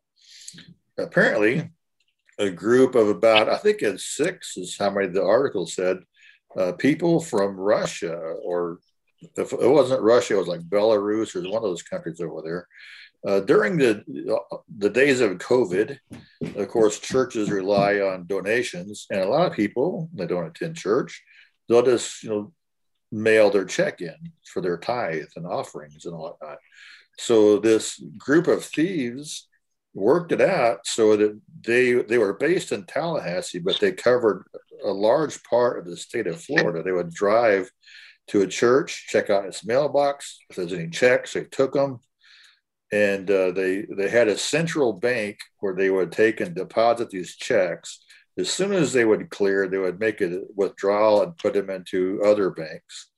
Apparently, 0.97 1.71
a 2.37 2.49
group 2.49 2.95
of 2.95 3.07
about, 3.07 3.49
I 3.49 3.57
think 3.57 3.81
it's 3.81 4.05
six, 4.05 4.57
is 4.57 4.77
how 4.77 4.91
many 4.91 5.07
the 5.07 5.23
article 5.23 5.65
said, 5.65 5.99
uh, 6.55 6.73
people 6.73 7.19
from 7.19 7.55
Russia, 7.55 8.15
or 8.15 8.79
if 9.37 9.53
it 9.53 9.67
wasn't 9.67 10.01
Russia, 10.01 10.35
it 10.35 10.39
was 10.39 10.47
like 10.47 10.61
Belarus 10.61 11.35
or 11.35 11.41
one 11.41 11.57
of 11.57 11.63
those 11.63 11.83
countries 11.83 12.21
over 12.21 12.41
there. 12.41 12.67
Uh, 13.25 13.39
during 13.39 13.77
the 13.77 14.03
the 14.77 14.89
days 14.89 15.21
of 15.21 15.37
COVID, 15.37 15.97
of 16.55 16.67
course, 16.67 16.99
churches 16.99 17.49
rely 17.49 17.99
on 17.99 18.27
donations, 18.27 19.07
and 19.09 19.21
a 19.21 19.29
lot 19.29 19.49
of 19.49 19.55
people 19.55 20.09
they 20.13 20.27
don't 20.27 20.47
attend 20.47 20.75
church. 20.75 21.23
They'll 21.67 21.83
just 21.83 22.23
you 22.23 22.29
know 22.29 22.53
mail 23.11 23.49
their 23.49 23.65
check 23.65 24.01
in 24.01 24.15
for 24.45 24.59
their 24.59 24.77
tithe 24.77 25.27
and 25.35 25.45
offerings 25.45 26.05
and 26.05 26.17
whatnot. 26.17 26.57
So 27.17 27.59
this 27.59 28.03
group 28.17 28.47
of 28.47 28.65
thieves 28.65 29.47
worked 29.93 30.31
it 30.31 30.41
out 30.41 30.79
so 30.85 31.15
that 31.15 31.39
they 31.61 31.93
they 31.93 32.17
were 32.17 32.33
based 32.33 32.71
in 32.71 32.85
Tallahassee, 32.85 33.59
but 33.59 33.79
they 33.79 33.91
covered 33.91 34.45
a 34.83 34.91
large 34.91 35.41
part 35.43 35.79
of 35.79 35.85
the 35.85 35.95
state 35.95 36.27
of 36.27 36.41
Florida. 36.41 36.83
They 36.83 36.91
would 36.91 37.13
drive 37.13 37.71
to 38.27 38.41
a 38.41 38.47
church, 38.47 39.07
check 39.09 39.29
out 39.29 39.45
its 39.45 39.65
mailbox. 39.65 40.39
If 40.49 40.55
there's 40.55 40.73
any 40.73 40.89
checks, 40.89 41.33
they 41.33 41.43
took 41.43 41.73
them, 41.73 41.99
and 42.91 43.29
uh, 43.29 43.51
they 43.51 43.85
they 43.97 44.09
had 44.09 44.27
a 44.27 44.37
central 44.37 44.93
bank 44.93 45.39
where 45.59 45.75
they 45.75 45.89
would 45.89 46.11
take 46.11 46.39
and 46.39 46.55
deposit 46.55 47.09
these 47.09 47.35
checks. 47.35 48.03
As 48.37 48.49
soon 48.49 48.73
as 48.73 48.93
they 48.93 49.05
would 49.05 49.29
clear, 49.29 49.67
they 49.67 49.77
would 49.77 49.99
make 49.99 50.21
a 50.21 50.41
withdrawal 50.55 51.21
and 51.21 51.37
put 51.37 51.53
them 51.53 51.69
into 51.69 52.21
other 52.23 52.49
banks. 52.49 53.09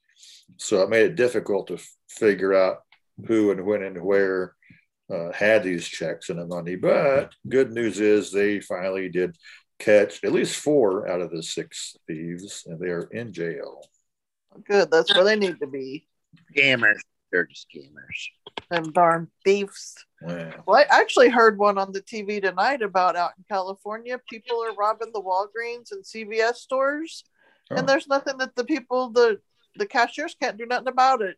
So 0.57 0.81
it 0.81 0.89
made 0.89 1.05
it 1.05 1.15
difficult 1.15 1.67
to 1.67 1.77
figure 2.09 2.53
out 2.53 2.79
who 3.27 3.51
and 3.51 3.65
when 3.65 3.83
and 3.83 4.01
where 4.03 4.55
uh, 5.13 5.31
had 5.31 5.63
these 5.63 5.87
checks 5.87 6.29
and 6.29 6.39
the 6.39 6.45
money. 6.45 6.75
But 6.75 7.33
good 7.47 7.71
news 7.71 7.99
is 7.99 8.31
they 8.31 8.59
finally 8.59 9.09
did 9.09 9.37
catch 9.79 10.23
at 10.23 10.31
least 10.31 10.59
four 10.59 11.07
out 11.07 11.21
of 11.21 11.31
the 11.31 11.43
six 11.43 11.95
thieves, 12.07 12.63
and 12.65 12.79
they 12.79 12.87
are 12.87 13.09
in 13.11 13.33
jail. 13.33 13.83
Good, 14.63 14.91
that's 14.91 15.13
where 15.13 15.23
they 15.23 15.35
need 15.35 15.59
to 15.59 15.67
be. 15.67 16.07
Scammers. 16.55 16.99
They're 17.31 17.45
just 17.45 17.67
scammers. 17.69 18.29
Them 18.69 18.91
darn 18.91 19.29
thieves. 19.43 19.95
Wow. 20.21 20.63
Well, 20.65 20.77
I 20.77 20.85
actually 21.01 21.29
heard 21.29 21.57
one 21.57 21.77
on 21.77 21.91
the 21.91 22.01
TV 22.01 22.41
tonight 22.41 22.81
about 22.81 23.15
out 23.15 23.31
in 23.37 23.43
California. 23.49 24.19
People 24.29 24.63
are 24.63 24.73
robbing 24.75 25.11
the 25.13 25.21
Walgreens 25.21 25.91
and 25.91 26.03
CVS 26.03 26.55
stores, 26.55 27.23
Oh. 27.71 27.77
and 27.77 27.89
there's 27.89 28.07
nothing 28.07 28.37
that 28.37 28.55
the 28.55 28.63
people, 28.63 29.09
the 29.09 29.39
the 29.75 29.85
cashiers, 29.87 30.35
can't 30.39 30.57
do 30.57 30.65
nothing 30.65 30.87
about 30.87 31.21
it 31.21 31.37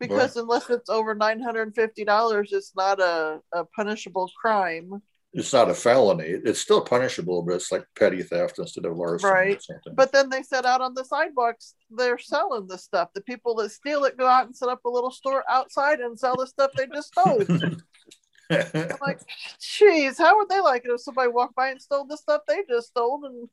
because 0.00 0.36
unless 0.36 0.70
it's 0.70 0.88
over 0.88 1.14
nine 1.14 1.40
hundred 1.40 1.62
and 1.62 1.74
fifty 1.74 2.04
dollars, 2.04 2.52
it's 2.52 2.74
not 2.74 3.00
a, 3.00 3.40
a 3.52 3.64
punishable 3.64 4.30
crime. 4.40 5.02
It's 5.38 5.52
not 5.52 5.70
a 5.70 5.74
felony. 5.74 6.24
It's 6.26 6.58
still 6.58 6.80
punishable, 6.80 7.42
but 7.42 7.54
it's 7.54 7.70
like 7.70 7.84
petty 7.96 8.22
theft 8.24 8.58
instead 8.58 8.84
of 8.84 8.96
larceny 8.96 9.30
Right. 9.32 9.62
something. 9.62 9.94
But 9.94 10.10
then 10.10 10.30
they 10.30 10.42
set 10.42 10.66
out 10.66 10.80
on 10.80 10.94
the 10.94 11.04
sidewalks, 11.04 11.74
they're 11.90 12.18
selling 12.18 12.66
the 12.66 12.76
stuff. 12.76 13.10
The 13.14 13.20
people 13.20 13.54
that 13.56 13.70
steal 13.70 14.04
it 14.04 14.16
go 14.18 14.26
out 14.26 14.46
and 14.46 14.56
set 14.56 14.68
up 14.68 14.84
a 14.84 14.88
little 14.90 15.12
store 15.12 15.44
outside 15.48 16.00
and 16.00 16.18
sell 16.18 16.36
the 16.36 16.46
stuff 16.48 16.72
they 16.76 16.88
just 16.92 17.08
stole. 17.08 17.44
I'm 18.50 18.96
like, 19.00 19.20
geez, 19.60 20.18
how 20.18 20.38
would 20.38 20.48
they 20.48 20.58
like 20.60 20.84
it 20.84 20.90
if 20.90 21.02
somebody 21.02 21.28
walked 21.30 21.54
by 21.54 21.68
and 21.68 21.80
stole 21.80 22.04
the 22.04 22.16
stuff 22.16 22.40
they 22.48 22.64
just 22.68 22.88
stole 22.88 23.24
and 23.24 23.48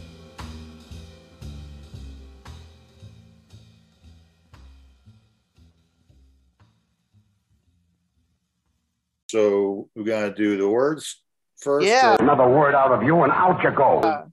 So 9.27 9.89
we're 9.95 10.03
gonna 10.03 10.33
do 10.35 10.57
the 10.57 10.67
words 10.67 11.20
first. 11.61 11.87
Yeah. 11.87 12.15
or- 12.15 12.21
Another 12.21 12.47
word 12.47 12.75
out 12.75 12.91
of 12.91 13.03
you 13.03 13.21
and 13.23 13.31
out 13.31 13.63
you 13.63 13.71
go. 13.71 13.99
Uh, 13.99 14.25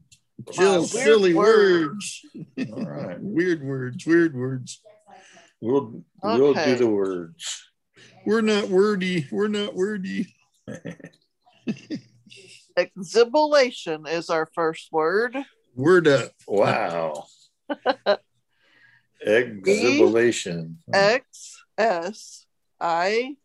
Jill, 0.53 0.81
weird 0.81 0.89
silly 0.89 1.35
words. 1.35 2.23
words. 2.57 2.71
All 2.73 2.85
right. 2.85 3.17
weird 3.21 3.63
words, 3.63 4.07
weird 4.07 4.37
words. 4.37 4.81
We'll 5.61 6.05
we'll 6.23 6.55
do 6.55 6.77
the 6.77 6.89
words. 6.89 7.65
We're 8.25 8.41
not 8.43 8.69
wordy. 8.69 9.27
We're 9.33 9.49
not 9.49 9.75
wordy. 9.75 10.33
exhibilation 12.77 14.07
is 14.07 14.31
our 14.31 14.47
first 14.55 14.89
word. 14.93 15.37
Word 15.75 16.07
up. 16.07 16.31
Wow. 16.47 17.25
Exhibilation. 19.25 20.79
X 20.93 21.63
S 21.77 22.47
I 22.81 23.37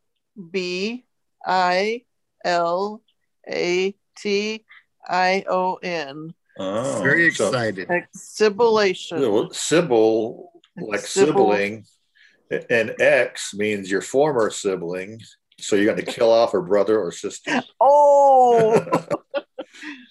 B 0.52 1.06
I 1.46 2.04
L 2.46 3.02
A 3.50 3.96
T 4.18 4.66
I 5.08 5.44
O 5.50 5.76
N. 5.76 6.34
Oh, 6.60 7.02
Very 7.04 7.32
so- 7.32 7.48
excited. 7.48 7.90
Exhibilation. 7.90 9.20
Well, 9.22 9.50
Sybil, 9.52 10.52
like 10.78 11.00
Sybil. 11.02 11.34
sibling, 11.34 11.86
and 12.70 12.94
X 13.00 13.54
means 13.54 13.90
your 13.90 14.02
former 14.02 14.50
sibling. 14.52 15.20
So 15.60 15.76
you're 15.76 15.86
going 15.94 16.04
to 16.06 16.12
kill 16.12 16.32
off 16.32 16.52
her 16.52 16.62
brother 16.62 17.00
or 17.00 17.12
sister. 17.12 17.62
Oh, 17.82 18.80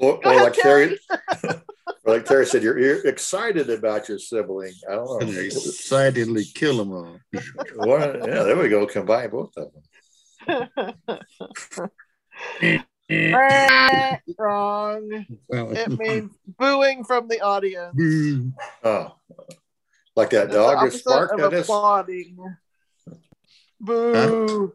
or, 0.00 0.26
or 0.26 0.34
like 0.42 0.54
Terry, 0.54 0.98
or 1.44 1.62
like 2.04 2.24
Terry 2.24 2.44
said, 2.46 2.62
you're, 2.62 2.78
you're 2.78 3.06
excited 3.06 3.70
about 3.70 4.08
your 4.08 4.18
sibling. 4.18 4.72
I 4.90 4.94
don't 4.96 5.22
know. 5.30 5.40
excitedly 5.40 6.44
kill 6.52 6.78
them 6.78 6.92
all. 6.92 7.18
One- 7.76 8.18
yeah, 8.24 8.42
there 8.42 8.56
we 8.56 8.68
go. 8.68 8.86
Combine 8.86 9.30
both 9.30 9.52
of 9.56 9.68
them. 10.46 11.90
wrong. 14.38 15.26
It 15.50 15.88
means 15.98 16.32
booing 16.58 17.04
from 17.04 17.28
the 17.28 17.40
audience. 17.40 17.94
boo. 17.94 18.52
Oh, 18.84 19.14
like 20.16 20.30
that 20.30 20.46
It's 20.46 20.54
dog 20.54 20.86
is 20.86 20.94
opposite 20.94 21.04
barked 21.04 21.32
of 21.34 21.40
at 21.40 21.54
us. 21.54 21.64
applauding. 21.66 22.56
Boo. 23.80 24.72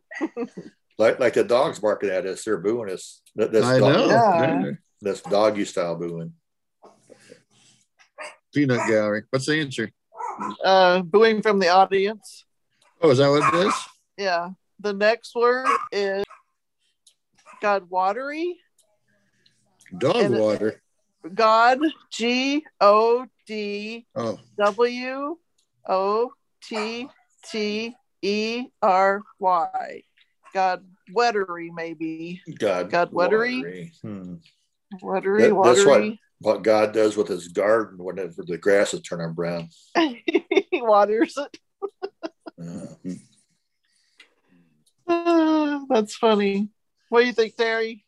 Like 0.98 1.20
like 1.20 1.34
the 1.34 1.44
dogs 1.44 1.80
barking 1.80 2.10
at 2.10 2.26
us. 2.26 2.44
They're 2.44 2.58
booing 2.58 2.92
us. 2.92 3.22
That, 3.36 3.52
that's 3.52 3.66
I 3.66 3.80
dog, 3.80 3.92
know. 3.92 4.08
Yeah. 4.08 4.72
That's 5.02 5.22
doggy 5.22 5.66
style 5.66 5.96
booing. 5.96 6.34
Peanut 8.54 8.88
gallery. 8.88 9.24
What's 9.30 9.46
the 9.46 9.60
answer? 9.62 9.92
Uh, 10.64 11.02
booing 11.04 11.42
from 11.42 11.60
the 11.60 11.68
audience. 11.70 12.46
Oh, 13.02 13.12
is 13.12 13.20
that 13.20 13.30
what 13.30 13.54
it 13.54 13.68
is? 13.68 13.74
Yeah. 14.18 14.50
The 14.80 14.94
next 14.94 15.36
word 15.36 15.68
is 15.92 16.24
God 17.62 17.90
watery. 17.90 18.58
Dog 19.98 20.16
And 20.18 20.38
water. 20.38 20.82
God 21.34 21.80
G 22.12 22.64
O 22.82 23.26
D 23.46 24.06
Oh, 24.16 24.40
W 24.58 25.38
O 25.88 26.32
T 26.64 27.08
T 27.46 27.96
E 28.22 28.66
R 28.82 29.22
Y. 29.40 30.04
God 30.54 30.86
wettery, 31.14 31.70
maybe. 31.74 32.42
God, 32.58 32.90
God, 32.90 33.12
watery? 33.12 33.58
watery. 33.58 33.92
Hmm. 34.02 34.36
Watery, 35.02 35.42
That- 35.50 35.62
that's 35.64 35.86
what- 35.86 36.18
What 36.40 36.62
God 36.62 36.94
does 36.94 37.18
with 37.18 37.28
His 37.30 37.48
garden 37.48 37.98
whenever 37.98 38.44
the 38.44 38.60
grass 38.60 38.94
is 38.94 39.02
turning 39.02 39.34
brown. 39.34 39.70
he 39.98 40.68
waters 40.74 41.36
it. 41.36 41.58
Uh, 45.08 45.80
that's 45.90 46.16
funny. 46.16 46.70
What 47.10 47.22
do 47.22 47.28
you 47.28 47.34
think, 47.34 47.56
Terry? 47.56 48.04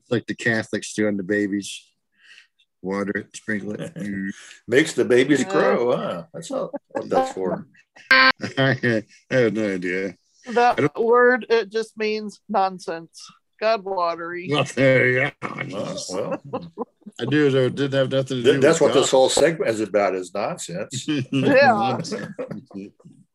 it's 0.00 0.10
like 0.10 0.26
the 0.26 0.34
Catholics 0.34 0.94
doing 0.94 1.16
the 1.16 1.22
babies. 1.22 1.84
Water 2.80 3.12
it, 3.16 3.36
sprinkle 3.36 3.72
it. 3.72 3.94
Mm. 3.94 4.30
makes 4.68 4.94
the 4.94 5.04
babies 5.04 5.40
Yeah. 5.40 5.50
grow. 5.50 5.96
Huh? 5.96 6.24
That's 6.32 6.50
all, 6.50 6.70
what 6.88 7.08
that's 7.08 7.32
for. 7.32 7.66
I 8.10 9.02
have 9.30 9.52
no 9.52 9.74
idea. 9.74 10.14
That 10.46 10.96
word 10.96 11.46
it 11.50 11.70
just 11.70 11.98
means 11.98 12.40
nonsense. 12.48 13.20
God 13.60 13.84
watery. 13.84 14.48
Well, 14.50 14.64
there 14.74 15.08
you 15.08 15.20
go. 15.20 15.48
Uh, 15.48 16.36
well, 16.44 16.72
I 17.20 17.24
knew 17.24 17.48
it 17.48 17.74
didn't 17.74 17.98
have 17.98 18.12
nothing 18.12 18.42
to 18.44 18.52
do 18.52 18.60
that's 18.60 18.80
with 18.80 18.90
what 18.90 19.00
this 19.00 19.10
whole 19.10 19.28
segment 19.28 19.70
is 19.70 19.80
about 19.80 20.14
is 20.14 20.32
nonsense. 20.32 21.06
Yeah. 21.08 21.98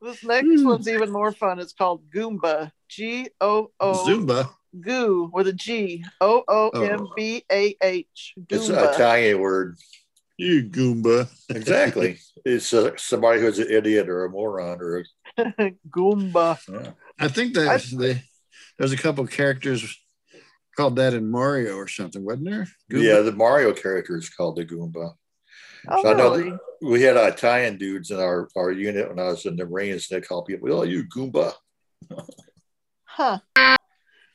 This 0.02 0.24
next 0.24 0.64
one's 0.64 0.88
even 0.88 1.12
more 1.12 1.32
fun. 1.34 1.60
It's 1.60 1.74
called 1.74 2.10
Goomba. 2.10 2.72
G 2.96 3.28
O 3.42 3.72
O 3.80 4.06
Zumba. 4.08 4.50
Goo 4.80 5.30
with 5.34 5.48
a 5.48 5.54
G. 5.54 6.04
O 6.22 6.44
O 6.48 6.70
M 6.70 7.08
B 7.16 7.44
A 7.52 7.76
H. 7.82 8.34
It's 8.50 8.70
an 8.70 8.76
Italian 8.78 9.40
word. 9.40 9.78
You 10.38 10.64
Goomba. 10.64 11.30
Exactly. 11.50 12.20
it's 12.46 12.74
uh, 12.74 12.92
somebody 12.98 13.40
who's 13.40 13.60
an 13.60 13.70
idiot 13.70 14.10
or 14.10 14.26
a 14.26 14.30
moron 14.30 14.80
or 14.82 15.04
a, 15.38 15.44
Goomba. 15.90 16.60
yeah. 16.68 16.92
I 17.20 17.28
think 17.28 17.54
that 17.54 17.84
they, 17.96 18.24
there's 18.78 18.92
a 18.92 18.98
couple 18.98 19.26
characters 19.28 19.96
called 20.76 20.96
that 20.96 21.14
in 21.14 21.30
Mario 21.30 21.76
or 21.76 21.88
something, 21.88 22.26
wasn't 22.26 22.46
there? 22.50 22.68
Goomba? 22.92 23.04
yeah. 23.04 23.20
The 23.22 23.32
Mario 23.32 23.74
character 23.74 24.18
is 24.18 24.30
called 24.30 24.56
the 24.56 24.66
Goomba. 24.66 25.14
Oh, 25.88 26.02
So 26.02 26.10
I 26.10 26.14
know 26.14 26.36
really? 26.36 26.50
that 26.50 26.60
we 26.82 27.02
had 27.02 27.16
Italian 27.16 27.78
dudes 27.78 28.10
in 28.10 28.20
our, 28.20 28.50
our 28.56 28.72
unit 28.72 29.10
when 29.10 29.20
I 29.20 29.30
was 29.30 29.46
in 29.46 29.56
the 29.56 29.66
Marines. 29.66 30.08
They 30.08 30.22
called 30.22 30.46
people, 30.46 30.74
"Oh, 30.74 30.84
you 30.84 31.06
Goomba." 31.06 31.54
Huh. 33.16 33.38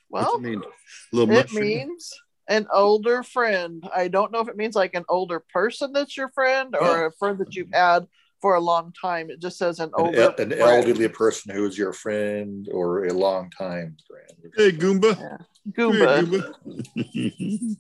Well, 0.09 0.37
it 0.37 0.41
mean? 0.41 0.63
little 1.11 1.37
it 1.37 1.53
means 1.53 2.15
an 2.49 2.69
older 2.73 3.25
friend. 3.25 3.83
I 3.93 4.07
don't 4.07 4.31
know 4.31 4.39
if 4.39 4.47
it 4.47 4.57
means 4.57 4.77
like 4.77 4.95
an 4.95 5.05
older 5.09 5.41
person 5.53 5.93
that's 5.93 6.17
your 6.17 6.29
friend 6.29 6.77
or 6.81 7.07
a 7.07 7.13
friend 7.13 7.39
that 7.39 7.57
you've 7.57 7.73
had 7.73 8.07
for 8.41 8.55
a 8.55 8.61
long 8.61 8.93
time. 8.93 9.31
It 9.31 9.41
just 9.41 9.59
says 9.59 9.81
an 9.81 9.91
An, 9.97 10.05
older 10.05 10.21
el- 10.21 10.37
an 10.39 10.53
elderly 10.53 11.09
person 11.09 11.53
who 11.53 11.67
is 11.67 11.77
your 11.77 11.93
friend 11.93 12.69
or 12.73 13.07
a 13.07 13.13
long 13.13 13.51
time 13.51 13.97
friend. 14.07 14.55
Hey, 14.57 14.71
Goomba. 14.71 15.19
Yeah. 15.19 15.39
Hey, 15.65 15.73
Goomba. 15.73 16.55
Goomba. 16.95 17.77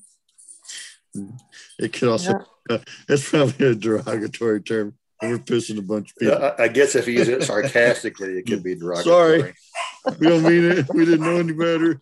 it 1.78 1.92
could 1.92 2.08
also, 2.08 2.44
it's 3.08 3.30
probably 3.30 3.66
a 3.68 3.74
derogatory 3.76 4.62
term. 4.62 4.94
We're 5.22 5.38
pissing 5.38 5.78
a 5.78 5.82
bunch 5.82 6.12
of 6.12 6.16
people. 6.16 6.44
I, 6.58 6.64
I 6.64 6.68
guess 6.68 6.94
if 6.94 7.08
you 7.08 7.14
use 7.14 7.28
it 7.28 7.42
sarcastically, 7.42 8.38
it 8.38 8.46
could 8.46 8.62
be 8.62 8.74
derogatory. 8.76 9.40
Sorry. 9.40 9.54
We 10.20 10.28
don't 10.28 10.42
mean 10.44 10.64
it. 10.70 10.86
We 10.94 11.04
didn't 11.04 11.22
know 11.22 11.36
any 11.38 11.52
better. 11.52 12.00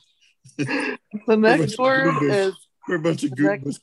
The 0.58 1.36
next 1.36 1.78
word 1.78 2.22
is 2.22 2.54
We're 2.88 2.96
a 2.96 3.00
bunch 3.00 3.24
of 3.24 3.30
The 3.30 3.78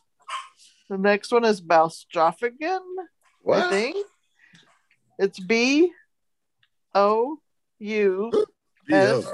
the 0.90 0.98
next 0.98 1.32
one 1.32 1.46
is 1.46 1.62
Balstrophagen. 1.62 2.62
I 2.62 3.06
What? 3.42 3.70
think 3.72 4.06
it's 5.18 5.40
B 5.40 5.92
O 6.94 7.38
U 7.80 8.32
Yeah. 8.88 8.98
S 8.98 9.34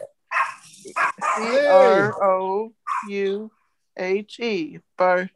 C 1.36 1.68
R 1.68 2.24
O 2.24 2.74
U 3.10 3.52
H 3.98 4.40
E. 4.40 4.80
Bar. 4.98 5.30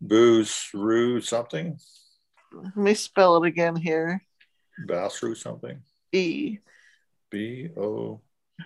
Booze, 0.00 0.68
rue 0.74 1.20
something, 1.22 1.78
Let 2.62 2.76
me 2.76 2.94
spell 2.94 3.42
it 3.42 3.48
again 3.48 3.76
here. 3.76 4.22
Bousrue 4.86 5.36
something. 5.36 5.80
E 6.12 6.58
B 7.30 7.70
O 7.76 8.20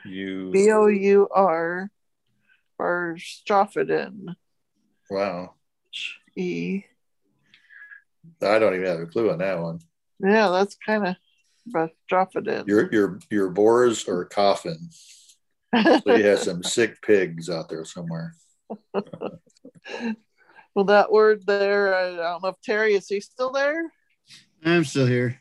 U. 0.05 0.51
B 0.53 0.71
O 0.71 0.87
U 0.87 1.29
R. 1.31 1.91
Balstrophagen. 2.81 4.35
Wow, 5.11 5.55
E. 6.37 6.85
I 8.43 8.59
don't 8.59 8.75
even 8.75 8.87
have 8.87 9.01
a 9.01 9.07
clue 9.07 9.31
on 9.31 9.39
that 9.39 9.61
one. 9.61 9.81
Yeah, 10.19 10.49
that's 10.49 10.77
kind 10.77 11.09
of 11.09 11.17
Balstrophagen. 11.75 12.67
Your 12.67 12.91
your 12.93 13.19
your 13.31 13.51
boars 13.51 14.09
or 14.09 14.25
coffin. 14.25 14.89
So 15.75 16.15
you 16.17 16.25
have 16.25 16.39
some 16.41 16.63
sick 16.63 17.03
pigs 17.03 17.51
out 17.51 17.69
there 17.69 17.85
somewhere. 17.85 18.35
well, 20.75 20.85
that 20.87 21.11
word 21.11 21.45
there, 21.47 21.95
uh, 21.95 22.13
I 22.13 22.17
don't 22.17 22.43
know 22.43 22.49
if 22.51 22.61
Terry 22.63 22.95
is 22.95 23.09
he 23.09 23.21
still 23.21 23.51
there? 23.53 23.91
I'm 24.65 24.85
still 24.85 25.07
here. 25.07 25.41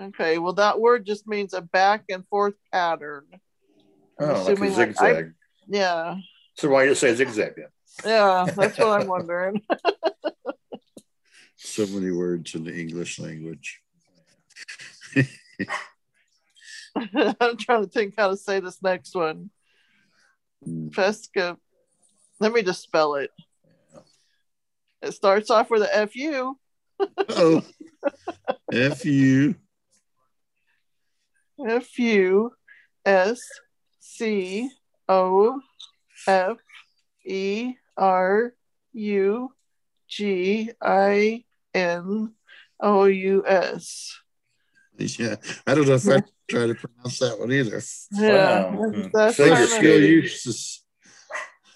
Okay, 0.00 0.38
well, 0.38 0.54
that 0.54 0.80
word 0.80 1.04
just 1.06 1.26
means 1.26 1.52
a 1.54 1.60
back 1.60 2.04
and 2.08 2.26
forth 2.28 2.54
pattern. 2.72 3.24
I'm 4.18 4.30
Oh, 4.30 4.32
like 4.32 4.38
a 4.38 4.52
assuming, 4.52 4.72
like, 4.72 4.88
I- 4.88 4.92
zigzag. 5.12 5.34
Yeah, 5.68 6.16
So 6.54 6.68
why 6.70 6.84
you 6.84 6.94
say 6.94 7.14
zigzag 7.14 7.54
then? 7.56 7.68
yeah, 8.04 8.46
that's 8.56 8.78
what 8.78 9.00
I'm 9.00 9.06
wondering. 9.08 9.62
So 11.64 11.86
many 11.86 12.10
words 12.10 12.54
in 12.56 12.64
the 12.64 12.74
English 12.76 13.18
language. 13.20 13.80
I'm 16.96 17.56
trying 17.56 17.84
to 17.84 17.88
think 17.88 18.14
how 18.18 18.28
to 18.30 18.36
say 18.36 18.60
this 18.60 18.82
next 18.82 19.14
one. 19.14 19.50
Hmm. 20.64 20.88
Pesca. 20.88 21.56
Let 22.40 22.52
me 22.52 22.62
just 22.62 22.82
spell 22.82 23.14
it. 23.14 23.30
It 25.02 25.12
starts 25.12 25.50
off 25.50 25.70
with 25.70 25.82
a 25.82 25.96
F 25.96 26.14
U. 26.16 26.58
Oh, 27.28 27.62
F 28.72 29.04
U. 29.04 29.54
F 31.66 31.98
U 31.98 32.52
S 33.04 33.40
C 34.00 34.70
O 35.08 35.60
F 36.26 36.56
E 37.24 37.74
R 37.96 38.52
U 38.92 39.52
G 40.08 40.70
I 40.80 41.44
N 41.74 42.32
O 42.80 43.04
U 43.04 43.44
S. 43.46 44.18
Yeah, 44.98 45.36
I 45.66 45.74
don't 45.74 45.86
know 45.88 45.94
if 45.94 46.06
I 46.08 46.22
try 46.48 46.66
to 46.66 46.74
pronounce 46.74 47.18
that 47.20 47.38
one 47.38 47.50
either. 47.52 47.80
Yeah, 48.12 48.70
Wow. 48.72 48.90
Hmm. 48.90 49.08
that's 49.12 49.36
Figure 49.36 49.54
kind 49.54 49.68
Still 49.68 49.78
skating. 49.80 50.10
useless. 50.12 50.84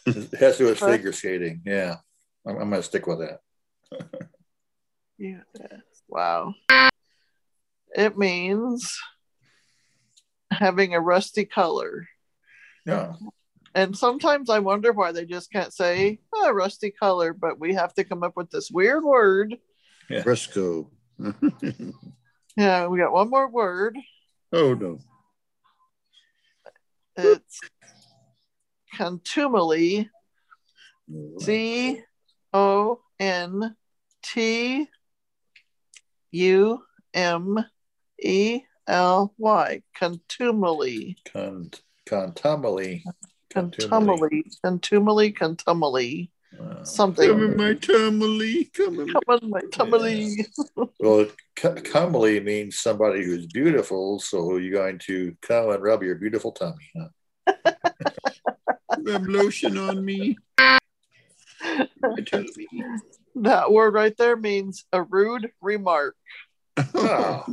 It 0.07 0.35
has 0.39 0.57
to 0.59 0.62
do 0.64 0.68
with 0.70 0.79
Huh? 0.79 0.87
figure 0.93 1.12
skating. 1.12 1.62
Yeah, 1.64 1.97
I'm, 2.47 2.57
I'm 2.57 2.70
gonna 2.70 2.82
stick 2.82 3.07
with 3.07 3.20
that. 3.20 3.40
Yeah. 5.18 5.40
Wow. 6.09 6.53
It 7.94 8.18
means 8.18 8.99
having 10.51 10.94
a 10.94 11.01
rusty 11.01 11.47
color. 11.47 12.07
Yeah. 12.84 13.14
And 13.74 13.97
sometimes 13.97 14.51
I 14.51 14.59
wonder 14.59 14.92
why 14.92 15.12
they 15.12 15.24
just 15.24 15.51
can't 15.51 15.72
say 15.72 16.18
oh, 16.34 16.53
rusty 16.53 16.90
color, 16.90 17.32
but 17.32 17.59
we 17.59 17.72
have 17.72 17.94
to 17.94 18.05
come 18.05 18.22
up 18.22 18.36
with 18.36 18.51
this 18.51 18.70
weird 18.70 19.05
word. 19.05 19.57
Fresco. 20.22 20.90
Yeah, 22.59 22.86
we 22.86 22.99
got 22.99 23.12
one 23.12 23.28
more 23.28 23.49
word. 23.49 23.99
oh 24.53 24.72
no. 24.74 24.99
It's 27.16 27.61
contumely. 28.94 30.11
C 31.38 32.03
O 32.57 33.01
N 33.21 33.77
T 34.23 34.89
U 36.33 36.83
M 37.13 37.65
E 38.23 38.61
L 38.89 39.35
Y. 39.37 39.83
Contumely. 39.95 41.19
Con- 41.31 41.71
contumely. 42.07 43.05
Contumely. 43.53 44.45
Contumely. 44.63 45.33
Contumely. 45.33 46.31
Uh, 46.59 46.65
Come 46.77 46.85
Something. 46.87 47.31
in 47.31 47.57
my 47.59 47.75
tummy. 47.75 48.65
Come 48.65 49.01
in. 49.01 49.09
Come 49.09 49.23
on, 49.29 49.51
my 49.51 49.61
tumily. 49.71 50.47
well, 50.99 51.27
c- 51.59 51.83
comely 51.83 52.41
means 52.41 52.79
somebody 52.79 53.23
who's 53.23 53.47
beautiful, 53.49 54.19
so 54.19 54.57
you're 54.57 54.73
going 54.73 54.99
to 55.01 55.37
come 55.43 55.69
and 55.69 55.83
rub 55.83 56.03
your 56.03 56.15
beautiful 56.15 56.53
tummy. 56.53 56.91
Huh? 56.97 57.73
Rub 58.99 59.29
lotion 59.29 59.77
on 59.77 60.03
me. 60.03 60.39
My 62.17 62.23
tummy. 62.23 62.49
That 63.43 63.71
word 63.71 63.93
right 63.93 64.17
there 64.17 64.35
means 64.35 64.87
a 64.95 65.03
rude 65.03 65.51
remark. 65.61 66.17
Oh. 66.95 67.45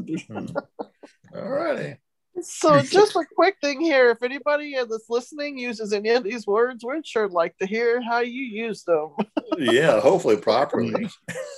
All 1.36 1.50
righty. 1.50 1.98
So, 2.42 2.80
just 2.80 3.18
a 3.18 3.26
quick 3.36 3.58
thing 3.62 3.82
here. 3.82 4.10
If 4.10 4.24
anybody 4.24 4.76
that's 4.76 5.08
listening 5.10 5.58
uses 5.58 5.92
any 5.92 6.10
of 6.10 6.24
these 6.24 6.48
words, 6.48 6.86
we'd 6.86 7.06
sure 7.06 7.28
like 7.28 7.58
to 7.58 7.66
hear 7.66 8.02
how 8.02 8.20
you 8.20 8.42
use 8.42 8.84
them. 8.84 9.10
Yeah, 9.56 10.00
hopefully 10.00 10.38
properly. 10.38 11.08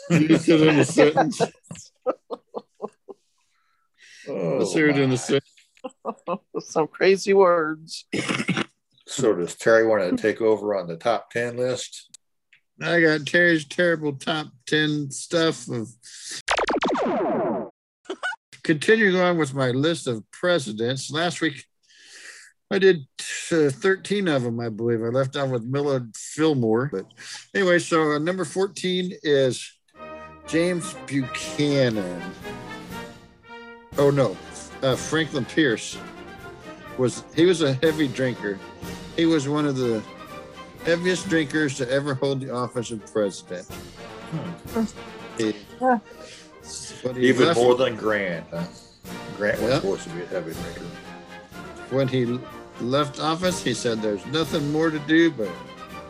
Use 0.09 0.49
it 0.49 0.61
in 0.61 0.79
a 0.79 0.83
sentence. 0.83 1.39
Oh, 4.27 4.57
Let's 4.59 4.73
hear 4.73 4.89
it 4.89 4.97
in 4.97 5.13
a 5.13 5.17
sentence. 5.17 5.49
Some 6.59 6.87
crazy 6.87 7.33
words. 7.33 8.05
So 9.07 9.33
does 9.33 9.55
Terry 9.55 9.87
want 9.87 10.17
to 10.17 10.21
take 10.21 10.41
over 10.41 10.75
on 10.75 10.87
the 10.87 10.97
top 10.97 11.29
10 11.31 11.55
list? 11.55 12.14
I 12.81 13.01
got 13.01 13.25
Terry's 13.25 13.65
terrible 13.65 14.13
top 14.13 14.47
10 14.67 15.11
stuff 15.11 15.67
of. 15.69 15.89
Continuing 18.63 19.15
on 19.15 19.37
with 19.37 19.53
my 19.53 19.69
list 19.69 20.07
of 20.07 20.29
presidents, 20.31 21.11
last 21.11 21.39
week 21.39 21.63
I 22.71 22.79
did 22.79 23.05
uh, 23.51 23.69
13 23.69 24.27
of 24.27 24.43
them, 24.43 24.59
I 24.59 24.69
believe. 24.69 25.01
I 25.03 25.09
left 25.09 25.35
off 25.35 25.49
with 25.49 25.63
Millard 25.63 26.15
Fillmore. 26.15 26.89
But 26.91 27.05
anyway, 27.53 27.79
so 27.79 28.13
uh, 28.13 28.19
number 28.19 28.43
14 28.43 29.13
is 29.21 29.71
James 30.47 30.95
Buchanan. 31.05 32.21
Oh, 33.97 34.09
no, 34.09 34.35
uh, 34.81 34.95
Franklin 34.95 35.45
Pierce 35.45 35.97
was 36.97 37.23
he 37.35 37.45
was 37.45 37.61
a 37.61 37.73
heavy 37.75 38.07
drinker. 38.07 38.59
He 39.15 39.25
was 39.25 39.47
one 39.47 39.65
of 39.65 39.77
the 39.77 40.01
heaviest 40.85 41.27
drinkers 41.29 41.75
to 41.77 41.89
ever 41.91 42.13
hold 42.13 42.41
the 42.41 42.53
office 42.53 42.91
of 42.91 43.05
president. 43.11 43.65
Hmm. 43.67 44.83
He- 45.37 45.55
Yeah. 45.81 45.99
he 47.13 47.27
Even 47.27 47.47
left- 47.47 47.59
more 47.59 47.75
than 47.75 47.95
Grant. 47.95 48.45
Huh? 48.51 48.63
Grant 49.37 49.61
was 49.61 49.69
Yeah. 49.69 49.75
supposed 49.79 50.03
to 50.03 50.09
be 50.09 50.21
a 50.21 50.25
heavy 50.27 50.53
drinker. 50.53 50.81
when 51.91 52.07
he 52.07 52.39
left 52.81 53.19
office, 53.19 53.61
he 53.63 53.73
said, 53.73 54.01
"There's 54.01 54.25
nothing 54.27 54.71
more 54.71 54.89
to 54.89 54.97
do 54.99 55.29
but 55.31 55.49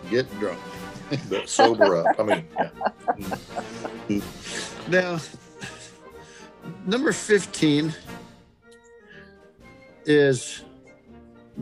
get 0.10 0.26
drunk." 0.40 0.60
But 1.30 1.48
sober 1.50 1.98
up. 1.98 2.20
I 2.20 2.24
mean, 2.24 2.46
yeah. 2.58 2.70
Hmm. 4.08 4.20
Now, 4.90 5.20
number 6.88 7.12
15 7.12 7.94
is 10.06 10.64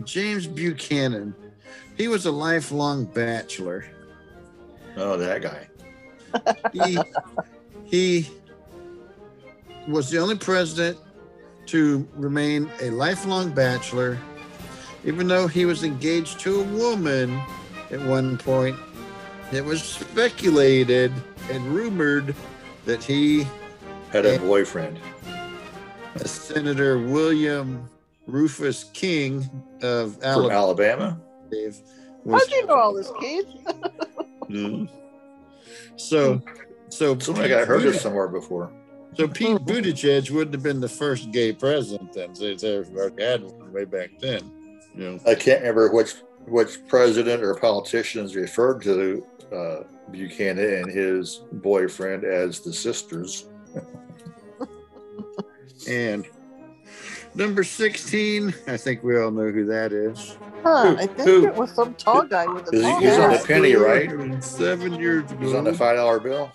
James 0.03 0.47
Buchanan. 0.47 1.33
He 1.97 2.07
was 2.07 2.25
a 2.25 2.31
lifelong 2.31 3.05
bachelor. 3.05 3.85
oh, 4.97 5.17
that 5.17 5.41
guy. 5.41 5.67
He, 6.71 6.97
he 7.85 8.29
was 9.87 10.09
the 10.09 10.17
only 10.17 10.37
president 10.37 10.97
to 11.67 12.07
remain 12.15 12.69
a 12.81 12.89
lifelong 12.89 13.51
bachelor, 13.51 14.17
even 15.05 15.27
though 15.27 15.47
he 15.47 15.65
was 15.65 15.83
engaged 15.83 16.39
to 16.41 16.61
a 16.61 16.63
woman 16.63 17.39
at 17.91 18.01
one 18.01 18.37
point. 18.37 18.75
It 19.51 19.63
was 19.63 19.83
speculated 19.83 21.13
and 21.51 21.63
rumored 21.67 22.35
that 22.85 23.03
he 23.03 23.45
Had 24.11 24.25
a 24.25 24.39
boyfriend. 24.39 24.99
Senator 26.25 26.97
William 26.97 27.89
Rufus 28.27 28.85
King 28.93 29.47
of 29.81 30.15
From 30.17 30.49
Alabama. 30.51 31.19
Alabama. 31.53 31.71
Dave, 31.71 31.77
was- 32.23 32.41
How'd 32.43 32.51
you 32.51 32.65
know 32.67 32.75
all 32.75 32.93
this, 32.93 33.11
Keith? 33.19 33.47
Mm. 34.49 34.89
So, 35.95 36.41
so 36.89 37.17
Somebody 37.17 37.53
I 37.53 37.65
heard 37.65 37.81
this 37.81 38.01
somewhere 38.01 38.27
before. 38.27 38.71
So 39.15 39.27
Pete 39.27 39.57
Buttigieg 39.57 40.31
wouldn't 40.31 40.53
have 40.53 40.63
been 40.63 40.79
the 40.79 40.89
first 40.89 41.31
gay 41.31 41.53
president 41.53 42.13
then. 42.13 42.33
So 42.35 42.53
they 42.55 42.77
already 42.77 43.23
had 43.23 43.43
one 43.43 43.71
way 43.71 43.85
back 43.85 44.09
then. 44.19 44.41
You 44.95 45.11
know. 45.11 45.19
I 45.25 45.35
can't 45.35 45.61
remember 45.61 45.91
which 45.91 46.15
which 46.45 46.85
president 46.87 47.41
or 47.41 47.55
politicians 47.55 48.35
referred 48.35 48.81
to 48.83 49.25
uh, 49.53 49.83
Buchanan 50.11 50.73
and 50.83 50.91
his 50.91 51.41
boyfriend 51.53 52.25
as 52.25 52.59
the 52.59 52.73
sisters. 52.73 53.47
And 55.87 56.25
number 57.35 57.63
16, 57.63 58.53
I 58.67 58.77
think 58.77 59.03
we 59.03 59.17
all 59.19 59.31
know 59.31 59.49
who 59.51 59.65
that 59.65 59.91
is. 59.91 60.37
Huh, 60.63 60.91
Who- 60.91 60.97
I 60.97 61.07
think 61.07 61.19
who- 61.27 61.45
it 61.47 61.55
was 61.55 61.71
some 61.71 61.93
tall 61.95 62.23
guy 62.23 62.45
with 62.47 62.71
a 62.71 62.75
Is 62.75 62.81
he- 62.83 62.89
tall 62.89 62.99
he's 63.01 63.13
on 63.17 63.29
hat. 63.31 63.41
the 63.41 63.47
penny, 63.47 63.75
right? 63.75 64.43
Seven 64.43 64.93
years 64.95 65.29
ago. 65.31 65.45
He's 65.45 65.53
on 65.53 65.63
the 65.65 65.73
five 65.73 65.97
dollar 65.97 66.19
bill. 66.19 66.51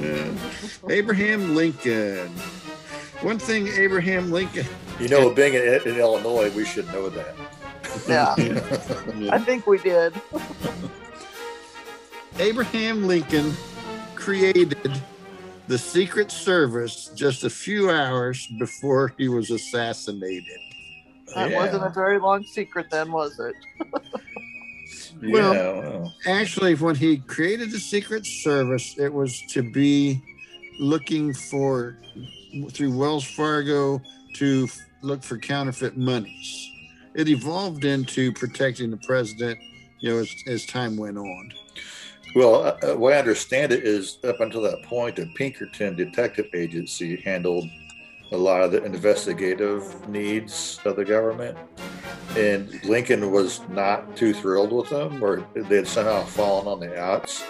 Yeah. 0.00 0.26
Abraham 0.88 1.54
Lincoln. 1.54 2.28
One 3.22 3.38
thing 3.38 3.68
Abraham 3.68 4.30
Lincoln. 4.32 4.66
You 5.00 5.08
know, 5.08 5.30
being 5.30 5.54
in, 5.54 5.62
in 5.62 5.96
Illinois, 5.98 6.50
we 6.54 6.64
should 6.64 6.86
know 6.92 7.08
that. 7.10 7.34
Yeah, 8.08 8.34
Yeah. 9.16 9.32
I 9.34 9.38
think 9.38 9.66
we 9.66 9.78
did. 9.78 10.12
Abraham 12.38 13.06
Lincoln 13.06 13.52
created 14.14 15.00
the 15.68 15.78
Secret 15.78 16.30
Service 16.30 17.10
just 17.14 17.44
a 17.44 17.50
few 17.50 17.90
hours 17.90 18.46
before 18.58 19.12
he 19.18 19.28
was 19.28 19.50
assassinated. 19.50 20.58
That 21.34 21.50
Yeah. 21.50 21.56
wasn't 21.56 21.84
a 21.86 21.90
very 21.90 22.18
long 22.18 22.44
secret 22.44 22.86
then, 22.90 23.10
was 23.12 23.38
it? 23.38 23.54
Well- 25.22 25.54
yeah, 25.54 25.72
well, 25.78 26.14
Actually, 26.26 26.74
when 26.74 26.94
he 26.94 27.16
created 27.16 27.70
the 27.70 27.78
Secret 27.78 28.26
Service, 28.26 28.98
it 28.98 29.12
was 29.12 29.40
to 29.52 29.62
be 29.62 30.22
looking 30.78 31.32
for, 31.32 31.96
through 32.70 32.94
Wells 32.96 33.24
Fargo, 33.24 34.02
to 34.34 34.64
f- 34.68 34.78
look 35.00 35.22
for 35.22 35.38
counterfeit 35.38 35.96
monies. 35.96 36.70
It 37.14 37.28
evolved 37.30 37.86
into 37.86 38.30
protecting 38.32 38.90
the 38.90 38.98
president, 38.98 39.58
you 40.00 40.10
know, 40.10 40.18
as, 40.18 40.30
as 40.46 40.66
time 40.66 40.98
went 40.98 41.16
on. 41.16 41.52
Well 42.36 42.66
uh, 42.66 42.76
uh, 42.82 43.04
I 43.04 43.18
understand 43.18 43.72
it 43.72 43.82
is 43.84 44.18
up 44.22 44.40
until 44.40 44.60
that 44.62 44.82
point, 44.82 45.16
the 45.16 45.26
Pinkerton 45.34 45.96
Detective 45.96 46.46
Agency 46.54 47.16
handled 47.16 47.68
a 48.32 48.36
lot 48.36 48.62
of 48.62 48.72
the 48.72 48.84
investigative 48.84 50.08
needs 50.08 50.80
of 50.84 50.96
the 50.96 51.04
government. 51.04 51.56
And 52.36 52.84
Lincoln 52.84 53.30
was 53.30 53.60
not 53.68 54.16
too 54.16 54.34
thrilled 54.34 54.72
with 54.72 54.90
them, 54.90 55.22
or 55.22 55.46
they 55.54 55.76
had 55.76 55.88
somehow 55.88 56.24
fallen 56.24 56.66
on 56.66 56.80
the 56.80 57.00
outs. 57.00 57.44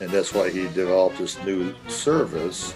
And 0.00 0.10
that's 0.10 0.32
why 0.32 0.50
he 0.50 0.62
developed 0.68 1.18
this 1.18 1.42
new 1.44 1.74
service. 1.88 2.74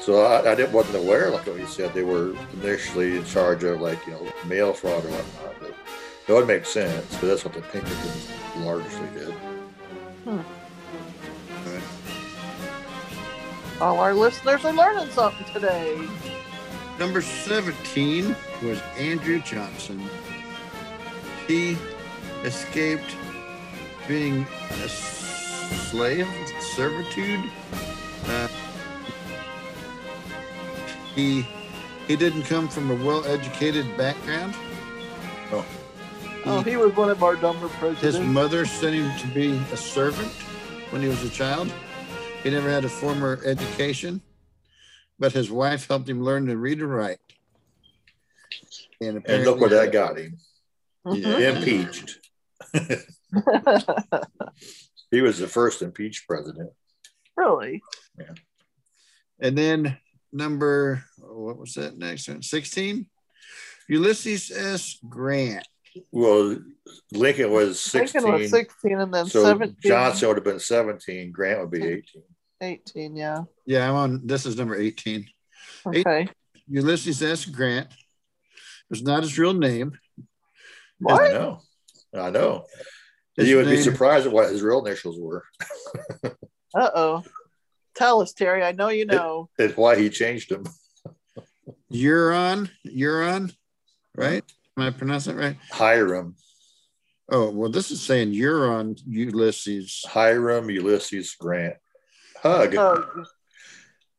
So 0.00 0.24
I, 0.24 0.52
I 0.52 0.54
didn't, 0.54 0.72
wasn't 0.72 1.04
aware, 1.04 1.30
like 1.30 1.46
what 1.46 1.58
you 1.58 1.66
said, 1.66 1.94
they 1.94 2.04
were 2.04 2.36
initially 2.52 3.16
in 3.16 3.24
charge 3.24 3.64
of 3.64 3.80
like, 3.80 4.04
you 4.06 4.12
know, 4.12 4.32
mail 4.44 4.72
fraud 4.72 5.04
or 5.04 5.08
whatnot. 5.08 5.54
But 5.60 5.74
that 6.26 6.34
would 6.34 6.46
make 6.46 6.66
sense, 6.66 7.16
but 7.16 7.28
that's 7.28 7.44
what 7.44 7.54
the 7.54 7.62
Pinkertons 7.62 8.28
largely 8.58 9.08
did. 9.14 9.34
All 13.80 14.00
our 14.00 14.14
listeners 14.14 14.64
are 14.64 14.72
learning 14.72 15.08
something 15.10 15.46
today. 15.52 16.00
Number 16.98 17.20
17 17.20 18.34
was 18.62 18.80
Andrew 18.98 19.40
Johnson. 19.40 20.08
He 21.46 21.76
escaped 22.44 23.14
being 24.08 24.46
a 24.82 24.88
slave, 24.88 26.28
servitude, 26.60 27.44
uh, 28.26 28.48
he 31.14 31.46
he 32.06 32.14
didn't 32.14 32.44
come 32.44 32.68
from 32.68 32.90
a 32.90 33.04
well-educated 33.04 33.96
background. 33.96 34.54
Oh, 36.48 36.62
he 36.62 36.76
was 36.76 36.94
one 36.94 37.10
of 37.10 37.24
our 37.24 37.34
dumber 37.34 37.68
presidents. 37.68 38.18
His 38.18 38.20
mother 38.20 38.64
sent 38.64 38.94
him 38.94 39.18
to 39.18 39.26
be 39.34 39.60
a 39.72 39.76
servant 39.76 40.30
when 40.90 41.02
he 41.02 41.08
was 41.08 41.24
a 41.24 41.28
child. 41.28 41.72
He 42.46 42.52
never 42.52 42.70
had 42.70 42.84
a 42.84 42.88
formal 42.88 43.32
education, 43.44 44.22
but 45.18 45.32
his 45.32 45.50
wife 45.50 45.88
helped 45.88 46.08
him 46.08 46.22
learn 46.22 46.46
to 46.46 46.56
read 46.56 46.78
and 46.78 46.94
write. 46.94 47.18
And, 49.00 49.20
And 49.26 49.44
look 49.44 49.58
where 49.58 49.70
that 49.70 49.90
got 49.90 50.16
him. 50.16 50.38
Yeah. 51.04 51.38
Impeached. 51.56 52.20
He 55.10 55.22
was 55.22 55.40
the 55.40 55.48
first 55.48 55.82
impeached 55.82 56.28
president. 56.28 56.70
really? 57.36 57.82
Yeah. 58.16 58.34
And 59.40 59.58
then 59.58 59.98
number, 60.32 61.02
oh, 61.22 61.46
what 61.46 61.58
was 61.58 61.74
that 61.74 61.98
next 61.98 62.28
one? 62.28 62.42
16? 62.42 63.08
Ulysses 63.88 64.52
S. 64.52 64.98
Grant. 65.08 65.66
Well, 66.12 66.58
Lincoln 67.12 67.50
was 67.50 67.92
Lincoln 67.92 68.22
16. 68.22 68.32
was 68.32 68.50
16 68.50 69.00
and 69.00 69.14
then 69.14 69.26
so 69.26 69.42
17. 69.42 69.76
Johnson 69.80 70.28
would 70.28 70.36
have 70.36 70.44
been 70.44 70.60
17. 70.60 71.32
Grant 71.32 71.60
would 71.60 71.70
be 71.72 71.84
18. 71.84 72.22
18, 72.60 73.16
yeah. 73.16 73.42
Yeah, 73.66 73.88
I'm 73.88 73.94
on, 73.96 74.26
this 74.26 74.46
is 74.46 74.56
number 74.56 74.76
18. 74.76 75.26
Okay. 75.86 76.28
Ulysses 76.68 77.22
S. 77.22 77.44
Grant 77.44 77.88
was 78.90 79.02
not 79.02 79.22
his 79.22 79.38
real 79.38 79.54
name. 79.54 79.98
What? 80.98 81.22
I 81.22 81.28
know. 81.32 81.60
I 82.14 82.30
know. 82.30 82.64
His 83.36 83.48
you 83.48 83.56
would 83.56 83.66
be 83.66 83.82
surprised 83.82 84.26
at 84.26 84.32
what 84.32 84.50
his 84.50 84.62
real 84.62 84.84
initials 84.84 85.18
were. 85.18 85.44
Uh 86.74 86.90
oh. 86.94 87.22
Tell 87.94 88.20
us, 88.20 88.34
Terry. 88.34 88.62
I 88.62 88.72
know 88.72 88.88
you 88.88 89.06
know. 89.06 89.48
and 89.58 89.74
why 89.76 89.96
he 89.96 90.10
changed 90.10 90.50
them. 90.50 90.64
Euron, 91.90 92.68
Euron, 92.86 93.54
right? 94.14 94.44
Am 94.76 94.82
I 94.82 94.90
pronouncing 94.90 95.36
that 95.36 95.42
right? 95.42 95.56
Hiram, 95.70 96.36
Oh, 97.30 97.50
well, 97.50 97.70
this 97.70 97.90
is 97.90 98.02
saying 98.02 98.32
Euron 98.32 99.00
Ulysses. 99.06 100.04
Hiram 100.06 100.68
Ulysses 100.70 101.34
Grant. 101.34 101.76
Hug. 102.46 102.74
Oh, 102.76 103.24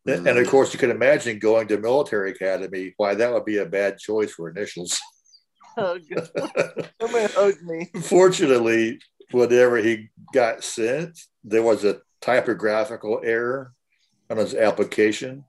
And 0.06 0.28
of 0.28 0.48
mm. 0.48 0.50
course, 0.50 0.74
you 0.74 0.80
can 0.80 0.92
imagine 0.92 1.40
going 1.40 1.68
to 1.68 1.78
military 1.78 2.32
academy, 2.32 2.94
why 2.98 3.16
that 3.16 3.34
would 3.34 3.46
be 3.46 3.58
a 3.58 3.66
bad 3.66 3.98
choice 3.98 4.32
for 4.32 4.50
initials. 4.50 5.00
hug. 5.76 6.02
Somebody 7.02 7.34
hug 7.34 7.62
me. 7.64 7.90
Fortunately, 8.02 9.00
whenever 9.32 9.78
he 9.78 10.10
got 10.34 10.64
sent, 10.64 11.20
there 11.44 11.64
was 11.64 11.84
a 11.84 12.02
typographical 12.22 13.22
error 13.24 13.74
on 14.30 14.38
his 14.38 14.54
application. 14.54 15.44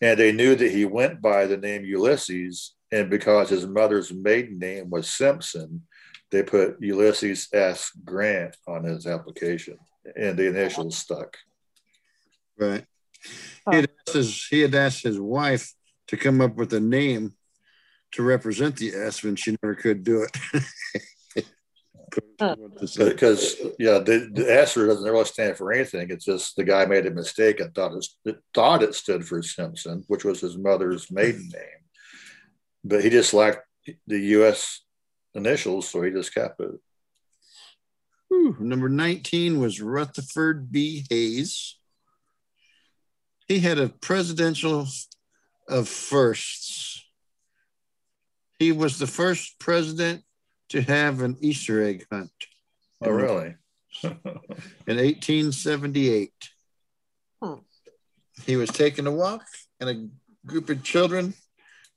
And 0.00 0.18
they 0.18 0.32
knew 0.32 0.54
that 0.54 0.70
he 0.70 0.84
went 0.84 1.22
by 1.22 1.46
the 1.46 1.56
name 1.56 1.84
Ulysses. 1.84 2.74
And 2.92 3.10
because 3.10 3.48
his 3.48 3.66
mother's 3.66 4.12
maiden 4.12 4.58
name 4.58 4.90
was 4.90 5.08
Simpson, 5.08 5.82
they 6.30 6.42
put 6.42 6.80
Ulysses 6.80 7.48
S. 7.52 7.90
Grant 8.04 8.56
on 8.66 8.84
his 8.84 9.06
application. 9.06 9.78
And 10.14 10.36
the 10.36 10.48
initials 10.48 10.96
stuck. 10.96 11.36
Right. 12.58 12.84
He 13.70 13.76
had, 13.76 13.90
asked 14.06 14.14
his, 14.14 14.46
he 14.46 14.60
had 14.60 14.74
asked 14.74 15.02
his 15.02 15.18
wife 15.18 15.72
to 16.08 16.16
come 16.16 16.40
up 16.40 16.54
with 16.56 16.72
a 16.72 16.80
name 16.80 17.34
to 18.12 18.22
represent 18.22 18.76
the 18.76 18.92
S, 18.94 19.24
and 19.24 19.38
she 19.38 19.56
never 19.62 19.74
could 19.74 20.04
do 20.04 20.22
it. 20.22 20.64
Because, 22.38 23.56
yeah, 23.78 23.98
the, 23.98 24.30
the 24.32 24.46
S 24.48 24.74
doesn't 24.74 25.04
really 25.04 25.24
stand 25.24 25.56
for 25.56 25.72
anything. 25.72 26.10
It's 26.10 26.24
just 26.24 26.56
the 26.56 26.64
guy 26.64 26.86
made 26.86 27.06
a 27.06 27.10
mistake 27.10 27.60
and 27.60 27.74
thought 27.74 27.94
it, 27.94 28.06
it 28.24 28.36
thought 28.54 28.82
it 28.82 28.94
stood 28.94 29.26
for 29.26 29.42
Simpson, 29.42 30.04
which 30.06 30.24
was 30.24 30.40
his 30.40 30.56
mother's 30.56 31.10
maiden 31.10 31.48
name. 31.52 31.84
But 32.84 33.02
he 33.02 33.10
just 33.10 33.34
liked 33.34 33.60
the 34.06 34.18
U.S. 34.18 34.82
initials, 35.34 35.88
so 35.88 36.02
he 36.02 36.10
just 36.10 36.34
kept 36.34 36.60
it. 36.60 36.70
Whew, 38.28 38.56
number 38.60 38.88
19 38.88 39.60
was 39.60 39.80
Rutherford 39.80 40.70
B. 40.70 41.04
Hayes. 41.10 41.75
He 43.46 43.60
had 43.60 43.78
a 43.78 43.88
presidential 43.88 44.86
of 45.68 45.88
firsts. 45.88 47.04
He 48.58 48.72
was 48.72 48.98
the 48.98 49.06
first 49.06 49.58
president 49.58 50.22
to 50.70 50.82
have 50.82 51.22
an 51.22 51.36
Easter 51.40 51.82
egg 51.82 52.06
hunt 52.10 52.30
Oh, 53.02 53.10
really? 53.10 53.54
in 54.02 54.96
1878. 54.96 56.32
Hmm. 57.42 57.54
He 58.44 58.56
was 58.56 58.70
taking 58.70 59.06
a 59.06 59.12
walk, 59.12 59.42
and 59.80 59.90
a 59.90 60.08
group 60.46 60.70
of 60.70 60.82
children 60.82 61.34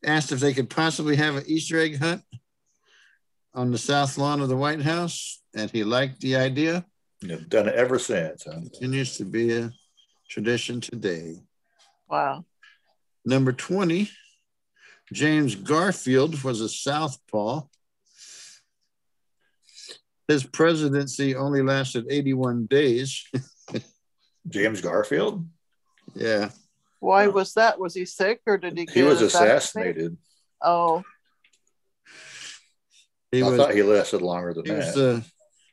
asked 0.06 0.32
if 0.32 0.40
they 0.40 0.54
could 0.54 0.70
possibly 0.70 1.16
have 1.16 1.36
an 1.36 1.44
Easter 1.48 1.80
egg 1.80 2.00
hunt 2.00 2.22
on 3.54 3.72
the 3.72 3.78
south 3.78 4.18
lawn 4.18 4.42
of 4.42 4.50
the 4.50 4.58
White 4.58 4.82
House, 4.82 5.42
and 5.56 5.72
he 5.72 5.84
liked 5.84 6.20
the 6.20 6.36
idea. 6.36 6.86
You've 7.22 7.50
done 7.50 7.68
it 7.68 7.76
ever 7.76 7.98
since. 8.00 8.44
Huh? 8.46 8.60
Continues 8.60 9.18
to 9.18 9.26
be 9.26 9.54
a 9.54 9.72
tradition 10.30 10.80
today. 10.82 11.36
Wow. 12.10 12.46
Number 13.26 13.52
20, 13.52 14.10
James 15.12 15.56
Garfield 15.56 16.42
was 16.44 16.62
a 16.62 16.70
southpaw. 16.70 17.64
His 20.28 20.44
presidency 20.44 21.36
only 21.36 21.62
lasted 21.64 22.06
81 22.10 22.68
days. 22.68 23.24
James 24.48 24.82
Garfield? 24.82 25.46
yeah. 26.16 26.50
Why 27.02 27.28
was 27.28 27.54
that? 27.54 27.80
Was 27.80 27.94
he 27.96 28.04
sick 28.06 28.42
or 28.46 28.58
did 28.58 28.78
he 28.78 28.86
get 28.86 28.94
He 28.96 29.04
was 29.04 29.22
assassinated? 29.22 29.58
assassinated. 29.58 30.18
Oh, 30.62 31.04
He 33.32 33.42
I 33.42 33.48
was, 33.48 33.58
thought 33.58 33.74
he 33.74 33.84
lasted 33.84 34.22
longer 34.22 34.54
than 34.54 34.66
he 34.66 34.72
was 34.72 34.94
that. 34.94 35.00
the 35.00 35.26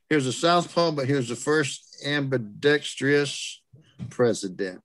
he 0.09 0.15
was 0.15 0.27
a 0.29 0.33
southpaw, 0.33 0.93
but 0.93 1.07
he 1.07 1.15
was 1.15 1.29
the 1.29 1.35
first 1.35 1.97
ambidextrous 2.07 3.61
president, 4.11 4.83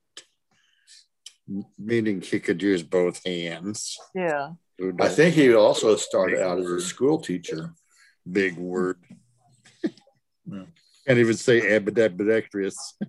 meaning 1.77 2.21
he 2.21 2.39
could 2.39 2.61
use 2.61 2.83
both 2.83 3.21
hands. 3.25 3.97
yeah. 4.15 4.51
I 4.99 5.09
think 5.09 5.35
he 5.35 5.53
also 5.53 5.95
started 5.95 6.41
out 6.41 6.57
as 6.57 6.65
a 6.65 6.81
school 6.81 7.19
teacher. 7.19 7.73
big 8.29 8.57
word. 8.57 8.97
Yeah. 9.83 10.63
Can't 11.05 11.19
even 11.19 11.35
say 11.35 11.75
ambidextrous. 11.75 12.97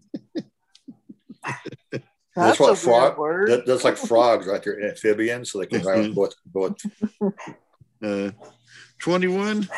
That's, 2.34 2.58
what 2.58 2.72
a 2.72 2.76
frog- 2.76 3.18
weird 3.18 3.18
word. 3.18 3.48
That, 3.50 3.66
that's 3.66 3.84
like 3.84 3.96
frogs, 3.98 4.46
right? 4.46 4.62
They're 4.62 4.88
amphibians, 4.88 5.52
so 5.52 5.58
they 5.58 5.66
can 5.66 5.82
ride 5.82 6.14
both, 6.14 6.34
both. 6.46 6.76
Uh, 8.02 8.30
21, 9.00 9.68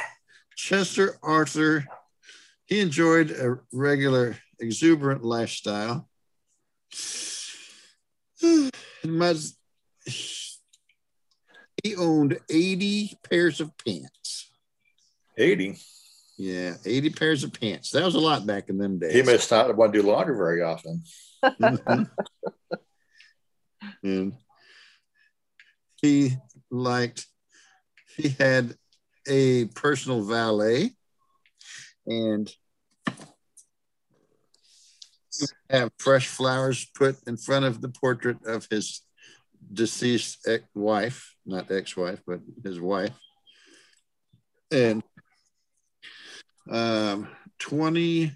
Chester 0.57 1.19
Arthur. 1.23 1.85
He 2.67 2.81
enjoyed 2.81 3.33
a 3.33 3.59
regular, 3.73 4.37
exuberant 4.61 5.25
lifestyle. 5.25 6.09
He 8.41 9.09
must- 9.09 9.59
he 11.83 11.97
owned 11.97 12.39
80 12.49 13.19
pairs 13.23 13.61
of 13.61 13.71
pants. 13.79 14.51
80. 15.37 15.79
Yeah, 16.37 16.75
80 16.85 17.11
pairs 17.11 17.45
of 17.45 17.53
pants. 17.53 17.91
That 17.91 18.05
was 18.05 18.15
a 18.15 18.21
lot 18.21 18.47
back 18.47 18.69
in 18.69 18.79
them 18.79 18.99
days. 18.99 19.15
He 19.15 19.23
must 19.23 19.51
not 19.51 19.77
want 19.77 19.93
to 19.93 20.03
do 20.03 20.09
laundry 20.09 20.37
very 20.37 20.63
often. 20.63 21.03
Mm-hmm. 21.45 22.03
and 24.03 24.33
he 26.01 26.37
liked 26.71 27.27
he 28.17 28.31
had 28.31 28.75
a 29.27 29.67
personal 29.67 30.23
valet 30.23 30.91
and 32.07 32.51
have 35.71 35.91
fresh 35.99 36.27
flowers 36.29 36.87
put 36.95 37.17
in 37.27 37.37
front 37.37 37.65
of 37.65 37.81
the 37.81 37.89
portrait 37.89 38.39
of 38.47 38.67
his 38.71 39.03
deceased 39.73 40.47
ex- 40.47 40.65
wife 40.75 41.35
not 41.47 41.71
ex-wife 41.71 42.21
but 42.27 42.41
his 42.63 42.81
wife 42.81 43.19
and 44.71 45.03
um 46.71 47.29
20 47.59 48.33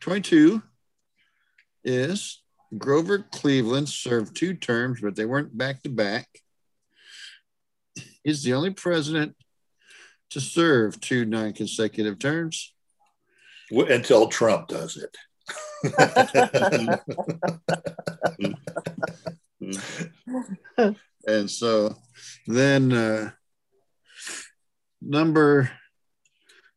22 0.00 0.62
is 1.84 2.42
Grover 2.76 3.18
Cleveland 3.18 3.88
served 3.88 4.36
two 4.36 4.54
terms, 4.54 5.00
but 5.00 5.16
they 5.16 5.24
weren't 5.24 5.56
back 5.56 5.82
to 5.82 5.88
back. 5.88 6.28
He's 8.24 8.42
the 8.42 8.54
only 8.54 8.70
president 8.70 9.36
to 10.30 10.40
serve 10.40 11.00
two 11.00 11.24
non 11.24 11.52
consecutive 11.52 12.18
terms. 12.18 12.74
Until 13.70 14.28
Trump 14.28 14.68
does 14.68 14.96
it. 14.96 15.16
And 21.26 21.50
so 21.50 21.96
then 22.46 22.92
uh, 22.92 23.30
number 25.02 25.70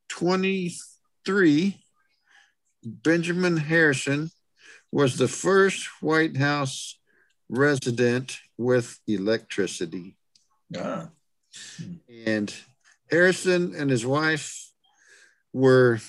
23, 0.10 1.78
Benjamin 2.84 3.58
Harrison 3.58 4.32
was 4.92 5.18
the 5.18 5.28
first 5.28 5.88
White 6.02 6.36
House 6.36 6.98
resident 7.48 8.40
with 8.58 9.00
electricity. 9.08 10.18
Ah. 10.76 11.10
And 12.26 12.54
Harrison 13.12 13.76
and 13.76 13.90
his 13.90 14.06
wife 14.06 14.72
were 15.54 16.00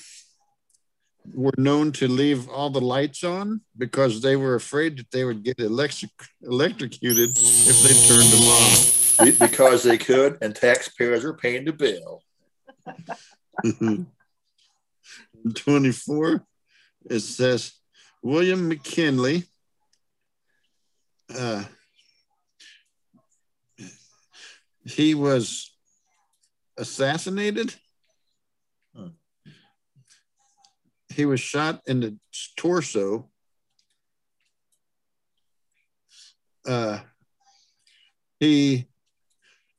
were 1.32 1.54
known 1.56 1.92
to 1.92 2.08
leave 2.08 2.48
all 2.48 2.70
the 2.70 2.80
lights 2.80 3.24
on 3.24 3.60
because 3.76 4.20
they 4.20 4.36
were 4.36 4.54
afraid 4.54 4.98
that 4.98 5.10
they 5.10 5.24
would 5.24 5.42
get 5.42 5.58
electric 5.58 6.10
electrocuted 6.42 7.30
if 7.36 7.82
they 7.82 7.94
turned 8.08 8.30
them 8.32 8.48
off. 8.48 8.96
Because 9.38 9.82
they 9.82 9.98
could, 9.98 10.38
and 10.40 10.56
taxpayers 10.56 11.24
are 11.24 11.34
paying 11.34 11.64
the 11.64 11.72
bill. 11.72 12.22
24, 15.54 16.44
it 17.10 17.20
says 17.20 17.72
William 18.22 18.68
McKinley. 18.68 19.44
Uh, 21.34 21.64
he 24.84 25.14
was 25.14 25.70
assassinated. 26.76 27.74
Hmm. 28.94 29.08
He 31.12 31.24
was 31.26 31.40
shot 31.40 31.82
in 31.86 32.00
the 32.00 32.16
torso. 32.56 33.28
Uh, 36.66 37.00
he 38.38 38.86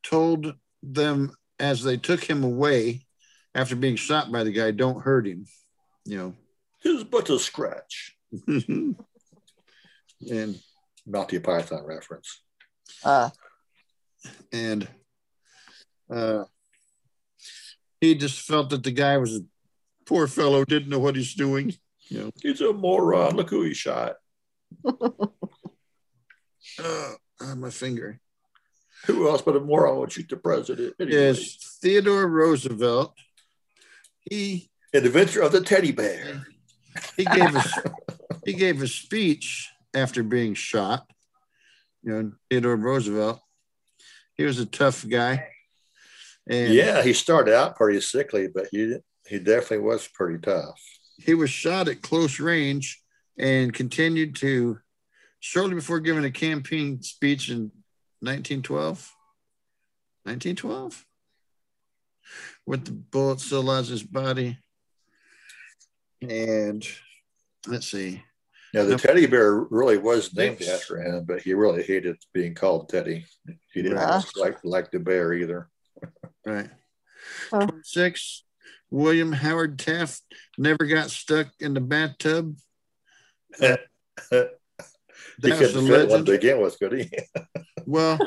told 0.04 0.54
them 0.84 1.36
as 1.60 1.84
they 1.84 1.98
took 1.98 2.24
him 2.24 2.44
away 2.44 3.06
after 3.54 3.76
being 3.76 3.96
shot 3.96 4.32
by 4.32 4.44
the 4.44 4.52
guy, 4.52 4.72
don't 4.72 5.02
hurt 5.02 5.28
him, 5.28 5.46
you 6.06 6.36
It's 6.84 7.04
but 7.04 7.30
a 7.30 7.38
scratch. 7.38 8.16
know. 8.48 8.96
and 10.32 10.60
Monty 11.06 11.40
Python 11.40 11.84
reference. 11.86 12.42
Uh, 13.04 13.30
and 14.54 14.88
uh, 16.10 16.46
he 18.00 18.16
just 18.16 18.40
felt 18.40 18.70
that 18.70 18.84
the 18.84 18.92
guy 18.92 19.18
was 19.18 19.36
a 19.36 19.42
poor 20.12 20.28
fellow, 20.28 20.66
didn't 20.66 20.90
know 20.90 21.00
what 21.00 21.16
he's 21.16 21.34
doing. 21.34 21.74
You 22.10 22.20
know, 22.20 22.32
He's 22.42 22.60
a 22.60 22.74
moron. 22.74 23.38
Look 23.38 23.50
who 23.50 23.64
he 23.64 23.74
shot. 23.74 24.16
uh, 24.86 25.08
ah, 26.78 27.56
my 27.56 27.70
finger. 27.70 28.20
Who 29.06 29.30
else 29.30 29.42
but 29.42 29.56
a 29.56 29.62
moron 29.62 30.00
would 30.00 30.12
shoot 30.12 30.28
the 30.28 30.36
president? 30.36 30.96
Anyway. 31.00 31.18
Yes, 31.18 31.78
Theodore 31.82 32.28
Roosevelt. 32.28 33.16
He 34.20 34.70
Adventure 34.94 35.44
of 35.44 35.54
the 35.54 35.62
Teddy 35.62 35.94
Bear. 35.94 36.46
he 37.16 37.24
gave 37.24 37.56
a 37.56 37.64
he 38.46 38.52
gave 38.54 38.82
a 38.82 38.88
speech 38.88 39.70
after 39.96 40.24
being 40.24 40.56
shot. 40.56 41.10
You 42.04 42.12
know, 42.12 42.32
Theodore 42.50 42.76
Roosevelt. 42.76 43.40
He 44.36 44.44
was 44.44 44.60
a 44.60 44.66
tough 44.66 45.08
guy. 45.08 45.48
And 46.50 46.74
Yeah, 46.74 47.02
he 47.02 47.14
started 47.14 47.56
out 47.56 47.78
pretty 47.78 48.02
sickly, 48.02 48.50
but 48.54 48.68
he 48.72 48.98
he 49.28 49.40
definitely 49.40 49.80
was 49.86 50.08
pretty 50.08 50.40
tough. 50.40 50.80
he 51.18 51.34
was 51.34 51.50
shot 51.50 51.88
at 51.88 52.02
close 52.02 52.40
range 52.40 53.02
and 53.38 53.74
continued 53.74 54.36
to 54.36 54.80
shortly 55.40 55.76
before 55.76 56.00
giving 56.00 56.26
a 56.26 56.32
campaign 56.32 57.02
speech 57.02 57.50
in 57.50 57.72
1912 58.22 59.12
1912 60.24 61.06
with 62.66 62.86
the 62.86 62.92
bullet 62.92 63.40
still 63.40 63.64
lodged 63.64 63.90
in 63.90 63.94
his 63.94 64.04
body 64.04 64.58
and 66.22 66.88
let's 67.68 67.88
see 67.88 68.24
Now 68.74 68.84
the 68.84 68.92
Yep. 68.92 69.02
teddy 69.02 69.26
bear 69.26 69.56
really 69.56 69.98
was 69.98 70.34
named 70.34 70.58
Yes. 70.62 70.70
after 70.82 71.02
him, 71.02 71.26
but 71.26 71.42
he 71.42 71.54
really 71.54 71.84
hated 71.84 72.18
being 72.34 72.54
called 72.56 72.88
Teddy. 72.90 73.26
He 73.74 73.82
didn't 73.82 73.98
Right. 73.98 74.24
like 74.38 74.64
like 74.64 74.92
the 74.92 75.00
bear 75.00 75.34
either. 75.34 75.70
right 76.46 76.70
Oh. 77.52 77.66
26 77.68 78.44
william 78.92 79.32
howard 79.32 79.80
taft 79.80 80.22
never 80.58 80.86
got 80.86 81.10
stuck 81.10 81.48
in 81.60 81.74
the 81.74 81.82
bathtub 81.82 82.56
he 83.60 83.68
That 84.30 84.50
was 85.42 85.72
couldn't 85.72 85.86
the 85.86 85.90
fit 85.90 86.00
one 86.00 86.08
legend. 86.10 86.26
to 86.28 86.32
begin 86.34 86.62
with, 86.62 86.78
could 86.80 86.94
he? 86.94 87.10
Well, 87.88 88.20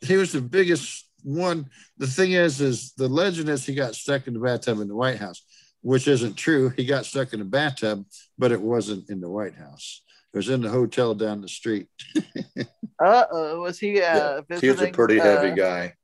he 0.00 0.16
was 0.16 0.32
the 0.32 0.40
biggest 0.40 1.08
one. 1.24 1.68
The 1.98 2.06
thing 2.06 2.32
is, 2.32 2.60
is 2.60 2.92
the 2.96 3.08
legend 3.08 3.48
is 3.48 3.66
he 3.66 3.74
got 3.74 3.94
stuck 3.96 4.26
in 4.28 4.34
the 4.34 4.40
bathtub 4.40 4.80
in 4.80 4.86
the 4.88 4.94
White 4.94 5.18
House, 5.18 5.42
which 5.82 6.06
isn't 6.08 6.36
true. 6.36 6.70
He 6.70 6.86
got 6.86 7.04
stuck 7.04 7.32
in 7.32 7.40
the 7.40 7.44
bathtub, 7.44 8.04
but 8.38 8.52
it 8.52 8.60
wasn't 8.60 9.10
in 9.10 9.20
the 9.20 9.28
White 9.28 9.56
House. 9.56 10.02
It 10.32 10.36
was 10.36 10.48
in 10.48 10.62
the 10.62 10.68
hotel 10.70 11.14
down 11.14 11.40
the 11.40 11.48
street 11.48 11.88
uh 13.04 13.24
oh, 13.32 13.60
was 13.60 13.78
he 13.80 14.00
uh, 14.00 14.42
he 14.60 14.70
was 14.70 14.80
a 14.80 14.90
pretty 14.92 15.18
heavy 15.18 15.50
uh, 15.50 15.54
guy. 15.54 15.94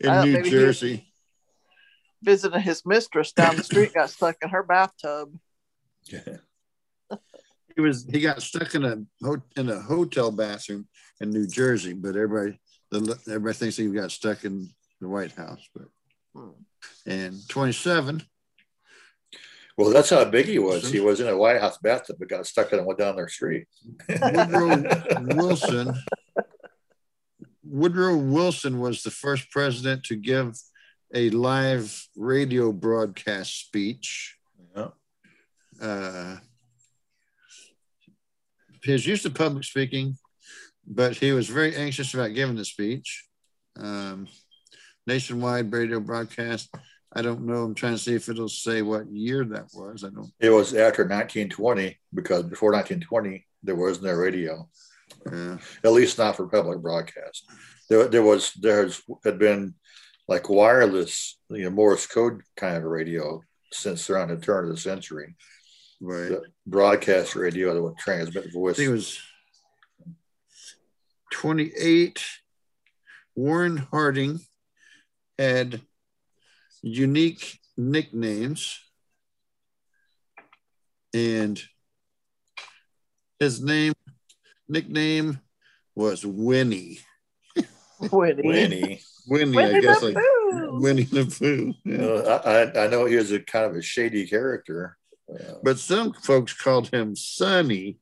in 0.00 0.10
Uh, 0.10 0.24
New 0.24 0.32
maybe 0.32 0.48
he- 0.50 0.50
Jersey. 0.50 1.09
Visiting 2.22 2.60
his 2.60 2.84
mistress 2.84 3.32
down 3.32 3.56
the 3.56 3.64
street, 3.64 3.92
got 3.94 4.10
stuck 4.10 4.36
in 4.42 4.50
her 4.50 4.62
bathtub. 4.62 5.32
He 7.76 7.80
was 7.80 8.04
he 8.10 8.20
got 8.20 8.42
stuck 8.42 8.74
in 8.74 8.84
a 8.84 8.98
in 9.56 9.68
a 9.68 9.80
hotel 9.80 10.30
bathroom 10.30 10.86
in 11.20 11.30
New 11.30 11.46
Jersey, 11.46 11.92
but 11.92 12.16
everybody 12.16 12.60
the, 12.90 13.16
everybody 13.28 13.54
thinks 13.54 13.76
he 13.76 13.86
got 13.88 14.10
stuck 14.10 14.44
in 14.44 14.68
the 15.00 15.08
White 15.08 15.32
House. 15.32 15.66
But 15.74 15.84
Hmm. 16.34 16.50
and 17.06 17.48
27, 17.48 18.22
Well, 19.76 19.90
that's 19.90 20.10
how 20.10 20.24
big 20.26 20.46
he 20.46 20.60
was. 20.60 20.88
He 20.88 21.00
was 21.00 21.18
in 21.20 21.26
a 21.26 21.36
White 21.36 21.60
House 21.60 21.76
bathtub, 21.78 22.16
but 22.20 22.28
got 22.28 22.46
stuck 22.46 22.72
in 22.72 22.78
and 22.78 22.86
went 22.86 23.00
down 23.00 23.16
their 23.16 23.28
street. 23.28 23.66
Woodrow 24.22 24.84
Wilson. 25.18 25.94
Woodrow 27.64 28.16
Wilson 28.16 28.78
was 28.78 29.02
the 29.02 29.10
first 29.10 29.50
president 29.50 30.04
to 30.04 30.16
give 30.16 30.54
a 31.14 31.30
live 31.30 32.06
radio 32.16 32.72
broadcast 32.72 33.58
speech. 33.66 34.36
Yeah. 34.76 34.88
Uh, 35.80 36.36
he 38.82 38.92
was 38.92 39.06
used 39.06 39.22
to 39.24 39.30
public 39.30 39.64
speaking, 39.64 40.16
but 40.86 41.16
he 41.16 41.32
was 41.32 41.48
very 41.48 41.74
anxious 41.76 42.14
about 42.14 42.34
giving 42.34 42.56
the 42.56 42.64
speech. 42.64 43.26
Um, 43.76 44.28
nationwide 45.06 45.72
radio 45.72 46.00
broadcast. 46.00 46.74
I 47.12 47.22
don't 47.22 47.44
know. 47.44 47.64
I'm 47.64 47.74
trying 47.74 47.94
to 47.94 47.98
see 47.98 48.14
if 48.14 48.28
it'll 48.28 48.48
say 48.48 48.82
what 48.82 49.10
year 49.10 49.44
that 49.44 49.66
was. 49.74 50.04
I 50.04 50.10
don't. 50.10 50.30
It 50.38 50.50
was 50.50 50.72
after 50.74 51.02
1920 51.02 51.98
because 52.14 52.44
before 52.44 52.72
1920 52.72 53.46
there 53.62 53.74
was 53.74 54.00
no 54.00 54.12
radio, 54.12 54.68
Uh, 55.30 55.56
at 55.84 55.92
least 55.92 56.18
not 56.18 56.36
for 56.36 56.46
public 56.46 56.78
broadcast. 56.80 57.44
There, 57.88 58.06
there 58.08 58.22
was 58.22 58.52
there's 58.54 59.02
had 59.24 59.38
been 59.38 59.74
like 60.30 60.48
wireless, 60.48 61.38
you 61.50 61.64
know, 61.64 61.70
Morse 61.70 62.06
code 62.06 62.42
kind 62.56 62.76
of 62.76 62.84
radio 62.84 63.42
since 63.72 64.08
around 64.08 64.28
the 64.28 64.36
turn 64.36 64.64
of 64.64 64.70
the 64.70 64.76
century. 64.76 65.34
right. 66.00 66.28
The 66.28 66.42
broadcast 66.66 67.34
radio 67.34 67.74
that 67.74 67.82
would 67.82 67.98
transmit 67.98 68.46
I 68.46 68.50
voice. 68.52 68.76
think 68.76 68.90
it 68.90 68.92
was 68.92 69.20
28. 71.32 72.24
Warren 73.34 73.76
Harding 73.76 74.38
had 75.36 75.80
unique 76.80 77.58
nicknames. 77.76 78.78
And 81.12 81.60
his 83.40 83.60
name, 83.60 83.94
nickname 84.68 85.40
was 85.96 86.24
Winnie. 86.24 87.00
Winnie. 88.12 88.42
Winnie. 88.44 89.00
Winnie, 89.28 89.56
Winnie 89.56 89.76
I 89.78 89.80
guess, 89.80 90.00
the 90.00 90.12
like 90.12 90.82
Winnie 90.82 91.02
the 91.04 91.24
Pooh. 91.26 91.74
yeah. 91.84 92.04
Uh, 92.04 92.42
I, 92.74 92.80
I- 92.80 92.84
I 92.84 92.88
know 92.88 93.04
he 93.06 93.16
was 93.16 93.32
a 93.32 93.40
kind 93.40 93.64
of 93.66 93.76
a 93.76 93.82
shady 93.82 94.26
character. 94.26 94.96
Uh, 95.32 95.54
But 95.62 95.78
some 95.78 96.12
folks 96.12 96.52
called 96.52 96.88
him 96.88 97.14
Sonny. 97.16 97.98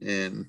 And 0.00 0.46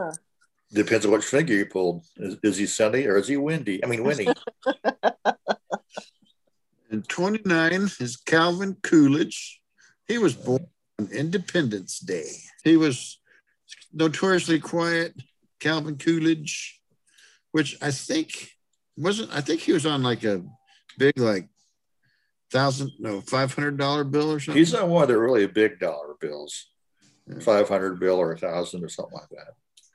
depends 0.72 1.06
on 1.06 1.12
which 1.12 1.26
finger 1.26 1.54
you 1.54 1.66
pulled. 1.68 2.04
Is, 2.18 2.38
is 2.44 2.58
he 2.58 2.66
sunny 2.66 3.06
or 3.06 3.18
is 3.18 3.28
he 3.28 3.38
windy? 3.38 3.84
I 3.84 3.88
mean, 3.88 4.04
Winnie. 4.04 4.28
And 6.92 7.08
29 7.10 7.74
is 8.00 8.18
Calvin 8.18 8.76
Coolidge. 8.84 9.60
He 10.08 10.20
was 10.20 10.36
born 10.36 10.68
on 11.00 11.10
Independence 11.12 11.98
Day. 11.98 12.30
He 12.64 12.78
was 12.78 13.20
notoriously 13.92 14.60
quiet, 14.60 15.16
Calvin 15.60 15.98
Coolidge, 15.98 16.80
which 17.52 17.78
I 17.82 17.90
think 17.90 18.52
wasn't, 18.98 19.32
I 19.34 19.42
think 19.42 19.62
he 19.62 19.74
was 19.74 19.86
on 19.86 20.04
like 20.04 20.24
a 20.24 20.44
big, 20.98 21.18
like, 21.20 21.50
thousand, 22.52 22.92
no, 23.00 23.22
$500 23.22 24.12
bill 24.12 24.32
or 24.32 24.40
something. 24.40 24.60
He's 24.60 24.74
on 24.74 24.90
one 24.90 25.04
of 25.04 25.10
the 25.10 25.18
really 25.18 25.48
big 25.48 25.80
dollar 25.80 26.16
bills, 26.20 26.70
Yeah. 27.28 27.40
500 27.40 28.00
bill 28.00 28.18
or 28.18 28.34
a 28.34 28.38
thousand 28.38 28.84
or 28.84 28.90
something 28.90 29.18
like 29.18 29.30
that. 29.30 29.54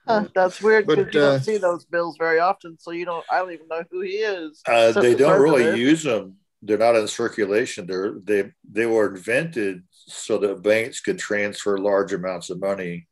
Huh, 0.08 0.26
that's 0.34 0.62
weird 0.62 0.86
But, 0.86 0.96
because 0.96 1.14
you 1.14 1.20
uh, 1.20 1.30
don't 1.32 1.44
see 1.44 1.56
those 1.58 1.84
bills 1.84 2.16
very 2.18 2.38
often, 2.38 2.78
so 2.78 2.92
you 2.92 3.04
don't. 3.04 3.24
I 3.30 3.38
don't 3.38 3.52
even 3.52 3.68
know 3.68 3.84
who 3.90 4.00
he 4.00 4.12
is. 4.12 4.62
Uh, 4.66 4.90
they 4.92 5.12
the 5.12 5.18
don't 5.18 5.40
really 5.40 5.64
president. 5.64 5.78
use 5.78 6.02
them. 6.02 6.36
They're 6.62 6.78
not 6.78 6.96
in 6.96 7.06
circulation. 7.06 7.86
They're 7.86 8.14
they 8.24 8.50
they 8.68 8.86
were 8.86 9.14
invented 9.14 9.82
so 9.92 10.38
that 10.38 10.62
banks 10.62 11.00
could 11.00 11.18
transfer 11.18 11.76
large 11.76 12.14
amounts 12.14 12.48
of 12.48 12.58
money 12.58 13.06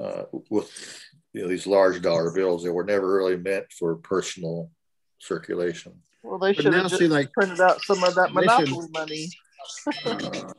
uh, 0.00 0.22
with 0.48 1.02
you 1.34 1.42
know 1.42 1.48
these 1.48 1.66
large 1.66 2.00
dollar 2.00 2.32
bills 2.32 2.64
that 2.64 2.72
were 2.72 2.84
never 2.84 3.14
really 3.14 3.36
meant 3.36 3.66
for 3.78 3.96
personal 3.96 4.70
circulation. 5.18 5.92
Well, 6.22 6.38
they 6.38 6.54
should 6.54 6.66
now 6.72 6.82
have 6.82 6.90
see, 6.90 6.98
just 6.98 7.10
like- 7.10 7.32
printed 7.32 7.60
out 7.60 7.80
some 7.82 8.02
of 8.02 8.14
that 8.16 8.30
They 8.34 8.46
should- 8.46 8.70
monopoly 8.70 8.88
money. 8.92 9.28
Uh, 10.04 10.52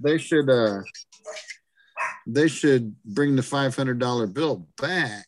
they 0.00 0.18
should 0.18 0.48
uh 0.48 0.80
they 2.26 2.48
should 2.48 2.94
bring 3.04 3.36
the 3.36 3.42
five 3.42 3.74
hundred 3.74 3.98
dollar 3.98 4.26
bill 4.26 4.68
back 4.80 5.26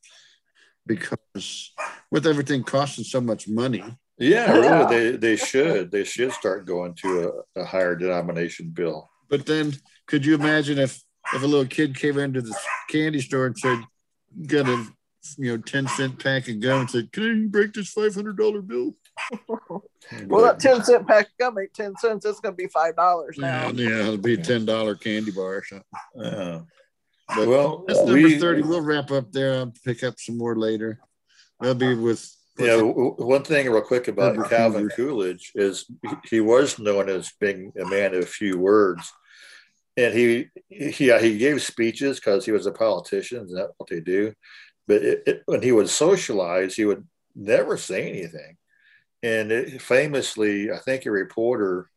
because 0.86 1.72
with 2.10 2.26
everything 2.26 2.62
costing 2.62 3.04
so 3.04 3.20
much 3.20 3.48
money. 3.48 3.82
Yeah, 4.18 4.54
Yeah. 4.54 4.78
really, 4.86 5.10
they 5.10 5.16
they 5.16 5.36
should 5.36 5.90
they 5.90 6.04
should 6.04 6.32
start 6.32 6.66
going 6.66 6.94
to 6.96 7.32
a, 7.56 7.60
a 7.62 7.64
higher 7.64 7.96
denomination 7.96 8.70
bill. 8.70 9.08
But 9.28 9.46
then 9.46 9.72
could 10.06 10.24
you 10.26 10.34
imagine 10.34 10.78
if 10.78 11.00
if 11.34 11.42
a 11.42 11.46
little 11.46 11.66
kid 11.66 11.96
came 11.96 12.18
into 12.18 12.42
the 12.42 12.54
candy 12.88 13.20
store 13.20 13.46
and 13.46 13.58
said, 13.58 13.78
got 14.46 14.68
a 14.68 14.86
you 15.36 15.52
know 15.56 15.62
10 15.62 15.88
cent 15.88 16.18
pack 16.22 16.48
of 16.48 16.60
gum 16.60 16.80
and 16.80 16.90
said, 16.90 17.12
Can 17.12 17.22
you 17.24 17.48
break 17.48 17.72
this 17.72 17.90
five 17.90 18.14
hundred 18.14 18.36
dollar 18.36 18.62
bill? 18.62 18.94
Well, 20.26 20.42
that 20.42 20.58
10 20.58 20.82
cent 20.82 21.06
pack 21.06 21.26
of 21.26 21.32
gum 21.38 21.58
ain't 21.58 21.72
10 21.72 21.94
cents. 21.98 22.24
It's 22.24 22.40
going 22.40 22.54
to 22.54 22.56
be 22.56 22.66
$5 22.66 22.96
now. 23.38 23.68
Yeah, 23.68 23.70
yeah, 23.70 24.00
it'll 24.00 24.16
be 24.16 24.34
a 24.34 24.42
ten 24.42 24.64
dollar 24.64 24.96
candy 24.96 25.30
bar 25.30 25.56
or 25.58 25.64
something. 25.64 25.86
Uh, 26.20 26.62
But 27.36 27.46
well, 27.46 27.84
that's 27.86 28.00
number 28.00 28.14
we 28.14 28.40
30. 28.40 28.62
We'll 28.62 28.80
wrap 28.80 29.12
up 29.12 29.30
there. 29.30 29.54
I'll 29.54 29.72
pick 29.84 30.02
up 30.02 30.18
some 30.18 30.36
more 30.36 30.56
later. 30.56 30.98
That'll 31.60 31.76
be 31.76 31.94
with 31.94 32.28
Yeah, 32.58 32.76
w- 32.78 32.92
w- 32.92 33.14
one 33.18 33.44
thing 33.44 33.70
real 33.70 33.82
quick 33.82 34.08
about 34.08 34.34
Herbert 34.34 34.48
Calvin 34.50 34.80
Hoover. 34.82 34.94
Coolidge 34.96 35.52
is 35.54 35.84
he- 36.02 36.16
he 36.28 36.40
was 36.40 36.78
known 36.80 37.08
as 37.08 37.30
being 37.38 37.72
a 37.80 37.84
man 37.86 38.14
of 38.14 38.28
few 38.28 38.58
words, 38.58 39.12
and 39.96 40.12
he 40.12 40.48
he 40.68 41.06
yeah, 41.06 41.20
he 41.20 41.38
gave 41.38 41.62
speeches 41.62 42.18
because 42.18 42.44
he 42.44 42.50
was 42.52 42.66
a 42.66 42.72
politician. 42.72 43.44
Is 43.44 43.52
that 43.52 43.70
what 43.76 43.88
they 43.88 44.00
do? 44.00 44.32
But 44.90 45.04
it, 45.04 45.22
it, 45.24 45.42
when 45.46 45.62
he 45.62 45.70
would 45.70 45.88
socialize, 45.88 46.74
he 46.74 46.84
would 46.84 47.06
never 47.36 47.76
say 47.76 48.10
anything. 48.10 48.56
And 49.22 49.52
it, 49.52 49.80
famously, 49.80 50.72
I 50.72 50.78
think 50.78 51.06
a 51.06 51.12
reporter 51.12 51.88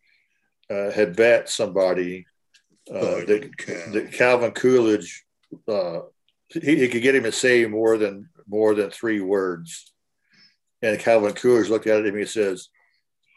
uh, 0.69 0.91
had 0.91 1.15
bet 1.15 1.49
somebody 1.49 2.27
uh, 2.93 2.99
Oh, 2.99 3.25
that, 3.25 3.51
that 3.93 4.11
Calvin 4.11 4.51
Coolidge 4.51 5.25
uh, 5.67 6.01
he, 6.49 6.75
he 6.81 6.87
could 6.87 7.01
get 7.01 7.15
him 7.15 7.23
to 7.23 7.31
say 7.31 7.65
more 7.65 7.97
than 7.97 8.29
more 8.47 8.75
than 8.75 8.91
three 8.91 9.21
words. 9.21 9.91
And 10.83 10.99
Calvin 10.99 11.33
Coolidge 11.33 11.69
looked 11.69 11.87
at 11.87 12.01
him 12.01 12.07
and 12.07 12.19
he 12.19 12.25
says, 12.25 12.69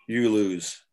You 0.06 0.28
lose. 0.28 0.84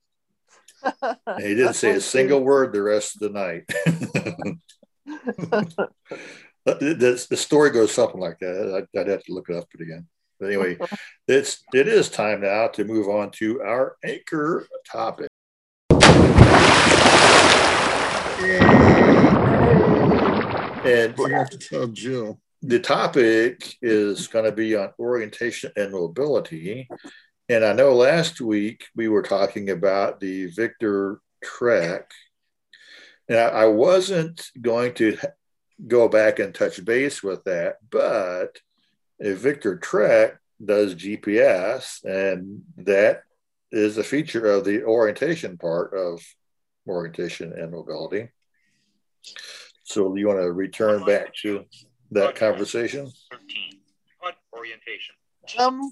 And 1.02 1.44
he 1.44 1.56
didn't 1.56 1.74
say 1.74 1.92
a 1.92 2.02
single 2.16 2.42
word 2.42 2.72
the 2.72 2.82
rest 2.82 3.16
of 3.16 3.34
the 3.34 3.40
night. 3.40 4.60
But 6.66 6.80
the, 6.80 6.94
the- 6.94 7.28
the 7.30 7.38
story 7.38 7.70
goes 7.72 7.92
something 7.92 8.20
like 8.22 8.40
that. 8.40 8.88
I'd, 8.96 9.00
I'd 9.00 9.08
have 9.08 9.24
to 9.26 9.34
look 9.34 9.50
it 9.50 9.56
up 9.56 9.68
again. 9.80 10.08
But 10.40 10.48
anyway, 10.48 10.78
it's 11.28 11.64
it 11.74 11.88
is 11.88 12.10
time 12.10 12.42
now 12.42 12.68
to 12.70 12.84
move 12.84 13.08
on 13.08 13.32
to 13.32 13.62
our 13.62 13.98
anchor 14.04 14.68
topic. 14.90 15.28
And 20.86 21.16
I 21.18 21.30
have 21.30 21.50
to 21.52 21.58
tell 21.58 21.88
Jill. 21.88 22.40
the 22.62 22.80
topic 22.80 23.76
is 23.82 24.28
going 24.28 24.46
to 24.46 24.52
be 24.52 24.76
on 24.76 24.90
orientation 25.00 25.72
and 25.78 25.92
mobility. 25.94 26.88
And 27.48 27.64
I 27.64 27.74
know 27.74 27.94
last 27.94 28.42
week 28.42 28.86
we 28.96 29.08
were 29.08 29.22
talking 29.22 29.70
about 29.70 30.20
the 30.20 30.48
Victor 30.48 31.20
Trek. 31.44 32.12
And 33.30 33.38
I, 33.40 33.44
I 33.48 33.66
wasn't 33.66 34.46
going 34.60 34.94
to 34.96 35.18
go 35.88 36.08
back 36.08 36.40
and 36.40 36.54
touch 36.54 36.84
base 36.84 37.22
with 37.22 37.44
that, 37.46 37.78
but 37.90 38.60
a 39.22 39.34
Victor 39.34 39.78
Trek 39.78 40.38
does 40.64 40.96
GPS, 40.96 42.04
and 42.04 42.64
that 42.78 43.24
is 43.72 43.98
a 43.98 44.04
feature 44.04 44.46
of 44.46 44.66
the 44.66 44.84
orientation 44.84 45.58
part 45.58 45.94
of 45.94 46.22
orientation 46.88 47.54
and 47.54 47.72
mobility. 47.72 48.30
So 49.84 50.16
you 50.16 50.28
want 50.28 50.40
to 50.40 50.52
return 50.52 51.06
back 51.06 51.34
to 51.42 51.66
that 52.12 52.36
conversation? 52.36 53.12
13. 53.32 53.80
What 54.20 54.36
orientation? 54.54 55.16
Um, 55.58 55.92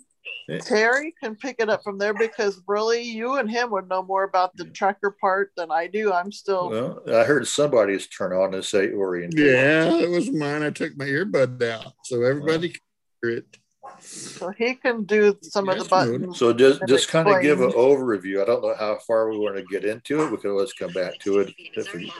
Terry 0.61 1.13
can 1.21 1.35
pick 1.35 1.57
it 1.59 1.69
up 1.69 1.83
from 1.83 1.97
there 1.97 2.13
because 2.13 2.61
really, 2.67 3.01
you 3.01 3.35
and 3.35 3.49
him 3.49 3.71
would 3.71 3.87
know 3.89 4.03
more 4.03 4.23
about 4.23 4.55
the 4.57 4.65
tracker 4.65 5.15
part 5.21 5.51
than 5.55 5.71
I 5.71 5.87
do. 5.87 6.11
I'm 6.11 6.31
still. 6.31 6.69
Well, 6.69 7.03
I 7.07 7.23
heard 7.23 7.47
somebody's 7.47 8.07
turn 8.07 8.33
on 8.33 8.53
and 8.53 8.63
say 8.65 8.91
orientation. 8.91 9.47
Yeah, 9.47 9.93
it 9.93 10.09
was 10.09 10.31
mine. 10.31 10.63
I 10.63 10.69
took 10.71 10.97
my 10.97 11.05
earbud 11.05 11.61
out. 11.63 11.93
So 12.03 12.23
everybody 12.23 12.69
can 12.69 12.79
hear 13.21 13.31
it. 13.37 13.57
So 13.99 14.49
he 14.49 14.75
can 14.75 15.03
do 15.03 15.37
some 15.41 15.69
of 15.69 15.77
the 15.77 15.83
Yes, 15.83 15.91
Moon. 16.07 16.19
buttons. 16.19 16.37
So 16.39 16.53
just 16.53 16.81
and 16.81 16.87
just 16.89 17.07
kind 17.07 17.27
of 17.27 17.41
give 17.41 17.61
an 17.61 17.71
overview. 17.71 18.41
I 18.41 18.45
don't 18.45 18.61
know 18.61 18.75
how 18.75 18.97
far 19.07 19.29
we 19.29 19.37
want 19.37 19.57
to 19.57 19.63
get 19.63 19.85
into 19.85 20.21
it. 20.21 20.31
We 20.31 20.37
can 20.37 20.51
always 20.51 20.73
come 20.73 20.91
back 20.91 21.19
to 21.19 21.39
it 21.39 21.53
if 21.57 21.93
we 21.93 22.11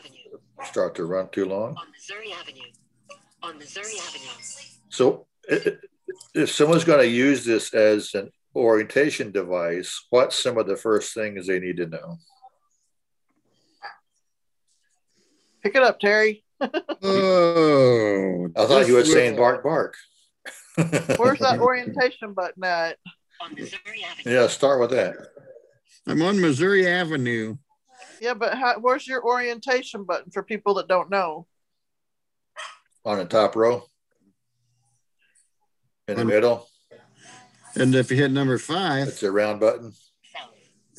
start 0.63 0.95
to 0.95 1.05
run 1.05 1.30
too 1.30 1.45
long. 1.45 1.76
On 1.78 1.91
Missouri 1.91 2.32
Avenue. 2.34 2.61
On 3.43 3.57
Missouri 3.57 3.97
Avenue. 3.99 4.30
So 4.89 5.28
i- 5.49 5.55
i- 5.65 5.78
if 6.34 6.51
someone's 6.51 6.84
going 6.84 6.99
to 6.99 7.07
use 7.07 7.45
this 7.45 7.74
as 7.74 8.14
an 8.14 8.30
orientation 8.55 9.32
device, 9.32 10.05
what's 10.09 10.41
some 10.41 10.57
of 10.57 10.68
the 10.68 10.76
first 10.76 11.14
things 11.14 11.47
they 11.47 11.59
need 11.59 11.78
to 11.78 11.88
know? 11.88 12.18
Pick 15.64 15.76
it 15.76 15.84
up, 15.84 15.99
Terry. 15.99 16.43
Oh, 17.03 18.47
I 18.55 18.66
thought 18.68 18.88
you 18.88 18.93
were 18.93 19.05
saying 19.05 19.36
bark 19.36 19.64
bark. 19.64 19.95
Where's 21.18 21.39
that 21.39 21.59
orientation 21.62 22.34
button 22.34 22.64
at? 22.64 22.97
On 23.41 23.53
Missouri 23.55 24.03
Avenue. 24.03 24.36
yeah, 24.36 24.47
start 24.47 24.80
with 24.80 24.91
that. 24.91 25.16
I'm 26.07 26.22
on 26.22 26.39
Missouri 26.39 26.88
Avenue. 26.88 27.57
Yeah, 28.20 28.36
but 28.36 28.55
how, 28.55 28.80
where's 28.80 29.07
your 29.07 29.24
orientation 29.26 30.03
button 30.03 30.32
for 30.32 30.43
people 30.43 30.76
that 30.76 30.88
don't 30.88 31.09
know? 31.09 31.47
On 33.03 33.18
the 33.18 33.26
top 33.26 33.55
row. 33.55 33.84
In 36.12 36.18
the 36.18 36.26
middle, 36.26 36.68
And 37.76 37.95
if 37.95 38.12
you 38.12 38.18
hit 38.18 38.32
number 38.32 38.57
five, 38.57 39.07
it's 39.07 39.24
a 39.24 39.32
round 39.32 39.59
button. 39.62 39.93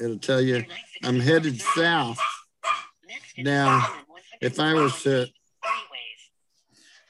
It'll 0.03 0.19
tell 0.19 0.41
you 0.41 0.65
I'm 1.05 1.21
headed 1.21 1.61
south. 1.61 2.17
south. 2.17 2.19
Next 3.07 3.39
is 3.39 3.45
Now, 3.45 3.87
if 4.41 4.59
I 4.59 4.73
was 4.75 5.03
to- 5.03 5.27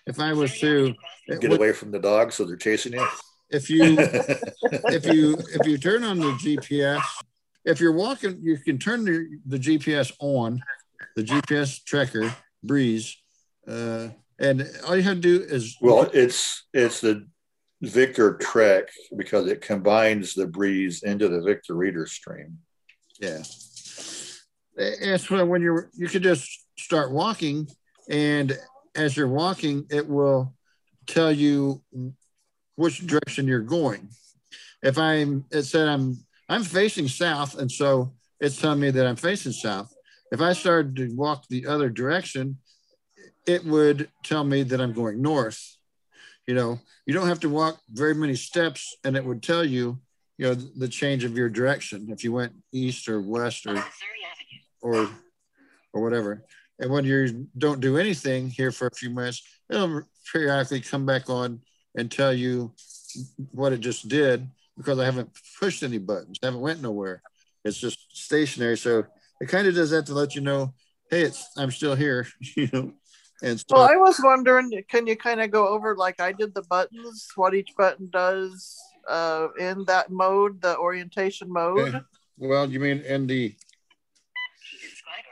If 0.06 0.18
I 0.18 0.32
was 0.32 0.58
to, 0.60 0.94
Get 1.28 1.42
would- 1.42 1.52
away 1.60 1.72
from 1.72 1.92
the 1.92 2.00
dogs 2.00 2.34
so 2.34 2.44
they're 2.44 2.56
chasing 2.56 2.94
you. 2.94 3.06
if 3.50 3.70
you 3.70 3.96
if 3.98 5.06
you 5.06 5.36
if 5.38 5.64
you 5.66 5.78
turn 5.78 6.02
on 6.02 6.18
the 6.18 6.32
GPS, 6.42 7.00
if 7.64 7.80
you're 7.80 7.92
walking, 7.92 8.40
you 8.42 8.58
can 8.58 8.78
turn 8.78 9.04
the, 9.04 9.28
the 9.46 9.58
GPS 9.58 10.10
on, 10.18 10.60
the 11.14 11.22
GPS 11.22 11.84
tracker, 11.84 12.34
Breeze, 12.64 13.16
uh, 13.68 14.08
and 14.40 14.68
all 14.84 14.96
you 14.96 15.02
have 15.02 15.20
to 15.20 15.20
do 15.20 15.40
is 15.40 15.76
Well, 15.80 16.10
it's 16.12 16.64
it's 16.74 17.00
the 17.00 17.28
Victor 17.82 18.34
Trek 18.34 18.88
because 19.16 19.48
it 19.48 19.60
combines 19.60 20.34
the 20.34 20.46
breeze 20.46 21.02
into 21.02 21.28
the 21.28 21.42
Victor 21.42 21.74
reader 21.74 22.06
stream. 22.06 22.58
Yeah. 23.20 23.42
It's 24.76 25.28
when 25.28 25.48
when 25.48 25.62
you're 25.62 25.90
you 25.94 26.08
could 26.08 26.22
just 26.22 26.48
start 26.78 27.12
walking, 27.12 27.68
and 28.08 28.56
as 28.94 29.16
you're 29.16 29.28
walking, 29.28 29.86
it 29.90 30.08
will 30.08 30.54
tell 31.06 31.30
you 31.30 31.82
which 32.76 33.06
direction 33.06 33.46
you're 33.46 33.60
going. 33.60 34.08
If 34.82 34.96
I'm 34.96 35.44
it 35.50 35.64
said 35.64 35.88
I'm 35.88 36.24
I'm 36.48 36.64
facing 36.64 37.08
south, 37.08 37.58
and 37.58 37.70
so 37.70 38.12
it's 38.40 38.60
telling 38.60 38.80
me 38.80 38.90
that 38.90 39.06
I'm 39.06 39.16
facing 39.16 39.52
south. 39.52 39.92
If 40.30 40.40
I 40.40 40.54
started 40.54 40.96
to 40.96 41.14
walk 41.14 41.46
the 41.48 41.66
other 41.66 41.90
direction, 41.90 42.58
it 43.46 43.64
would 43.64 44.08
tell 44.22 44.44
me 44.44 44.62
that 44.62 44.80
I'm 44.80 44.92
going 44.92 45.20
north. 45.20 45.76
You 46.46 46.54
know, 46.54 46.80
you 47.06 47.14
don't 47.14 47.28
have 47.28 47.40
to 47.40 47.48
walk 47.48 47.78
very 47.92 48.14
many 48.14 48.34
steps, 48.34 48.96
and 49.04 49.16
it 49.16 49.24
would 49.24 49.42
tell 49.42 49.64
you, 49.64 49.98
you 50.38 50.48
know, 50.48 50.54
the 50.54 50.88
change 50.88 51.24
of 51.24 51.36
your 51.36 51.48
direction 51.48 52.08
if 52.10 52.24
you 52.24 52.32
went 52.32 52.52
east 52.72 53.08
or 53.08 53.20
west 53.20 53.66
or 53.66 53.82
or 54.80 55.08
or 55.92 56.02
whatever. 56.02 56.44
And 56.78 56.90
when 56.90 57.04
you 57.04 57.46
don't 57.56 57.80
do 57.80 57.96
anything 57.96 58.50
here 58.50 58.72
for 58.72 58.88
a 58.88 58.94
few 58.94 59.10
minutes, 59.10 59.42
it'll 59.70 60.02
periodically 60.32 60.80
come 60.80 61.06
back 61.06 61.30
on 61.30 61.60
and 61.96 62.10
tell 62.10 62.32
you 62.32 62.72
what 63.52 63.72
it 63.72 63.80
just 63.80 64.08
did 64.08 64.48
because 64.76 64.98
I 64.98 65.04
haven't 65.04 65.30
pushed 65.60 65.82
any 65.82 65.98
buttons, 65.98 66.38
haven't 66.42 66.60
went 66.60 66.82
nowhere. 66.82 67.22
It's 67.64 67.78
just 67.78 67.98
stationary. 68.16 68.76
So 68.76 69.04
it 69.40 69.48
kind 69.48 69.66
of 69.66 69.74
does 69.74 69.90
that 69.90 70.06
to 70.06 70.14
let 70.14 70.34
you 70.34 70.40
know, 70.40 70.74
hey, 71.10 71.22
it's 71.22 71.48
I'm 71.56 71.70
still 71.70 71.94
here, 71.94 72.26
you 72.56 72.68
know. 72.72 72.92
And 73.42 73.58
so 73.58 73.66
Well, 73.70 73.82
I 73.90 73.96
was 73.96 74.20
wondering, 74.22 74.70
can 74.88 75.06
you 75.06 75.16
kind 75.16 75.40
of 75.40 75.50
go 75.50 75.66
over 75.68 75.96
like 75.96 76.20
I 76.20 76.32
did 76.32 76.54
the 76.54 76.62
buttons, 76.62 77.28
what 77.34 77.54
each 77.54 77.70
button 77.76 78.08
does 78.12 78.78
uh, 79.08 79.48
in 79.58 79.84
that 79.86 80.10
mode, 80.10 80.60
the 80.62 80.76
orientation 80.78 81.52
mode? 81.52 81.88
Okay. 81.94 82.00
well, 82.38 82.70
you 82.70 82.78
mean 82.80 83.00
in 83.00 83.26
the 83.26 83.54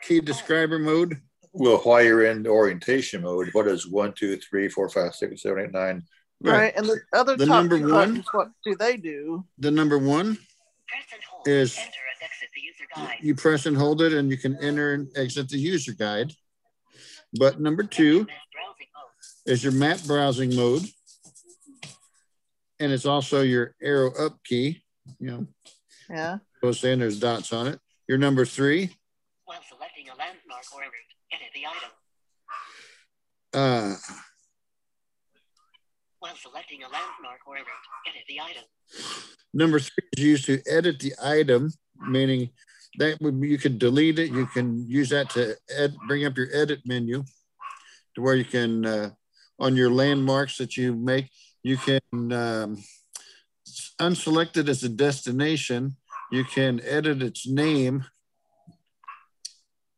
key 0.02 0.20
describer 0.20 0.78
mode? 0.78 1.20
well, 1.52 1.78
while 1.78 2.02
you're 2.02 2.24
in 2.26 2.46
orientation 2.46 3.22
mode, 3.22 3.48
what 3.52 3.66
is 3.66 3.86
one, 3.86 4.12
two, 4.12 4.36
three, 4.36 4.68
four, 4.68 4.88
five, 4.88 5.14
six, 5.14 5.42
seven, 5.42 5.64
eight, 5.64 5.72
nine? 5.72 6.02
Right. 6.42 6.72
And 6.76 6.86
the 6.86 7.00
other 7.12 7.36
The 7.36 7.46
top 7.46 7.54
number 7.56 7.78
two 7.78 7.84
one- 7.84 7.92
buttons, 7.92 8.26
what 8.32 8.48
do 8.64 8.74
they 8.76 8.96
do? 8.96 9.44
The 9.58 9.70
number 9.70 9.98
one 9.98 10.34
Press 10.88 11.04
and 11.12 11.22
hold. 11.30 11.46
is 11.48 11.76
Enter 11.78 11.90
and 11.90 12.22
exit 12.22 12.48
the 12.54 12.60
user 12.60 12.84
guide. 12.96 13.18
you 13.20 13.34
press 13.34 13.66
and 13.66 13.76
hold 13.76 14.00
it, 14.02 14.12
and 14.14 14.30
you 14.30 14.36
can 14.38 14.56
enter 14.62 14.94
and 14.94 15.08
exit 15.16 15.48
the 15.48 15.58
user 15.58 15.92
guide. 15.92 16.32
But 17.38 17.60
number 17.60 17.82
two 17.82 18.20
Map 18.20 18.28
browsing 18.52 18.86
mode. 18.94 19.52
is 19.52 19.62
your 19.64 19.72
map 19.72 19.98
browsing 20.06 20.56
mode, 20.56 20.82
and 22.80 22.92
it's 22.92 23.06
also 23.06 23.42
your 23.42 23.74
arrow 23.82 24.12
up 24.18 24.42
key. 24.44 24.82
You 25.18 25.26
know, 25.30 25.46
Yeah. 26.08 26.38
goes 26.62 26.80
saying 26.80 26.98
There's 26.98 27.20
dots 27.20 27.52
on 27.52 27.66
it. 27.68 27.80
Your 28.08 28.18
number 28.18 28.44
three 28.44 28.96
While 29.44 29.62
selecting 29.68 30.08
a 30.08 30.14
landmark 30.16 30.64
or 30.74 30.82
a 30.82 30.86
route, 30.86 31.14
edit 31.32 31.48
the 31.54 31.66
item. 31.66 31.90
uh, 33.54 33.96
While 36.18 36.36
selecting 36.36 36.82
a 36.82 36.88
landmark 36.88 37.40
or 37.46 37.56
a 37.56 37.60
route, 37.60 37.86
edit 38.08 38.22
the 38.28 38.40
item. 38.40 38.64
Number 39.54 39.78
three 39.80 40.04
is 40.16 40.22
used 40.24 40.44
to 40.46 40.62
edit 40.68 40.98
the 41.00 41.14
item, 41.22 41.70
meaning 41.96 42.50
that 42.98 43.20
would 43.20 43.40
be, 43.40 43.48
you 43.48 43.58
can 43.58 43.78
delete 43.78 44.18
it. 44.18 44.30
You 44.30 44.46
can 44.46 44.88
use 44.88 45.10
that 45.10 45.30
to 45.30 45.56
ed, 45.76 45.96
bring 46.06 46.24
up 46.24 46.36
your 46.36 46.48
edit 46.52 46.80
menu 46.84 47.24
to 48.14 48.22
where 48.22 48.34
you 48.34 48.44
can, 48.44 48.84
uh, 48.84 49.10
on 49.58 49.76
your 49.76 49.90
landmarks 49.90 50.56
that 50.58 50.76
you 50.76 50.94
make, 50.94 51.30
you 51.62 51.76
can 51.76 52.00
um, 52.12 52.82
unselect 54.00 54.56
it 54.56 54.68
as 54.68 54.82
a 54.82 54.88
destination. 54.88 55.96
You 56.32 56.44
can 56.44 56.80
edit 56.84 57.22
its 57.22 57.46
name 57.46 58.04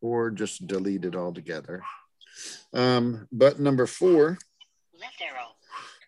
or 0.00 0.30
just 0.30 0.66
delete 0.66 1.04
it 1.04 1.14
altogether. 1.14 1.82
Um, 2.74 3.28
button 3.30 3.62
number 3.62 3.86
four 3.86 4.38
Left 4.98 5.22
arrow. 5.22 5.48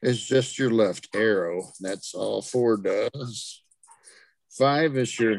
is 0.02 0.24
just 0.26 0.58
your 0.58 0.70
left 0.70 1.08
arrow. 1.14 1.72
That's 1.80 2.14
all 2.14 2.42
four 2.42 2.76
does. 2.76 3.62
Five 4.50 4.96
is 4.96 5.18
your 5.18 5.38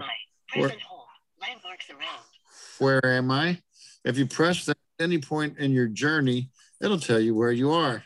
where, 2.80 3.06
am 3.06 3.32
I? 3.32 3.62
If 4.04 4.18
you 4.18 4.26
press 4.26 4.66
that 4.66 4.78
at 5.00 5.04
any 5.04 5.20
point 5.20 5.58
in 5.58 5.72
your 5.72 5.88
journey, 5.88 6.50
it'll 6.82 7.00
tell 7.00 7.20
you 7.20 7.36
where 7.36 7.52
you 7.52 7.72
are. 7.72 8.04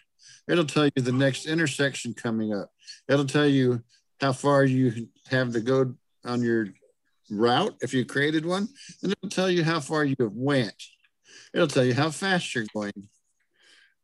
It'll 0.48 0.66
tell 0.66 0.86
you 0.86 1.02
the 1.02 1.12
next 1.12 1.46
intersection 1.46 2.14
coming 2.14 2.54
up. 2.54 2.72
It'll 3.08 3.26
tell 3.26 3.48
you 3.48 3.84
how 4.20 4.34
far 4.34 4.64
you 4.64 5.08
have 5.30 5.54
to 5.54 5.60
go 5.60 5.94
on 6.26 6.42
your 6.42 6.70
route 7.30 7.76
if 7.82 7.94
you 7.94 8.06
created 8.06 8.46
one, 8.46 8.68
and 9.04 9.12
it'll 9.12 9.30
tell 9.30 9.50
you 9.50 9.64
how 9.64 9.80
far 9.80 10.04
you 10.04 10.16
have 10.20 10.34
went. 10.34 10.74
It'll 11.54 11.68
tell 11.68 11.86
you 11.86 11.94
how 11.94 12.10
fast 12.10 12.54
you're 12.56 12.66
going. 12.74 12.94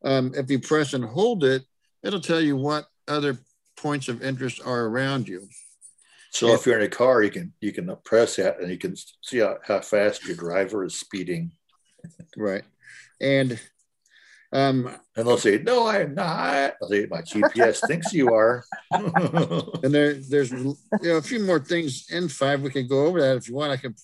Um, 0.04 0.34
if 0.36 0.50
you 0.52 0.60
press 0.60 0.94
and 0.94 1.04
hold 1.04 1.44
it, 1.44 1.64
it'll 2.04 2.22
tell 2.22 2.42
you 2.42 2.56
what 2.56 2.86
other 3.08 3.38
points 3.78 4.08
of 4.08 4.24
interest 4.24 4.62
are 4.66 4.86
around 4.86 5.28
you. 5.28 5.48
So 6.36 6.54
if 6.54 6.66
you're 6.66 6.78
in 6.78 6.86
a 6.86 6.90
car, 6.90 7.24
you 7.24 7.32
can 7.32 7.54
you 7.62 7.72
can 7.72 7.96
press 8.04 8.36
that 8.36 8.60
and 8.60 8.70
you 8.70 8.78
can 8.78 8.96
see 9.22 9.38
how, 9.40 9.58
how 9.64 9.80
fast 9.80 10.26
your 10.26 10.36
driver 10.36 10.84
is 10.84 11.00
speeding. 11.00 11.54
Right. 12.36 12.64
And 13.22 13.58
um, 14.52 14.90
And 15.16 15.26
they'll 15.28 15.38
say, 15.38 15.60
"No, 15.60 15.88
I'm 15.88 16.14
not." 16.14 16.74
I'll 16.82 16.90
say, 16.90 17.08
"My 17.10 17.22
GPS 17.22 17.80
thinks 17.88 18.14
you 18.14 18.34
are." 18.34 18.66
and 18.92 19.94
there, 19.94 20.16
there's 20.16 20.52
you 20.52 20.76
know 21.04 21.18
a 21.18 21.22
few 21.22 21.40
more 21.40 21.60
things 21.60 22.08
in 22.10 22.28
five. 22.28 22.62
We 22.62 22.70
can 22.70 22.88
go 22.88 23.06
over 23.06 23.22
that 23.22 23.38
if 23.38 23.48
you 23.48 23.56
want. 23.56 23.72
I 23.72 23.78
can. 23.78 23.96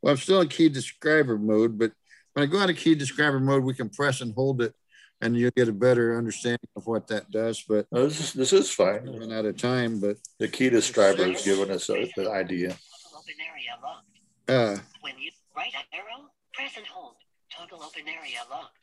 Well, 0.00 0.12
I'm 0.12 0.18
still 0.18 0.40
in 0.40 0.48
key 0.48 0.68
describer 0.68 1.36
mode, 1.36 1.78
but 1.78 1.92
when 2.32 2.44
I 2.44 2.46
go 2.50 2.60
out 2.60 2.70
of 2.70 2.76
key 2.76 2.94
describer 2.94 3.40
mode, 3.40 3.64
we 3.64 3.74
can 3.74 3.88
press 3.88 4.20
and 4.20 4.34
hold 4.34 4.62
it, 4.62 4.74
and 5.22 5.36
you'll 5.36 5.52
get 5.56 5.68
a 5.68 5.72
better 5.72 6.18
understanding 6.18 6.68
of 6.76 6.86
what 6.86 7.06
that 7.06 7.30
does. 7.30 7.62
But 7.66 7.86
No, 7.92 8.06
this 8.06 8.20
is 8.20 8.32
this 8.32 8.52
is 8.52 8.70
fine. 8.70 9.06
run 9.18 9.32
out 9.32 9.46
of 9.46 9.56
time. 9.56 10.00
But 10.00 10.16
The 10.38 10.48
key 10.48 10.68
describer 10.68 11.22
is 11.22 11.42
giving 11.44 11.70
us 11.70 11.88
a, 11.88 12.10
the 12.16 12.30
idea. 12.30 12.76
Open 13.16 13.34
area 13.50 13.78
locked. 13.82 14.06
uh, 14.48 14.82
When 15.00 15.14
you 15.18 15.30
right 15.56 15.72
arrow, 15.94 16.28
press 16.52 16.72
and 16.76 16.86
hold. 16.86 17.14
Toggle 17.56 17.82
open 17.84 18.02
area 18.08 18.40
locked. 18.50 18.76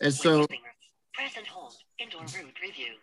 and 0.00 0.06
When 0.06 0.12
so 0.12 0.40
using 0.42 0.58
press 1.12 1.32
and 1.36 1.46
hold. 1.46 1.74
Indoor 1.98 2.20
route 2.22 2.54
review. 2.62 2.94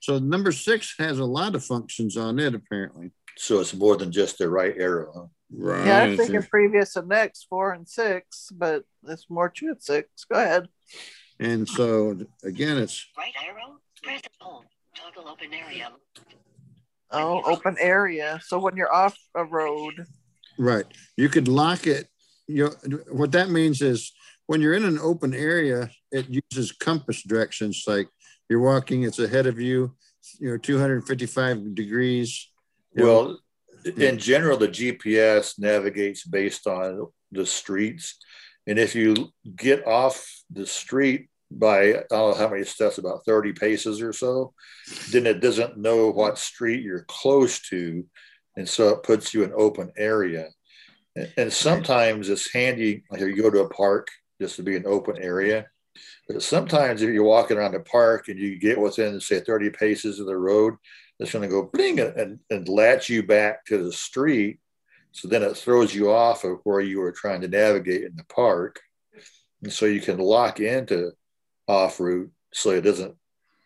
so 0.00 0.18
number 0.18 0.52
six 0.52 0.94
has 0.98 1.18
a 1.18 1.24
lot 1.24 1.54
of 1.54 1.64
functions 1.64 2.16
on 2.16 2.38
it 2.38 2.54
apparently. 2.54 3.12
So 3.36 3.60
it's 3.60 3.72
more 3.74 3.96
than 3.96 4.10
just 4.12 4.38
the 4.38 4.48
right 4.50 4.74
arrow. 4.76 5.12
Huh? 5.14 5.26
Right. 5.50 5.86
Yeah, 5.86 6.02
I 6.02 6.16
think 6.16 6.34
in 6.34 6.42
previous 6.42 6.96
and 6.96 7.08
next 7.08 7.46
four 7.48 7.72
and 7.72 7.88
six, 7.88 8.48
but 8.52 8.82
it's 9.06 9.30
more 9.30 9.48
to 9.48 9.70
it. 9.70 9.82
Six. 9.82 10.08
Go 10.30 10.38
ahead. 10.38 10.68
And 11.40 11.68
so 11.68 12.18
again, 12.44 12.78
it's 12.78 13.06
Right 13.16 13.32
arrow, 13.46 13.78
press 14.02 14.20
and 14.24 14.32
hold. 14.40 14.64
Toggle 14.94 15.28
open 15.30 15.52
area. 15.54 15.92
Oh, 17.10 17.42
open 17.44 17.76
area. 17.80 18.40
So 18.44 18.58
when 18.58 18.76
you're 18.76 18.92
off 18.92 19.16
a 19.34 19.44
road, 19.44 20.06
Right. 20.58 20.86
You 21.16 21.28
could 21.28 21.46
lock 21.48 21.86
it. 21.86 22.08
You 22.48 22.70
know, 22.84 22.98
what 23.12 23.32
that 23.32 23.48
means 23.50 23.80
is 23.80 24.12
when 24.46 24.60
you're 24.60 24.74
in 24.74 24.84
an 24.84 24.98
open 24.98 25.32
area, 25.32 25.90
it 26.10 26.26
uses 26.28 26.72
compass 26.72 27.22
directions. 27.22 27.84
Like 27.86 28.08
you're 28.48 28.60
walking, 28.60 29.04
it's 29.04 29.20
ahead 29.20 29.46
of 29.46 29.60
you, 29.60 29.94
you 30.40 30.50
know, 30.50 30.58
255 30.58 31.74
degrees. 31.74 32.48
you 32.92 33.04
know. 33.04 33.06
Well, 33.06 33.40
in 33.96 34.18
general, 34.18 34.56
the 34.58 34.68
GPS 34.68 35.58
navigates 35.58 36.26
based 36.26 36.66
on 36.66 37.06
the 37.30 37.46
streets, 37.46 38.18
and 38.68 38.78
if 38.78 38.94
you 38.94 39.32
get 39.56 39.86
off 39.86 40.16
the 40.50 40.66
street 40.66 41.28
by 41.50 41.80
I 41.90 41.92
don't 42.10 42.30
know 42.30 42.34
how 42.34 42.48
many 42.50 42.64
steps, 42.64 42.98
about 42.98 43.24
thirty 43.24 43.52
paces 43.52 44.00
or 44.02 44.12
so, 44.12 44.52
then 45.10 45.26
it 45.26 45.40
doesn't 45.40 45.78
know 45.78 46.10
what 46.10 46.38
street 46.38 46.82
you're 46.84 47.06
close 47.08 47.58
to, 47.70 48.04
and 48.56 48.68
so 48.68 48.90
it 48.90 49.02
puts 49.02 49.32
you 49.34 49.42
in 49.44 49.52
open 49.56 49.90
area. 49.96 50.48
And- 51.16 51.32
And 51.36 51.52
sometimes 51.52 52.28
it's 52.28 52.52
handy, 52.52 53.02
like 53.10 53.20
if 53.22 53.28
you 53.28 53.42
go 53.42 53.50
to 53.50 53.60
a 53.64 53.68
park, 53.70 54.06
just 54.40 54.56
to 54.56 54.62
be 54.62 54.76
an 54.76 54.86
open 54.86 55.16
area. 55.18 55.66
But 56.28 56.42
sometimes 56.42 57.02
if 57.02 57.10
you're 57.10 57.24
walking 57.24 57.56
around 57.56 57.72
the 57.72 57.80
park 57.80 58.28
and 58.28 58.38
you 58.38 58.56
get 58.58 58.78
within, 58.78 59.18
say, 59.20 59.40
30 59.40 59.70
paces 59.70 60.20
of 60.20 60.26
the 60.26 60.36
road, 60.36 60.74
it's 61.18 61.32
going 61.32 61.42
to 61.42 61.48
go 61.48 61.64
bling 61.72 61.98
and, 61.98 62.38
and 62.50 62.68
latch 62.68 63.08
you 63.08 63.22
back 63.24 63.64
to 63.66 63.82
the 63.82 63.92
street. 63.92 64.60
So 65.18 65.26
then 65.26 65.42
it 65.42 65.56
throws 65.56 65.92
you 65.92 66.12
off 66.12 66.44
of 66.44 66.60
where 66.62 66.80
you 66.80 67.00
were 67.00 67.10
trying 67.10 67.40
to 67.40 67.48
navigate 67.48 68.04
in 68.04 68.14
the 68.14 68.24
park. 68.24 68.80
And 69.64 69.72
so 69.72 69.86
you 69.86 70.00
can 70.00 70.18
lock 70.18 70.60
into 70.60 71.10
off 71.66 71.98
route 71.98 72.30
so 72.54 72.70
it 72.70 72.82
doesn't 72.82 73.16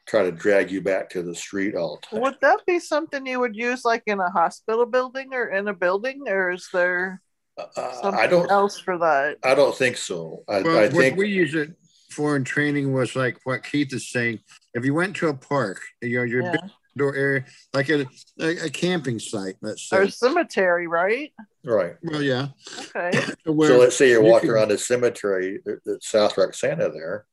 try 0.06 0.22
to 0.22 0.32
drag 0.32 0.70
you 0.70 0.81
back 0.81 1.10
to 1.10 1.22
the 1.22 1.35
street 1.35 1.74
all 1.74 1.97
the 2.01 2.06
time. 2.06 2.22
would 2.22 2.36
that 2.40 2.60
be 2.66 2.78
something 2.78 3.26
you 3.26 3.39
would 3.39 3.55
use 3.55 3.85
like 3.85 4.02
in 4.06 4.18
a 4.18 4.31
hospital 4.31 4.86
building 4.86 5.35
or 5.35 5.51
in 5.51 5.68
a 5.68 5.74
building, 5.74 6.22
or 6.26 6.52
is 6.52 6.68
there 6.72 7.20
Uh, 7.59 7.93
something 8.01 8.18
I 8.18 8.26
don't. 8.26 8.51
else 8.51 8.78
for 8.78 8.97
that? 8.98 9.36
I 9.44 9.55
don't 9.55 9.76
think 9.76 9.98
so. 9.98 10.43
I, 10.48 10.62
Well, 10.62 10.78
I 10.78 10.89
what 10.89 10.97
think 10.97 11.18
we 11.18 11.28
use 11.28 11.55
it 11.55 11.70
for 12.10 12.35
in 12.35 12.44
training 12.44 12.94
was 12.94 13.14
like 13.14 13.36
what 13.44 13.62
Keith 13.62 13.93
is 13.93 14.10
saying. 14.10 14.40
If 14.72 14.86
you 14.86 14.94
went 14.94 15.16
to 15.16 15.28
a 15.28 15.35
park, 15.35 15.82
you 16.01 16.16
know, 16.16 16.22
your 16.24 16.44
Yeah. 16.44 16.56
Big 16.94 16.98
door 16.98 17.14
area, 17.14 17.44
like 17.73 17.89
a, 17.89 18.06
a, 18.40 18.66
a 18.66 18.70
camping 18.70 19.19
site, 19.19 19.56
let's 19.60 19.89
say. 19.89 19.97
Or 19.97 20.05
say. 20.06 20.10
cemetery, 20.10 20.86
right? 20.86 21.32
right. 21.64 21.94
Well, 22.02 22.23
yeah. 22.23 22.48
Okay. 22.78 23.10
Where 23.47 23.69
so 23.69 23.78
let's 23.78 23.97
say 23.97 24.10
you're 24.10 24.23
you 24.23 24.31
walking 24.31 24.48
can- 24.48 24.56
around 24.56 24.69
the 24.69 24.78
cemetery 24.78 25.60
at 25.66 25.93
at 25.93 26.02
South 26.02 26.36
Roxana 26.36 26.90
there. 26.90 27.27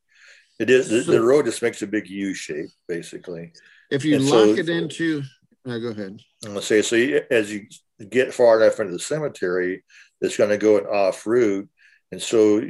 It 0.60 0.70
is 0.70 0.90
the, 0.90 1.00
the 1.12 1.22
road 1.22 1.46
just 1.46 1.62
makes 1.62 1.82
a 1.82 1.88
big 1.88 2.10
U 2.10 2.34
shape, 2.34 2.70
basically. 2.88 3.54
If 3.90 4.04
you 4.04 4.16
and 4.18 4.26
so- 4.26 4.46
lock 4.46 4.58
it 4.58 4.70
into, 4.70 5.24
no, 5.66 5.80
go 5.80 5.88
ahead. 5.90 6.20
I'm 6.46 6.52
gonna 6.52 6.62
say 6.62 6.82
so. 6.82 6.96
You, 6.96 7.22
as 7.32 7.52
you 7.52 7.68
get 8.10 8.34
far 8.34 8.62
enough 8.62 8.80
into 8.80 8.94
the 8.94 9.00
cemetery, 9.00 9.84
it's 10.22 10.38
going 10.38 10.50
to 10.50 10.58
go 10.58 10.78
an 10.78 10.86
off 10.86 11.26
route, 11.26 11.70
and 12.12 12.22
so 12.22 12.62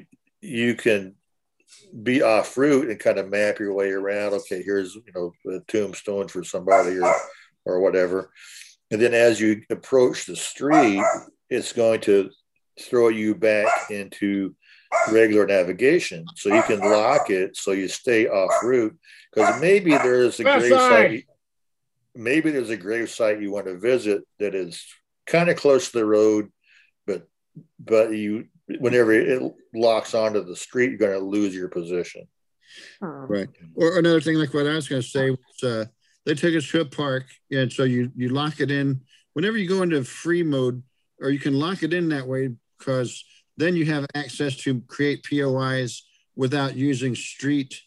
you 0.42 0.76
can 0.76 1.16
be 2.04 2.22
off 2.22 2.58
route 2.58 2.90
and 2.90 3.00
kind 3.00 3.18
of 3.18 3.30
map 3.30 3.60
your 3.60 3.74
way 3.74 3.92
around. 3.92 4.34
Okay, 4.34 4.62
here's 4.64 4.96
you 4.96 5.04
know 5.14 5.34
a 5.52 5.60
tombstone 5.68 6.28
for 6.28 6.44
somebody 6.44 7.00
or 7.00 7.16
or 7.66 7.80
whatever, 7.80 8.32
and 8.92 9.02
then 9.02 9.14
as 9.14 9.40
you 9.40 9.62
approach 9.70 10.26
the 10.26 10.36
street, 10.36 11.04
it's 11.50 11.74
going 11.74 12.02
to 12.02 12.30
throw 12.80 13.10
you 13.10 13.36
back 13.36 13.92
into 13.92 14.56
regular 15.12 15.46
navigation. 15.46 16.26
So 16.36 16.54
you 16.54 16.64
can 16.64 16.80
lock 16.80 17.30
it 17.30 17.56
so 17.56 17.72
you 17.72 17.88
stay 17.88 18.28
off 18.28 18.64
route 18.64 18.98
because 19.34 19.62
maybe 19.62 19.92
there's 19.92 20.40
a 20.40 20.44
grave 20.44 20.72
site. 20.72 21.26
Maybe 22.16 22.52
there's 22.52 22.72
a 22.72 22.78
grave 22.78 23.10
site 23.10 23.42
you 23.42 23.52
want 23.52 23.68
to 23.68 23.78
visit 23.78 24.24
that 24.40 24.56
is 24.56 24.84
kind 25.28 25.50
of 25.50 25.58
close 25.58 25.92
to 25.92 26.00
the 26.00 26.06
road, 26.06 26.52
but 27.06 27.28
but 27.80 28.12
you 28.12 28.48
whenever 28.80 29.12
it 29.12 29.42
locks 29.74 30.14
onto 30.14 30.44
the 30.44 30.56
street, 30.56 30.90
you're 30.90 31.00
going 31.00 31.20
to 31.20 31.26
lose 31.26 31.56
your 31.56 31.70
position. 31.70 32.28
Hmm. 33.02 33.26
Right. 33.26 33.48
Or 33.76 33.98
another 33.98 34.22
thing, 34.22 34.36
like 34.36 34.54
what 34.54 34.68
I 34.68 34.76
was 34.76 34.88
going 34.88 35.02
to 35.02 35.08
say 35.08 35.32
was 35.32 35.64
uh, 35.64 35.86
they 36.26 36.36
took 36.36 36.56
us 36.56 36.70
to 36.70 36.82
a 36.82 36.86
park, 36.86 37.26
and 37.52 37.72
so 37.72 37.84
you 37.84 38.12
you 38.16 38.30
lock 38.30 38.60
it 38.60 38.70
in 38.70 39.02
whenever 39.34 39.58
you 39.58 39.68
go 39.68 39.82
into 39.82 40.04
free 40.04 40.44
mode, 40.44 40.84
or 41.20 41.30
you 41.30 41.40
can 41.40 41.58
lock 41.58 41.84
it 41.84 41.94
in 41.94 42.10
that 42.10 42.28
way 42.28 42.50
because 42.78 43.24
then 43.58 43.76
you 43.76 43.86
have 43.86 44.06
access 44.16 44.56
to 44.58 44.82
create 44.82 45.26
POIs 45.30 46.04
without 46.36 46.76
using 46.76 47.16
street 47.16 47.82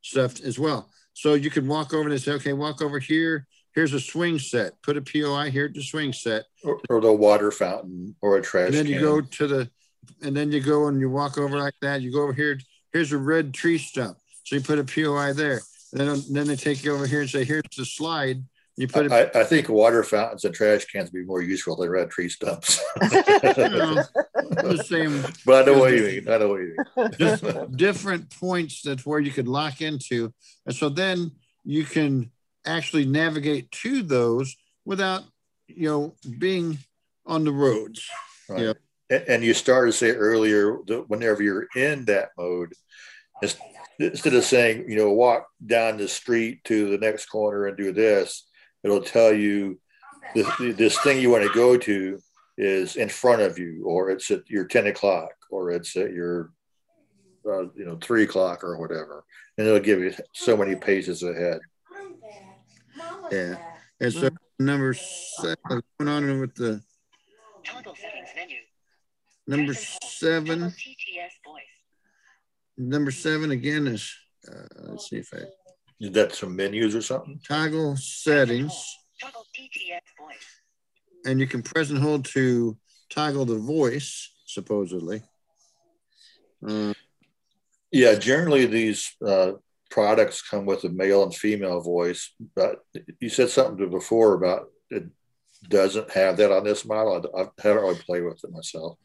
stuff 0.00 0.40
as 0.40 0.58
well. 0.58 0.90
So 1.12 1.34
you 1.34 1.50
can 1.50 1.66
walk 1.66 1.92
over 1.92 2.08
and 2.08 2.20
say, 2.20 2.32
okay, 2.32 2.52
walk 2.52 2.80
over 2.80 2.98
here. 2.98 3.46
Here's 3.74 3.92
a 3.92 4.00
swing 4.00 4.38
set. 4.38 4.80
Put 4.82 4.96
a 4.96 5.02
POI 5.02 5.50
here 5.50 5.66
at 5.66 5.74
the 5.74 5.82
swing 5.82 6.12
set. 6.12 6.44
Or, 6.64 6.80
or 6.88 7.00
the 7.00 7.12
water 7.12 7.50
fountain 7.50 8.16
or 8.22 8.38
a 8.38 8.42
trash 8.42 8.68
And 8.68 8.74
then 8.74 8.86
you 8.86 9.00
go 9.00 9.20
to 9.20 9.46
the, 9.46 9.70
and 10.22 10.36
then 10.36 10.52
you 10.52 10.60
go 10.60 10.88
and 10.88 11.00
you 11.00 11.10
walk 11.10 11.38
over 11.38 11.58
like 11.58 11.74
that. 11.82 12.02
You 12.02 12.12
go 12.12 12.22
over 12.22 12.32
here. 12.32 12.58
Here's 12.92 13.12
a 13.12 13.18
red 13.18 13.54
tree 13.54 13.78
stump. 13.78 14.16
So 14.44 14.56
you 14.56 14.62
put 14.62 14.78
a 14.78 14.84
POI 14.84 15.32
there. 15.32 15.60
And 15.92 16.08
then, 16.08 16.22
then 16.30 16.46
they 16.46 16.56
take 16.56 16.84
you 16.84 16.94
over 16.94 17.06
here 17.06 17.20
and 17.20 17.30
say, 17.30 17.44
here's 17.44 17.62
the 17.76 17.84
slide. 17.84 18.42
You 18.78 18.86
put. 18.86 19.10
I, 19.10 19.28
I 19.34 19.42
think 19.42 19.68
water 19.68 20.04
fountains 20.04 20.44
and 20.44 20.54
trash 20.54 20.84
cans 20.84 21.10
be 21.10 21.24
more 21.24 21.42
useful 21.42 21.74
than 21.74 21.90
red 21.90 22.10
tree 22.10 22.28
stumps. 22.28 22.80
you 23.02 23.08
know, 23.10 24.02
the 24.34 24.84
same 24.86 25.24
but 25.44 25.62
I 25.62 25.72
know 25.72 25.78
what 25.80 25.92
you 25.92 26.02
mean. 26.04 26.28
I 26.28 26.38
know 26.38 26.48
what 26.50 26.60
you 26.60 26.76
mean. 26.96 27.10
dif- 27.18 27.76
different 27.76 28.30
points 28.30 28.82
that's 28.82 29.04
where 29.04 29.18
you 29.18 29.32
could 29.32 29.48
lock 29.48 29.80
into. 29.80 30.32
And 30.64 30.76
so 30.76 30.88
then 30.88 31.32
you 31.64 31.82
can 31.82 32.30
actually 32.64 33.04
navigate 33.04 33.68
to 33.72 34.02
those 34.02 34.56
without, 34.84 35.24
you 35.66 35.88
know, 35.88 36.14
being 36.38 36.78
on 37.26 37.44
the 37.44 37.52
roads. 37.52 38.08
Right. 38.48 38.60
Yeah. 38.60 38.68
And, 38.68 38.78
and 39.10 39.42
you 39.42 39.54
started 39.54 39.92
to 39.92 39.96
say 39.96 40.10
earlier 40.10 40.78
that 40.86 41.08
whenever 41.08 41.42
you're 41.42 41.68
in 41.74 42.04
that 42.06 42.30
mode, 42.36 42.72
instead 43.98 44.34
of 44.34 44.44
saying, 44.44 44.88
you 44.88 44.96
know, 44.96 45.12
walk 45.12 45.46
down 45.64 45.96
the 45.96 46.08
street 46.08 46.62
to 46.64 46.90
the 46.90 46.98
next 46.98 47.26
corner 47.26 47.66
and 47.66 47.76
do 47.76 47.92
this, 47.92 48.46
it'll 48.84 49.02
tell 49.02 49.32
you 49.32 49.80
this, 50.34 50.46
this 50.58 50.98
thing 51.00 51.20
you 51.20 51.30
want 51.30 51.44
to 51.44 51.54
go 51.54 51.76
to 51.76 52.18
is 52.56 52.96
in 52.96 53.08
front 53.08 53.40
of 53.40 53.58
you, 53.58 53.84
or 53.86 54.10
it's 54.10 54.30
at 54.30 54.48
your 54.48 54.64
10 54.64 54.88
o'clock, 54.88 55.30
or 55.50 55.70
it's 55.70 55.96
at 55.96 56.12
your, 56.12 56.52
uh, 57.48 57.62
you 57.74 57.84
know, 57.84 57.96
three 58.00 58.24
o'clock 58.24 58.62
or 58.64 58.78
whatever. 58.78 59.24
And 59.56 59.66
it'll 59.66 59.80
give 59.80 60.00
you 60.00 60.12
so 60.32 60.56
many 60.56 60.74
paces 60.74 61.22
ahead. 61.22 61.60
Yeah. 63.30 63.56
And 64.00 64.12
so 64.12 64.30
number 64.58 64.94
seven, 64.94 65.82
going 65.98 66.08
on 66.08 66.40
with 66.40 66.54
the 66.54 66.82
Toggle 67.64 67.94
settings 67.96 68.28
menu. 68.34 68.56
Number 69.48 69.72
Press 69.72 69.98
and 70.02 70.02
hold. 70.02 70.12
seven. 70.12 70.60
TTS 70.70 71.34
voice. 71.44 71.62
Number 72.76 73.10
seven 73.10 73.50
again 73.50 73.86
is, 73.88 74.14
uh, 74.48 74.66
let's 74.90 75.08
see 75.10 75.16
if 75.16 75.30
I 75.34 75.38
Is 76.00 76.12
that 76.12 76.34
some 76.34 76.54
menus 76.54 76.94
or 76.94 77.02
something? 77.02 77.40
toggle 77.46 77.96
settings. 77.96 78.72
Toggle 79.20 79.44
TTS 79.58 80.00
voice. 80.20 80.46
and 81.26 81.40
you 81.40 81.46
can 81.48 81.62
press 81.62 81.90
and 81.90 81.98
hold 81.98 82.24
to 82.26 82.76
toggle 83.10 83.44
the 83.44 83.58
voice, 83.58 84.30
supposedly. 84.46 85.22
Uh, 86.66 86.92
Yeah, 87.90 88.14
generally 88.16 88.66
these 88.66 89.16
uh, 89.26 89.52
products 89.90 90.42
come 90.42 90.66
with 90.66 90.84
a 90.84 90.90
male 90.90 91.22
and 91.24 91.34
female 91.34 91.80
voice, 91.80 92.34
but 92.54 92.76
you 93.18 93.28
said 93.30 93.48
something 93.50 93.78
to 93.78 93.86
before 93.86 94.34
about 94.34 94.68
it 94.90 95.04
doesn't 95.68 96.10
have 96.12 96.36
that 96.36 96.52
on 96.52 96.62
this 96.64 96.84
model. 96.84 97.14
I, 97.34 97.40
I 97.42 97.48
haven't 97.62 97.82
really 97.82 97.98
played 98.06 98.24
with 98.24 98.44
it 98.44 98.52
myself, 98.52 98.98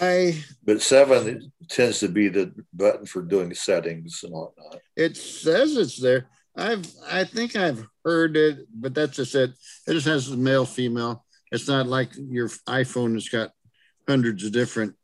I 0.00 0.42
but 0.64 0.80
seven 0.80 1.52
tends 1.68 2.00
to 2.00 2.08
be 2.08 2.28
the 2.28 2.52
button 2.72 3.06
for 3.06 3.22
doing 3.22 3.54
settings 3.54 4.20
and 4.24 4.32
whatnot. 4.32 4.80
it 4.96 5.16
says 5.16 5.76
it's 5.76 6.00
there. 6.00 6.28
I've 6.56 6.86
I 7.10 7.24
think 7.24 7.54
I've 7.54 7.86
heard 8.04 8.36
it, 8.36 8.66
but 8.74 8.94
that's 8.94 9.16
just 9.16 9.34
it. 9.34 9.50
It 9.86 9.92
just 9.92 10.06
has 10.06 10.30
male, 10.30 10.64
female. 10.64 11.24
It's 11.52 11.68
not 11.68 11.86
like 11.86 12.10
your 12.16 12.48
iPhone 12.68 13.14
has 13.14 13.28
got 13.28 13.50
hundreds 14.08 14.44
of 14.44 14.52
different 14.52 14.94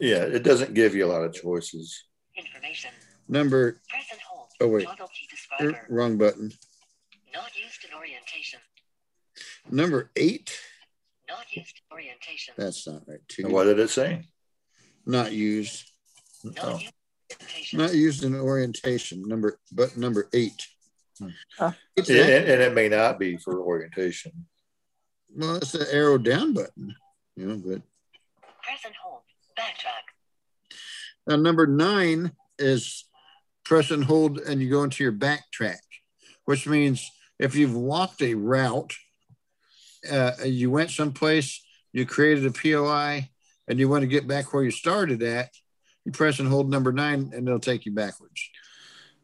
Yeah, 0.00 0.22
it 0.22 0.42
doesn't 0.42 0.74
give 0.74 0.94
you 0.94 1.04
a 1.04 1.10
lot 1.12 1.22
of 1.22 1.34
choices. 1.34 2.04
Information. 2.36 2.90
number. 3.28 3.80
Press 3.88 4.06
and 4.10 4.20
hold. 4.28 4.48
Oh 4.60 4.68
wait, 4.68 4.88
key 5.58 5.66
er, 5.66 5.86
wrong 5.88 6.16
button. 6.16 6.50
Not 7.34 7.50
used 7.56 7.84
in 7.84 7.94
orientation. 7.96 8.60
Number 9.70 10.10
eight. 10.16 10.58
Not 11.28 11.44
used 11.54 11.80
orientation. 11.92 12.54
That's 12.56 12.86
not 12.86 13.02
right. 13.06 13.18
Two. 13.28 13.44
And 13.44 13.52
what 13.52 13.64
did 13.64 13.78
it 13.78 13.90
say? 13.90 14.24
Not 15.06 15.32
used. 15.32 15.84
Not 16.44 16.58
Oh. 16.62 16.78
used 16.78 16.84
in 16.84 16.90
orientation. 17.34 17.78
Not 17.78 17.94
used 17.94 18.24
in 18.24 18.34
orientation. 18.34 19.22
Number 19.22 19.58
but 19.72 19.96
number 19.96 20.28
eight. 20.32 20.66
Huh. 21.58 21.72
It's 21.96 22.10
And, 22.10 22.18
and 22.18 22.62
it 22.62 22.74
may 22.74 22.88
not 22.88 23.18
be 23.18 23.36
for 23.38 23.60
orientation. 23.60 24.46
well, 25.34 25.56
it's 25.56 25.72
the 25.72 25.86
arrow 25.92 26.18
down 26.18 26.52
button. 26.52 26.94
You 27.36 27.46
know, 27.46 27.56
but 27.56 27.82
Press 28.62 28.80
and 28.84 28.94
hold. 29.02 29.20
Backtrack. 29.58 30.76
Now, 31.26 31.36
number 31.36 31.66
nine 31.66 32.32
is 32.58 33.04
press 33.64 33.90
and 33.90 34.04
hold, 34.04 34.38
and 34.38 34.60
you 34.60 34.68
go 34.70 34.82
into 34.84 35.02
your 35.04 35.12
backtrack, 35.12 35.78
which 36.44 36.66
means 36.66 37.10
if 37.38 37.54
you've 37.54 37.74
walked 37.74 38.22
a 38.22 38.34
route, 38.34 38.94
uh, 40.10 40.32
you 40.44 40.70
went 40.70 40.90
someplace, 40.90 41.64
you 41.92 42.06
created 42.06 42.44
a 42.46 42.50
POI, 42.50 43.30
and 43.68 43.78
you 43.78 43.88
want 43.88 44.02
to 44.02 44.08
get 44.08 44.26
back 44.26 44.52
where 44.52 44.62
you 44.62 44.70
started 44.70 45.22
at, 45.22 45.50
you 46.04 46.12
press 46.12 46.38
and 46.38 46.48
hold 46.48 46.70
number 46.70 46.92
nine, 46.92 47.32
and 47.34 47.46
it'll 47.46 47.58
take 47.60 47.86
you 47.86 47.92
backwards. 47.92 48.48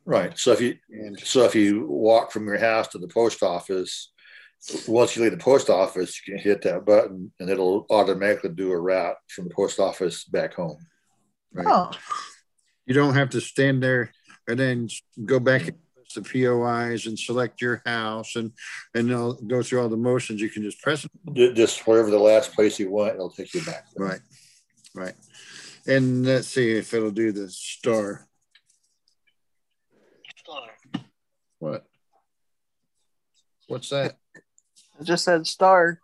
Right. 0.05 0.37
So 0.37 0.53
if 0.53 0.61
you 0.61 0.77
And 0.91 1.19
so 1.19 1.45
if 1.45 1.55
you 1.55 1.87
walk 1.87 2.33
from 2.33 2.47
your 2.47 2.59
house 2.59 2.89
to 2.89 2.99
the 2.99 3.09
post 3.09 3.43
office, 3.43 4.11
once 4.87 5.17
you 5.17 5.23
leave 5.23 5.33
the 5.33 5.39
post 5.39 5.71
office, 5.71 6.21
you 6.27 6.35
can 6.35 6.43
hit 6.43 6.63
that 6.63 6.85
button 6.85 7.33
and 7.39 7.49
it'll 7.49 7.87
automatically 7.91 8.51
do 8.51 8.73
a 8.73 8.81
route 8.81 9.17
from 9.29 9.49
the 9.49 9.55
post 9.55 9.79
office 9.79 10.25
back 10.25 10.55
home. 10.55 10.79
right, 11.53 11.67
Oh, 11.69 11.91
you 12.87 12.95
don't 12.95 13.15
have 13.15 13.31
to 13.31 13.41
stand 13.41 13.83
there 13.83 14.13
and 14.49 14.59
then 14.59 14.89
go 15.25 15.39
back 15.39 15.63
and 15.63 15.77
press 15.77 15.92
the 16.13 16.23
POIs 16.23 17.07
and 17.07 17.19
select 17.19 17.61
your 17.61 17.83
house 17.87 18.37
and 18.37 18.53
and 18.95 19.09
they'll 19.11 19.35
go 19.35 19.63
through 19.63 19.81
all 19.83 19.89
the 19.89 19.97
motions. 19.97 20.41
You 20.41 20.49
can 20.51 20.63
just 20.63 20.81
press 20.83 21.07
Ju- 21.33 21.55
Just 21.55 21.87
wherever 21.87 22.11
the 22.11 22.19
last 22.19 22.53
place 22.55 22.79
you 22.79 22.91
want, 22.91 23.15
it'll 23.15 23.31
take 23.31 23.53
you 23.55 23.63
back. 23.65 23.87
Right, 23.97 24.21
right. 24.95 25.15
And 25.87 26.25
let's 26.25 26.49
see 26.49 26.71
if 26.73 26.95
it'll 26.95 27.11
do 27.11 27.33
the 27.33 27.49
star. 27.51 28.27
Explore. 30.29 30.71
What? 31.59 31.87
What's 33.69 33.89
that? 33.91 34.17
it 35.01 35.05
just 35.05 35.25
said 35.25 35.47
star. 35.47 35.99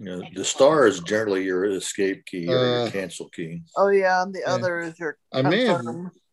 You 0.00 0.04
know, 0.04 0.22
the 0.34 0.44
star 0.44 0.86
is 0.86 1.00
generally 1.00 1.42
your 1.44 1.64
escape 1.64 2.24
key 2.26 2.46
or 2.48 2.58
Uh, 2.58 2.82
your 2.84 2.90
cancel 2.92 3.28
key. 3.30 3.62
Oh 3.76 3.88
yeah, 3.88 4.22
and 4.22 4.32
the 4.34 4.40
Yeah. 4.40 4.54
other 4.54 4.78
is 4.80 4.98
your 4.98 5.18
I 5.32 5.42
may 5.42 5.64
have. 5.64 5.84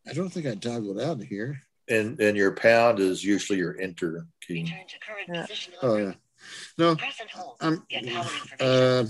I 0.08 0.14
don't 0.14 0.30
think 0.30 0.46
I 0.46 0.54
toggled 0.56 1.00
out 1.02 1.20
of 1.20 1.24
here. 1.24 1.60
And 1.88 2.20
and 2.20 2.36
your 2.36 2.52
pound 2.56 3.00
is 3.00 3.24
usually 3.24 3.60
your 3.60 3.80
enter 3.80 4.26
key. 4.42 4.64
Return 4.64 4.88
to 4.88 5.00
current 5.00 5.30
Yeah. 5.32 5.42
position 5.44 5.74
Oh, 5.82 5.98
yeah. 5.98 6.14
No, 6.78 6.96
Press 6.96 7.20
and 7.22 7.30
hold. 7.30 7.58
I'm, 7.62 7.84
Get 7.90 8.06
uh, 8.62 9.06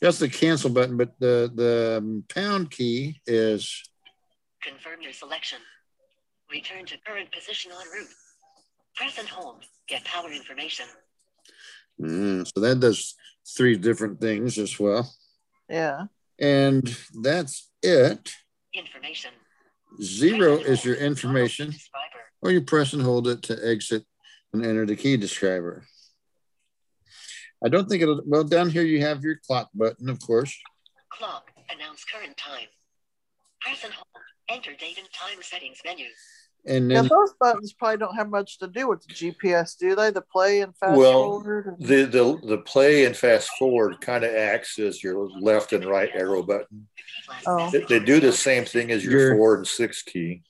that's 0.00 0.18
the 0.18 0.28
cancel 0.28 0.70
button, 0.70 0.96
but 0.96 1.18
the, 1.18 1.50
the 1.54 1.96
um, 1.98 2.24
pound 2.28 2.70
key 2.70 3.20
is, 3.26 3.82
Confirm 4.62 5.02
your 5.02 5.12
selection. 5.12 5.58
Return 6.50 6.86
to 6.86 6.96
current 7.06 7.30
position 7.32 7.72
on 7.72 7.84
route. 7.92 8.08
Press 8.96 9.18
and 9.18 9.28
hold. 9.28 9.64
Get 9.88 10.04
power 10.04 10.30
information. 10.32 10.86
mm, 12.00 12.46
so 12.54 12.60
that 12.60 12.80
does 12.80 13.14
three 13.56 13.76
different 13.76 14.20
things 14.20 14.56
as 14.58 14.78
well. 14.78 15.12
Yeah. 15.68 16.06
And 16.38 16.96
that's 17.22 17.68
it. 17.82 18.32
Information. 18.72 19.30
Zero 20.02 20.56
is 20.56 20.84
your 20.84 20.96
information, 20.96 21.74
or 22.42 22.50
you 22.50 22.60
press 22.60 22.92
and 22.92 23.02
hold 23.02 23.28
it 23.28 23.42
to 23.44 23.58
exit 23.68 24.04
and 24.52 24.64
enter 24.64 24.86
the 24.86 24.96
key 24.96 25.16
describer. 25.16 25.86
I 27.64 27.68
don't 27.68 27.88
think 27.88 28.02
it'll, 28.02 28.20
well, 28.26 28.44
down 28.44 28.70
here 28.70 28.82
you 28.82 29.00
have 29.00 29.22
your 29.22 29.36
clock 29.46 29.70
button, 29.74 30.08
of 30.08 30.20
course. 30.20 30.54
Clock. 31.10 31.50
Announce 31.70 32.04
current 32.04 32.36
time. 32.36 32.68
Press 33.60 33.84
and 33.84 33.92
hold. 33.92 34.06
Enter 34.50 34.72
date 34.72 34.98
and 34.98 35.08
time 35.12 35.38
settings 35.40 35.78
menu. 35.84 36.06
And 36.66 36.90
Yeah, 36.90 37.02
then, 37.02 37.08
those 37.08 37.34
buttons 37.38 37.74
probably 37.74 37.98
don't 37.98 38.14
have 38.16 38.30
much 38.30 38.58
to 38.58 38.66
do 38.66 38.88
with 38.88 39.06
the 39.06 39.12
GPS, 39.12 39.76
do 39.76 39.94
they? 39.94 40.10
The 40.10 40.22
play 40.22 40.60
and 40.62 40.74
fast 40.76 40.96
Well, 40.96 41.24
forward. 41.24 41.66
and- 41.66 41.86
The 41.86 42.04
the 42.04 42.40
the 42.46 42.58
play 42.58 43.04
and 43.04 43.14
fast 43.16 43.50
forward 43.58 44.00
kind 44.00 44.24
of 44.24 44.34
acts 44.34 44.78
as 44.78 45.02
your 45.04 45.28
left 45.40 45.72
and 45.74 45.84
right 45.84 46.10
arrow 46.14 46.42
button. 46.42 46.88
Oh. 47.46 47.70
They, 47.70 47.80
they 47.84 48.00
do 48.00 48.18
the 48.20 48.32
same 48.32 48.64
thing 48.64 48.90
as 48.90 49.04
your 49.04 49.12
Your- 49.18 49.36
four 49.36 49.56
and 49.56 49.66
six 49.66 50.02
key. 50.02 50.42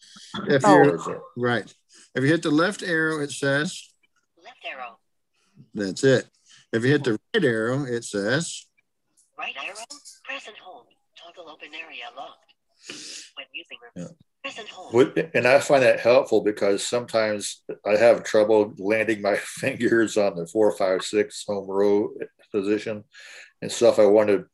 if 0.49 0.63
Oh. 0.65 0.85
you're, 0.85 1.23
right, 1.37 1.73
if 2.15 2.23
you 2.23 2.31
hit 2.31 2.43
the 2.43 2.51
left 2.51 2.83
arrow, 2.85 3.21
it 3.21 3.33
says, 3.33 3.91
Left 4.43 4.65
arrow. 4.65 4.99
that's 5.75 6.05
it. 6.05 6.27
If 6.73 6.85
you 6.85 6.91
hit 6.91 7.05
the 7.05 7.19
right 7.35 7.45
arrow, 7.45 7.85
it 7.85 8.05
says, 8.05 8.67
Right 9.37 9.55
arrow. 9.65 9.75
Press 10.25 10.47
and 10.47 10.57
hold. 10.63 10.87
Toggle 11.17 11.51
open 11.51 11.69
area 11.75 12.05
locked. 12.17 12.39
When 13.37 13.47
using 13.53 13.79
Yeah. 13.97 14.09
Press 14.45 14.59
and 14.59 14.69
hold. 14.69 15.19
And 15.35 15.47
I 15.47 15.59
find 15.61 15.83
that 15.83 16.01
helpful 16.01 16.43
because 16.43 16.87
sometimes 16.87 17.63
I 17.87 17.97
have 17.97 18.25
trouble 18.25 18.75
landing 18.79 19.23
my 19.23 19.37
fingers 19.41 20.17
on 20.17 20.37
the 20.37 20.47
four, 20.47 20.73
five, 20.77 21.03
six 21.03 21.45
home 21.47 21.67
row 21.69 22.11
position. 22.53 23.05
And 23.63 23.73
stuff. 23.73 23.99
I 23.99 24.05
want 24.07 24.29
to 24.29 24.45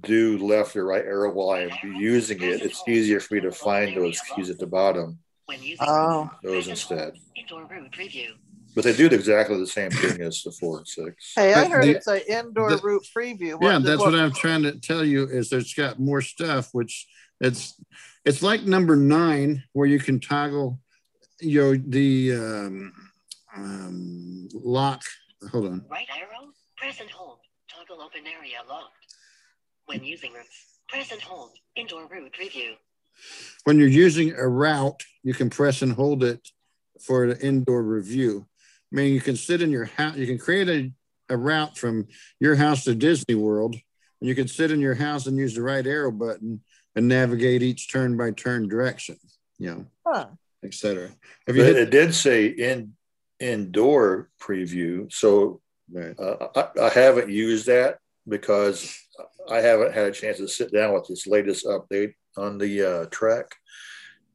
do 0.00 0.38
left 0.38 0.74
or 0.76 0.86
right 0.86 1.04
arrow 1.04 1.32
while 1.32 1.50
I'm 1.50 1.70
using 2.00 2.42
it, 2.42 2.62
it's 2.62 2.82
easier 2.88 3.20
for 3.20 3.34
me 3.34 3.40
to 3.42 3.52
find 3.52 3.94
those 3.96 4.18
keys 4.34 4.48
at 4.50 4.58
the 4.58 4.66
bottom. 4.66 5.18
When 5.44 5.62
using 5.62 5.86
Oh. 5.86 6.30
Those 6.42 6.66
instead. 6.68 7.12
indoor 7.36 7.66
route 7.66 7.92
preview. 7.92 8.28
But 8.74 8.84
they 8.84 8.96
do 8.96 9.06
exactly 9.06 9.58
the 9.58 9.66
same 9.66 9.90
thing 9.90 10.20
as 10.22 10.42
the 10.42 10.50
four 10.52 10.78
and 10.78 10.88
six. 10.88 11.32
Hey, 11.36 11.52
I 11.54 11.66
heard 11.68 11.84
the- 11.84 11.96
it's 11.96 12.08
a 12.08 12.26
indoor 12.38 12.70
the- 12.70 12.78
route 12.82 13.06
preview. 13.16 13.58
yeah, 13.60 13.78
that's 13.78 14.00
what- 14.00 14.12
what 14.12 14.18
I'm 14.20 14.32
trying 14.32 14.62
to 14.64 14.78
tell 14.80 15.04
you 15.04 15.24
is 15.28 15.52
it's 15.52 15.74
got 15.74 16.00
more 16.00 16.20
stuff, 16.22 16.70
which 16.72 17.06
it's 17.40 17.74
it's 18.24 18.42
like 18.42 18.62
number 18.62 18.96
nine 18.96 19.62
where 19.72 19.86
you 19.86 19.98
can 19.98 20.20
toggle, 20.20 20.80
you 21.40 21.60
know, 21.60 21.82
the 21.86 22.34
um, 22.34 22.92
um, 23.56 24.48
lock. 24.52 25.02
Hold 25.50 25.66
on. 25.66 25.84
Right 25.88 26.06
arrow, 26.18 26.50
press 26.76 27.00
and 27.00 27.10
hold. 27.10 27.38
Toggle 27.68 28.02
open 28.02 28.22
area 28.26 28.58
locked. 28.68 28.92
When 29.86 30.02
using 30.04 30.32
routes, 30.32 30.80
press 30.88 31.12
and 31.12 31.22
hold. 31.22 31.50
Indoor 31.76 32.06
route 32.06 32.32
preview. 32.32 32.72
When 33.64 33.78
you're 33.78 33.88
using 33.88 34.32
a 34.32 34.48
route, 34.48 35.02
you 35.22 35.34
can 35.34 35.50
press 35.50 35.82
and 35.82 35.92
hold 35.92 36.24
it 36.24 36.48
for 37.00 37.26
the 37.26 37.46
indoor 37.46 37.82
review. 37.82 38.46
I 38.92 38.96
mean, 38.96 39.14
you 39.14 39.20
can 39.20 39.36
sit 39.36 39.62
in 39.62 39.70
your 39.70 39.84
house, 39.84 40.16
you 40.16 40.26
can 40.26 40.38
create 40.38 40.68
a, 40.68 41.34
a 41.34 41.36
route 41.36 41.76
from 41.76 42.06
your 42.40 42.56
house 42.56 42.84
to 42.84 42.94
Disney 42.94 43.34
World, 43.34 43.74
and 44.20 44.28
you 44.28 44.34
can 44.34 44.48
sit 44.48 44.70
in 44.70 44.80
your 44.80 44.94
house 44.94 45.26
and 45.26 45.36
use 45.36 45.54
the 45.54 45.62
right 45.62 45.86
arrow 45.86 46.12
button 46.12 46.62
and 46.96 47.06
navigate 47.06 47.62
each 47.62 47.92
turn 47.92 48.16
by 48.16 48.30
turn 48.32 48.66
direction, 48.68 49.16
you 49.58 49.70
know, 49.70 49.86
Huh. 50.04 50.26
etc. 50.64 51.08
Have 51.08 51.16
But 51.46 51.54
you 51.56 51.64
hit 51.64 51.76
it 51.76 51.90
did 51.90 52.14
say 52.14 52.46
in 52.46 52.94
indoor 53.38 54.30
preview. 54.40 55.12
So 55.12 55.60
right. 55.92 56.18
uh, 56.18 56.48
I, 56.56 56.86
I 56.86 56.88
haven't 56.88 57.30
used 57.30 57.66
that 57.66 57.98
because 58.26 58.98
I 59.48 59.58
haven't 59.58 59.92
had 59.92 60.06
a 60.06 60.12
chance 60.12 60.38
to 60.38 60.48
sit 60.48 60.72
down 60.72 60.94
with 60.94 61.06
this 61.06 61.26
latest 61.26 61.66
update 61.66 62.14
on 62.36 62.56
the 62.58 62.82
uh, 62.82 63.04
track. 63.10 63.54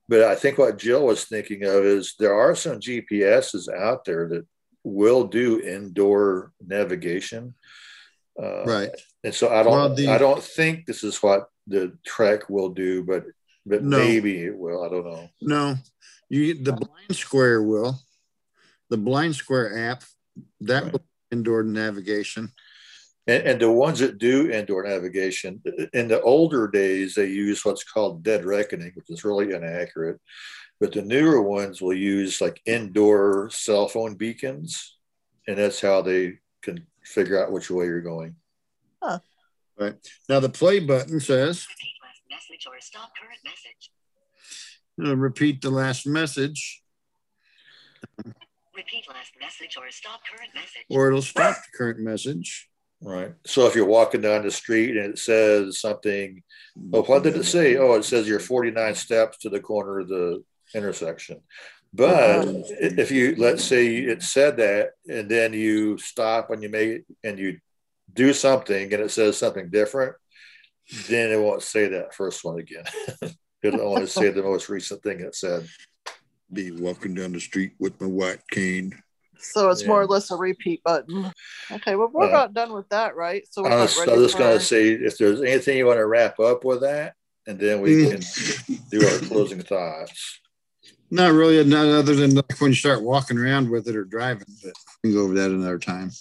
But 0.07 0.23
I 0.23 0.35
think 0.35 0.57
what 0.57 0.77
Jill 0.77 1.05
was 1.05 1.25
thinking 1.25 1.63
of 1.63 1.83
is 1.83 2.15
there 2.19 2.33
are 2.35 2.53
some 2.55 2.79
GPSs 2.79 3.73
out 3.73 4.05
there 4.05 4.27
that 4.29 4.45
will 4.83 5.25
do 5.25 5.61
indoor 5.61 6.51
navigation. 6.65 7.55
Uh, 8.41 8.63
right? 8.65 8.89
And 9.23 9.33
so 9.33 9.49
I 9.49 9.63
don't 9.63 9.71
Well, 9.71 9.95
the- 9.95 10.07
I 10.09 10.17
don't 10.19 10.43
think 10.43 10.85
this 10.85 11.03
is 11.03 11.17
what 11.23 11.47
the 11.71 11.97
trek 12.05 12.49
will 12.49 12.69
do, 12.69 13.03
but 13.03 13.25
but 13.65 13.83
No. 13.83 13.97
maybe 13.97 14.43
it 14.43 14.57
will. 14.57 14.83
I 14.83 14.89
don't 14.89 15.05
know. 15.05 15.29
No, 15.41 15.75
you 16.29 16.55
the 16.55 16.73
BlindSquare 16.73 17.65
will. 17.65 17.99
The 18.89 18.97
BlindSquare 18.97 19.77
app 19.77 20.03
that 20.61 20.83
Right. 20.83 20.93
will 20.93 21.05
indoor 21.31 21.63
navigation. 21.63 22.51
And, 23.27 23.43
and 23.43 23.61
the 23.61 23.71
ones 23.71 23.99
that 23.99 24.17
do 24.17 24.49
indoor 24.49 24.83
navigation, 24.83 25.61
in 25.93 26.07
the 26.07 26.21
older 26.21 26.67
days, 26.67 27.15
they 27.15 27.27
use 27.27 27.63
what's 27.63 27.83
called 27.83 28.23
dead 28.23 28.43
reckoning, 28.45 28.91
which 28.95 29.09
is 29.09 29.23
really 29.23 29.53
inaccurate. 29.53 30.19
But 30.79 30.91
the 30.91 31.03
newer 31.03 31.41
ones 31.41 31.81
will 31.81 31.93
use 31.93 32.41
like 32.41 32.59
indoor 32.65 33.49
cell 33.51 33.87
phone 33.87 34.15
beacons, 34.15 34.97
and 35.47 35.57
that's 35.57 35.79
how 35.79 36.01
they 36.01 36.39
can 36.63 36.87
figure 37.03 37.41
out 37.41 37.51
which 37.51 37.69
way 37.69 37.85
you're 37.85 38.01
going. 38.01 38.35
Right 39.81 39.95
now, 40.29 40.39
the 40.39 40.49
play 40.49 40.79
button 40.79 41.19
says 41.19 41.65
Repeat 41.67 41.95
message 42.29 42.67
or 42.67 42.79
stop 42.79 43.09
current 43.19 43.39
message. 43.43 43.91
uh, 45.03 45.15
repeat 45.17 45.61
the 45.61 45.71
last 45.71 46.05
message, 46.05 46.83
Repeat 48.75 49.05
last 49.09 49.31
message 49.39 49.75
or 49.77 49.89
stop 49.89 50.21
current 50.29 50.51
message. 50.53 50.85
or 50.89 51.07
it'll 51.07 51.21
stop 51.23 51.55
the 51.55 51.77
current 51.77 51.99
message. 51.99 52.69
Right. 53.01 53.33
So 53.47 53.65
if 53.65 53.75
you're 53.75 53.87
walking 53.87 54.21
down 54.21 54.43
the 54.43 54.51
street 54.51 54.95
and 54.95 55.13
it 55.13 55.17
says 55.17 55.79
something, 55.81 56.43
oh, 56.93 57.01
what 57.01 57.23
did 57.23 57.35
it 57.35 57.45
say? 57.45 57.75
Oh, 57.77 57.93
it 57.95 58.05
says 58.05 58.27
you're 58.27 58.39
49 58.39 58.93
steps 58.93 59.39
to 59.39 59.49
the 59.49 59.59
corner 59.59 60.01
of 60.01 60.09
the 60.09 60.43
intersection. 60.75 61.41
But 61.91 62.45
if 62.79 63.09
you 63.09 63.35
let's 63.35 63.63
say 63.63 63.95
it 63.97 64.21
said 64.21 64.57
that, 64.57 64.91
and 65.09 65.27
then 65.27 65.53
you 65.53 65.97
stop 65.97 66.51
and 66.51 66.61
you 66.61 66.69
make 66.69 66.89
it 66.89 67.05
and 67.23 67.39
you 67.39 67.59
do 68.13 68.33
something 68.33 68.93
and 68.93 69.01
it 69.03 69.11
says 69.11 69.37
something 69.37 69.69
different, 69.69 70.15
then 71.07 71.31
it 71.31 71.39
won't 71.39 71.61
say 71.63 71.87
that 71.87 72.13
first 72.13 72.43
one 72.43 72.59
again. 72.59 72.83
It'll 73.63 73.81
only 73.81 74.07
say 74.07 74.29
the 74.29 74.41
most 74.43 74.69
recent 74.69 75.03
thing 75.03 75.19
it 75.19 75.35
said. 75.35 75.67
Be 76.51 76.71
walking 76.71 77.13
down 77.13 77.31
the 77.31 77.39
street 77.39 77.73
with 77.79 77.99
my 78.01 78.07
white 78.07 78.41
cane. 78.51 79.01
So 79.37 79.69
it's 79.69 79.85
more 79.85 80.01
or 80.01 80.05
less 80.07 80.29
a 80.31 80.35
repeat 80.35 80.83
button. 80.83 81.31
Okay, 81.71 81.95
well 81.95 82.09
we're 82.13 82.25
Uh, 82.25 82.29
about 82.29 82.53
done 82.53 82.73
with 82.73 82.89
that, 82.89 83.15
right? 83.15 83.43
So 83.49 83.63
we're 83.63 83.69
I 83.69 83.73
about 83.73 83.81
was, 83.83 83.97
I 83.99 84.13
was 84.13 84.23
just 84.25 84.37
going 84.37 84.53
for- 84.53 84.59
to 84.59 84.65
say 84.65 84.89
if 84.91 85.17
there's 85.17 85.41
anything 85.41 85.77
you 85.77 85.85
want 85.85 85.97
to 85.97 86.05
wrap 86.05 86.39
up 86.39 86.63
with 86.65 86.81
that, 86.81 87.15
and 87.47 87.59
then 87.59 87.81
we 87.81 88.07
can 88.09 88.21
do 88.91 89.07
our 89.07 89.17
closing 89.19 89.61
thoughts. 89.61 90.39
Not 91.09 91.31
really, 91.33 91.63
not 91.63 91.87
other 91.87 92.15
than 92.15 92.35
like 92.35 92.59
when 92.61 92.71
you 92.71 92.75
start 92.75 93.01
walking 93.01 93.37
around 93.37 93.69
with 93.69 93.87
it 93.87 93.95
or 93.95 94.03
driving. 94.05 94.45
But 94.63 94.73
we 95.03 95.09
can 95.09 95.17
go 95.17 95.23
over 95.23 95.33
that 95.35 95.49
another 95.51 95.79
time. 95.79 96.11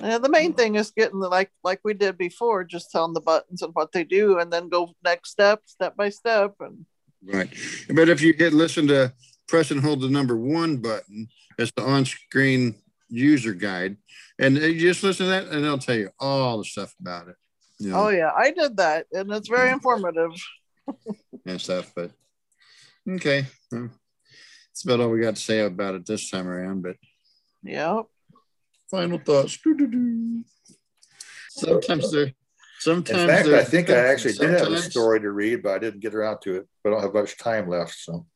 Yeah, 0.00 0.18
the 0.18 0.28
main 0.28 0.52
mm. 0.52 0.56
thing 0.56 0.74
is 0.76 0.92
getting 0.92 1.18
the 1.18 1.28
like 1.28 1.50
like 1.64 1.80
we 1.84 1.94
did 1.94 2.16
before, 2.16 2.64
just 2.64 2.90
telling 2.90 3.14
the 3.14 3.20
buttons 3.20 3.62
and 3.62 3.74
what 3.74 3.92
they 3.92 4.04
do, 4.04 4.38
and 4.38 4.52
then 4.52 4.68
go 4.68 4.94
next 5.04 5.30
step, 5.30 5.62
step 5.66 5.96
by 5.96 6.08
step, 6.08 6.54
and 6.60 6.86
Right. 7.24 7.48
But 7.92 8.08
if 8.08 8.22
you 8.22 8.32
hit 8.32 8.52
listen 8.52 8.86
to 8.88 9.12
press 9.48 9.70
and 9.70 9.80
hold 9.80 10.00
the 10.00 10.08
number 10.08 10.36
one 10.36 10.76
button, 10.76 11.28
it's 11.58 11.72
the 11.72 11.82
on 11.82 12.04
screen 12.04 12.76
user 13.08 13.54
guide. 13.54 13.96
And 14.38 14.56
you 14.56 14.78
just 14.78 15.02
listen 15.02 15.26
to 15.26 15.30
that 15.30 15.46
and 15.48 15.64
it'll 15.64 15.78
tell 15.78 15.96
you 15.96 16.10
all 16.18 16.58
the 16.58 16.64
stuff 16.64 16.94
about 17.00 17.28
it. 17.28 17.36
You 17.80 17.90
know, 17.90 18.06
oh 18.06 18.08
yeah, 18.08 18.32
I 18.36 18.50
did 18.50 18.76
that, 18.78 19.06
and 19.12 19.30
it's 19.32 19.48
very 19.48 19.70
mm. 19.70 19.74
informative. 19.74 20.32
and 21.46 21.60
stuff. 21.60 21.92
But 21.94 22.10
okay. 23.08 23.46
Well, 23.70 23.90
That's 24.68 24.84
about 24.84 25.00
all 25.00 25.10
we 25.10 25.20
got 25.20 25.36
to 25.36 25.42
say 25.42 25.60
about 25.60 25.94
it 25.94 26.06
this 26.06 26.30
time 26.30 26.48
around. 26.48 26.82
But 26.82 26.96
Yeah. 27.62 28.02
Final 28.90 29.18
thoughts. 29.18 29.58
Doo-doo-doo. 29.58 30.44
Sometimes 31.50 32.10
they're 32.12 32.26
In 32.26 32.34
sometimes 32.80 33.26
fact, 33.30 33.46
they're 33.46 33.60
I 33.60 33.64
think 33.64 33.90
I 33.90 33.94
good, 33.94 34.04
actually 34.06 34.34
did 34.34 34.50
have 34.50 34.72
a 34.72 34.78
story 34.82 35.20
to 35.20 35.30
read, 35.30 35.62
but 35.62 35.74
I 35.74 35.78
didn't 35.78 36.00
get 36.00 36.14
around 36.14 36.40
to 36.42 36.56
it. 36.56 36.68
But 36.82 36.90
I 36.90 36.92
don't 36.94 37.02
have 37.02 37.14
much 37.14 37.36
time 37.38 37.68
left. 37.68 37.94
So 37.94 38.26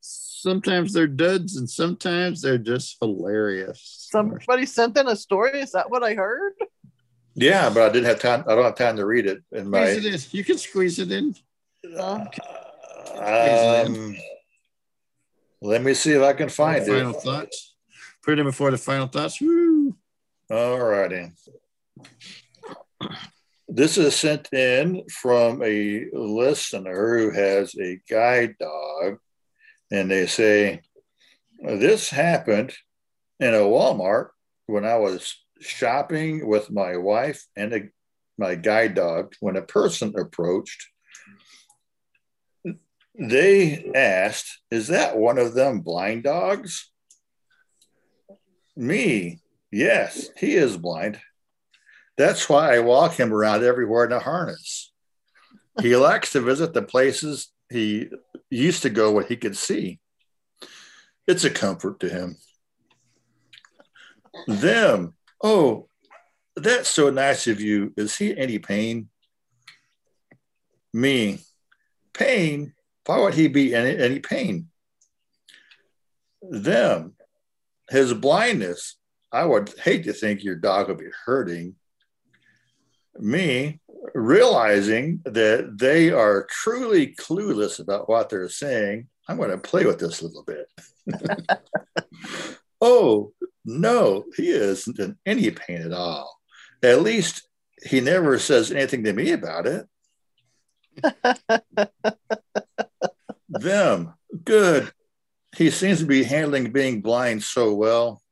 Sometimes 0.00 0.92
they're 0.92 1.08
duds 1.08 1.56
and 1.56 1.68
sometimes 1.68 2.40
they're 2.40 2.56
just 2.58 2.98
hilarious. 3.00 4.06
Somebody 4.10 4.64
sent 4.66 4.96
in 4.96 5.08
a 5.08 5.16
story. 5.16 5.58
Is 5.60 5.72
that 5.72 5.90
what 5.90 6.04
I 6.04 6.14
heard? 6.14 6.52
yeah, 7.34 7.68
but 7.68 7.82
I 7.82 7.88
didn't 7.92 8.06
have 8.06 8.20
time. 8.20 8.44
I 8.46 8.54
don't 8.54 8.62
have 8.64 8.76
time 8.76 8.96
to 8.98 9.06
read 9.06 9.26
it 9.26 9.42
in 9.50 9.68
my. 9.68 9.90
Squeeze 9.90 10.04
it 10.04 10.14
in. 10.14 10.20
You 10.38 10.44
can 10.44 10.58
squeeze 10.58 10.98
it 11.00 11.10
in. 11.10 11.34
Um, 13.18 14.16
let 15.62 15.82
me 15.82 15.94
see 15.94 16.12
if 16.12 16.22
I 16.22 16.32
can 16.32 16.48
find 16.48 16.84
final 16.84 16.94
it. 16.94 16.98
Final 16.98 17.20
thoughts. 17.20 17.75
Put 18.26 18.32
it 18.32 18.40
in 18.40 18.46
before 18.46 18.72
the 18.72 18.76
final 18.76 19.06
thoughts. 19.06 19.40
Woo. 19.40 19.94
All 20.50 20.80
righty. 20.80 21.30
This 23.68 23.96
is 23.98 24.16
sent 24.16 24.52
in 24.52 25.04
from 25.08 25.62
a 25.62 26.06
listener 26.12 27.18
who 27.18 27.30
has 27.30 27.76
a 27.76 28.00
guide 28.10 28.56
dog, 28.58 29.18
and 29.92 30.10
they 30.10 30.26
say, 30.26 30.80
This 31.60 32.10
happened 32.10 32.72
in 33.38 33.54
a 33.54 33.58
Walmart 33.58 34.30
when 34.66 34.84
I 34.84 34.96
was 34.96 35.36
shopping 35.60 36.48
with 36.48 36.68
my 36.68 36.96
wife 36.96 37.46
and 37.54 37.72
a, 37.72 37.82
my 38.36 38.56
guide 38.56 38.96
dog. 38.96 39.34
When 39.38 39.54
a 39.54 39.62
person 39.62 40.18
approached, 40.18 40.88
they 43.16 43.92
asked, 43.94 44.62
Is 44.72 44.88
that 44.88 45.16
one 45.16 45.38
of 45.38 45.54
them 45.54 45.82
blind 45.82 46.24
dogs? 46.24 46.90
Me, 48.76 49.40
yes, 49.72 50.28
he 50.36 50.54
is 50.54 50.76
blind. 50.76 51.18
That's 52.16 52.48
why 52.48 52.74
I 52.74 52.80
walk 52.80 53.14
him 53.14 53.32
around 53.32 53.64
everywhere 53.64 54.04
in 54.04 54.12
a 54.12 54.18
harness. 54.18 54.92
He 55.80 55.96
likes 55.96 56.32
to 56.32 56.40
visit 56.40 56.74
the 56.74 56.82
places 56.82 57.50
he 57.70 58.08
used 58.50 58.82
to 58.82 58.90
go 58.90 59.12
when 59.12 59.26
he 59.26 59.36
could 59.36 59.56
see. 59.56 60.00
It's 61.26 61.44
a 61.44 61.50
comfort 61.50 62.00
to 62.00 62.08
him. 62.08 62.36
Them, 64.46 65.14
oh, 65.42 65.88
that's 66.54 66.88
so 66.88 67.10
nice 67.10 67.46
of 67.46 67.60
you. 67.60 67.92
Is 67.96 68.16
he 68.16 68.36
any 68.36 68.58
pain? 68.58 69.08
Me, 70.92 71.40
pain? 72.12 72.74
Why 73.04 73.18
would 73.20 73.34
he 73.34 73.48
be 73.48 73.74
any, 73.74 73.96
any 73.96 74.20
pain? 74.20 74.68
Them, 76.42 77.15
his 77.88 78.12
blindness. 78.14 78.96
I 79.32 79.44
would 79.44 79.72
hate 79.78 80.04
to 80.04 80.12
think 80.12 80.42
your 80.42 80.56
dog 80.56 80.88
would 80.88 80.98
be 80.98 81.10
hurting 81.24 81.76
me 83.18 83.80
realizing 84.14 85.20
that 85.24 85.78
they 85.78 86.10
are 86.10 86.46
truly 86.50 87.14
clueless 87.14 87.80
about 87.80 88.08
what 88.08 88.28
they're 88.28 88.48
saying, 88.48 89.08
I'm 89.28 89.36
going 89.36 89.50
to 89.50 89.58
play 89.58 89.84
with 89.84 89.98
this 89.98 90.20
a 90.20 90.26
little 90.26 90.44
bit. 90.44 90.70
oh, 92.80 93.32
no, 93.64 94.24
he 94.36 94.50
isn't 94.50 94.98
in 94.98 95.16
any 95.26 95.50
pain 95.50 95.82
at 95.82 95.92
all. 95.92 96.38
At 96.82 97.02
least 97.02 97.48
he 97.82 98.00
never 98.00 98.38
says 98.38 98.70
anything 98.70 99.04
to 99.04 99.12
me 99.12 99.32
about 99.32 99.66
it. 99.66 99.86
Them, 103.48 104.14
good. 104.44 104.92
He 105.56 105.70
seems 105.70 106.00
to 106.00 106.06
be 106.06 106.22
handling 106.22 106.70
being 106.70 107.00
blind 107.00 107.42
so 107.42 107.72
well. 107.72 108.22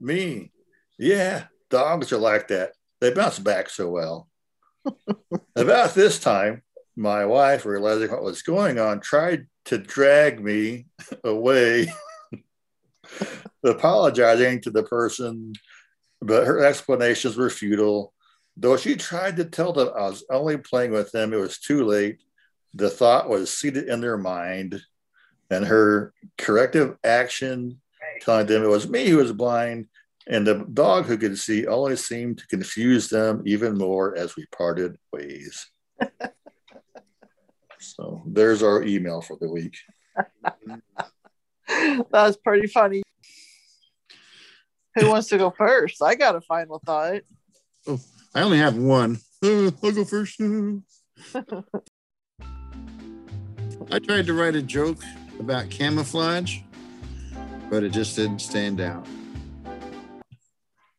Me, 0.00 0.52
yeah, 0.98 1.44
dogs 1.70 2.12
are 2.12 2.18
like 2.18 2.48
that. 2.48 2.72
They 3.00 3.10
bounce 3.10 3.38
back 3.38 3.70
so 3.70 3.90
well. 3.90 4.28
About 5.56 5.94
this 5.94 6.20
time, 6.20 6.62
my 6.94 7.24
wife, 7.24 7.64
realizing 7.64 8.10
what 8.10 8.22
was 8.22 8.42
going 8.42 8.78
on, 8.78 9.00
tried 9.00 9.46
to 9.66 9.78
drag 9.78 10.44
me 10.44 10.88
away, 11.24 11.90
apologizing 13.64 14.60
to 14.60 14.70
the 14.70 14.82
person, 14.82 15.54
but 16.20 16.46
her 16.46 16.62
explanations 16.62 17.38
were 17.38 17.48
futile. 17.48 18.12
Though 18.58 18.76
she 18.76 18.96
tried 18.96 19.36
to 19.36 19.46
tell 19.46 19.72
them 19.72 19.88
I 19.96 20.02
was 20.02 20.22
only 20.30 20.58
playing 20.58 20.92
with 20.92 21.12
them, 21.12 21.32
it 21.32 21.38
was 21.38 21.58
too 21.58 21.86
late. 21.86 22.18
The 22.74 22.90
thought 22.90 23.30
was 23.30 23.50
seated 23.50 23.88
in 23.88 24.02
their 24.02 24.18
mind, 24.18 24.82
and 25.50 25.66
her 25.66 26.12
corrective 26.38 26.96
action 27.04 27.80
telling 28.20 28.46
them 28.46 28.62
it 28.62 28.68
was 28.68 28.88
me 28.88 29.08
who 29.08 29.18
was 29.18 29.32
blind 29.32 29.88
and 30.26 30.46
the 30.46 30.66
dog 30.72 31.04
who 31.04 31.18
could 31.18 31.38
see 31.38 31.66
only 31.66 31.96
seemed 31.96 32.38
to 32.38 32.46
confuse 32.46 33.08
them 33.08 33.42
even 33.44 33.76
more 33.76 34.16
as 34.16 34.36
we 34.36 34.46
parted 34.46 34.96
ways. 35.12 35.70
so 37.78 38.22
there's 38.26 38.62
our 38.62 38.82
email 38.82 39.20
for 39.20 39.36
the 39.38 39.50
week. 39.50 39.76
that 41.68 42.06
was 42.12 42.36
pretty 42.38 42.66
funny. 42.68 43.02
Who 44.96 45.08
wants 45.08 45.28
to 45.28 45.38
go 45.38 45.50
first? 45.50 46.02
I 46.02 46.14
got 46.14 46.36
a 46.36 46.40
final 46.40 46.80
thought. 46.86 47.22
Oh, 47.86 48.00
I 48.34 48.42
only 48.42 48.58
have 48.58 48.76
one. 48.76 49.18
Uh, 49.42 49.72
I'll 49.82 49.92
go 49.92 50.04
first. 50.04 50.40
I 53.90 53.98
tried 53.98 54.26
to 54.26 54.32
write 54.32 54.56
a 54.56 54.62
joke 54.62 54.98
about 55.38 55.70
camouflage, 55.70 56.60
but 57.70 57.82
it 57.82 57.90
just 57.90 58.16
didn't 58.16 58.40
stand 58.40 58.80
out. 58.80 59.06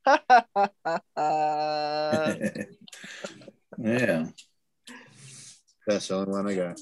yeah. 3.77 4.25
That's 5.87 6.07
the 6.07 6.15
only 6.15 6.31
one 6.31 6.47
I 6.47 6.55
got. 6.55 6.79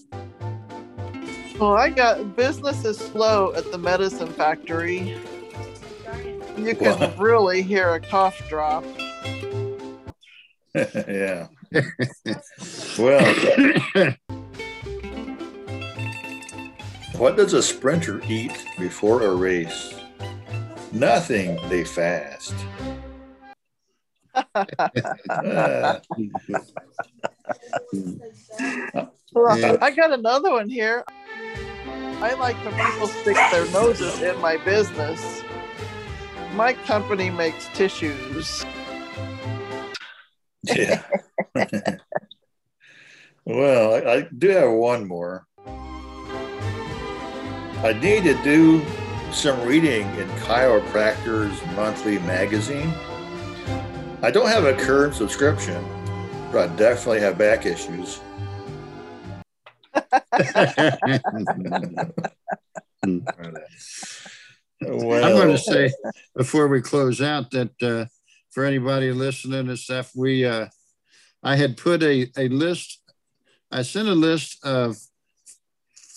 Well, 1.59 1.73
I 1.73 1.89
got 1.89 2.35
business 2.35 2.84
is 2.84 2.97
slow 2.97 3.53
at 3.53 3.71
the 3.71 3.77
medicine 3.77 4.31
factory. 4.34 5.17
You 6.57 6.75
can 6.75 6.99
What? 6.99 7.17
really 7.19 7.61
hear 7.61 7.93
a 7.93 7.99
cough 7.99 8.41
drop. 8.49 8.84
yeah. 10.75 11.47
well, 12.97 14.15
what 17.18 17.38
does 17.38 17.53
a 17.53 17.61
sprinter 17.61 18.22
eat 18.27 18.65
before 18.77 19.23
a 19.23 19.35
race? 19.35 19.94
Nothing. 20.91 21.60
They 21.69 21.84
fast. 21.84 22.53
Well, 29.35 29.77
I 29.81 29.91
got 29.91 30.14
another 30.14 30.52
one 30.52 30.69
here. 30.69 31.03
I 31.88 32.35
like 32.35 32.56
when 32.64 32.76
people 32.76 33.07
stick 33.07 33.35
their 33.52 33.65
noses 33.72 34.22
in 34.22 34.40
my 34.40 34.57
business. 34.57 35.41
My 36.53 36.73
company 36.73 37.31
makes 37.31 37.68
tissues. 37.69 38.64
yeah. 40.64 41.02
well, 43.45 43.95
I, 43.95 44.11
I 44.11 44.27
do 44.38 44.49
have 44.49 44.72
one 44.72 45.07
more. 45.07 45.48
I 47.84 47.91
need 47.91 48.23
to 48.23 48.41
do 48.43 48.81
some 49.34 49.61
reading 49.68 50.07
in 50.15 50.26
Chiropractor's 50.39 51.61
monthly 51.76 52.18
magazine. 52.19 52.93
I 54.22 54.31
don't 54.31 54.47
have 54.47 54.64
a 54.64 54.73
current 54.73 55.15
subscription, 55.15 55.84
but 56.49 56.69
I 56.69 56.76
definitely 56.77 57.19
have 57.19 57.38
back 57.38 57.65
issues. 57.65 58.22
Well, 64.85 65.23
I'm 65.23 65.35
going 65.35 65.55
to 65.55 65.57
say 65.57 65.93
before 66.35 66.68
we 66.68 66.81
close 66.81 67.22
out 67.22 67.51
that 67.51 67.81
uh, 67.81 68.05
for 68.51 68.65
anybody 68.65 69.11
listening 69.11 69.69
and 69.69 69.80
stuff, 69.80 70.11
we 70.14 70.45
uh, 70.45 70.68
I 71.41 71.55
had 71.55 71.77
put 71.77 72.03
a, 72.03 72.30
a 72.38 72.49
list. 72.49 72.99
I 73.72 73.84
sent 73.84 74.10
a 74.10 74.14
list 74.14 74.64
of 74.65 74.97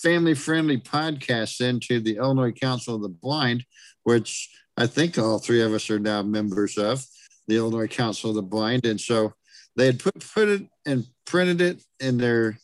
family 0.01 0.33
friendly 0.35 0.77
podcasts 0.77 1.59
into 1.61 1.99
the 1.99 2.17
Illinois 2.17 2.51
Council 2.51 2.95
of 2.95 3.01
the 3.01 3.09
Blind, 3.09 3.65
which 4.03 4.49
I 4.77 4.87
think 4.87 5.17
all 5.17 5.39
three 5.39 5.61
of 5.61 5.73
us 5.73 5.89
are 5.89 5.99
now 5.99 6.21
members 6.21 6.77
of 6.77 7.03
the 7.47 7.55
Illinois 7.57 7.87
Council 7.87 8.29
of 8.29 8.35
the 8.35 8.41
Blind, 8.41 8.85
and 8.85 8.99
so 8.99 9.33
they 9.75 9.85
had 9.87 9.99
put 9.99 10.13
put 10.33 10.47
it 10.49 10.63
and 10.85 11.05
printed 11.25 11.61
it 11.61 11.83
in 11.99 12.17
their 12.17 12.57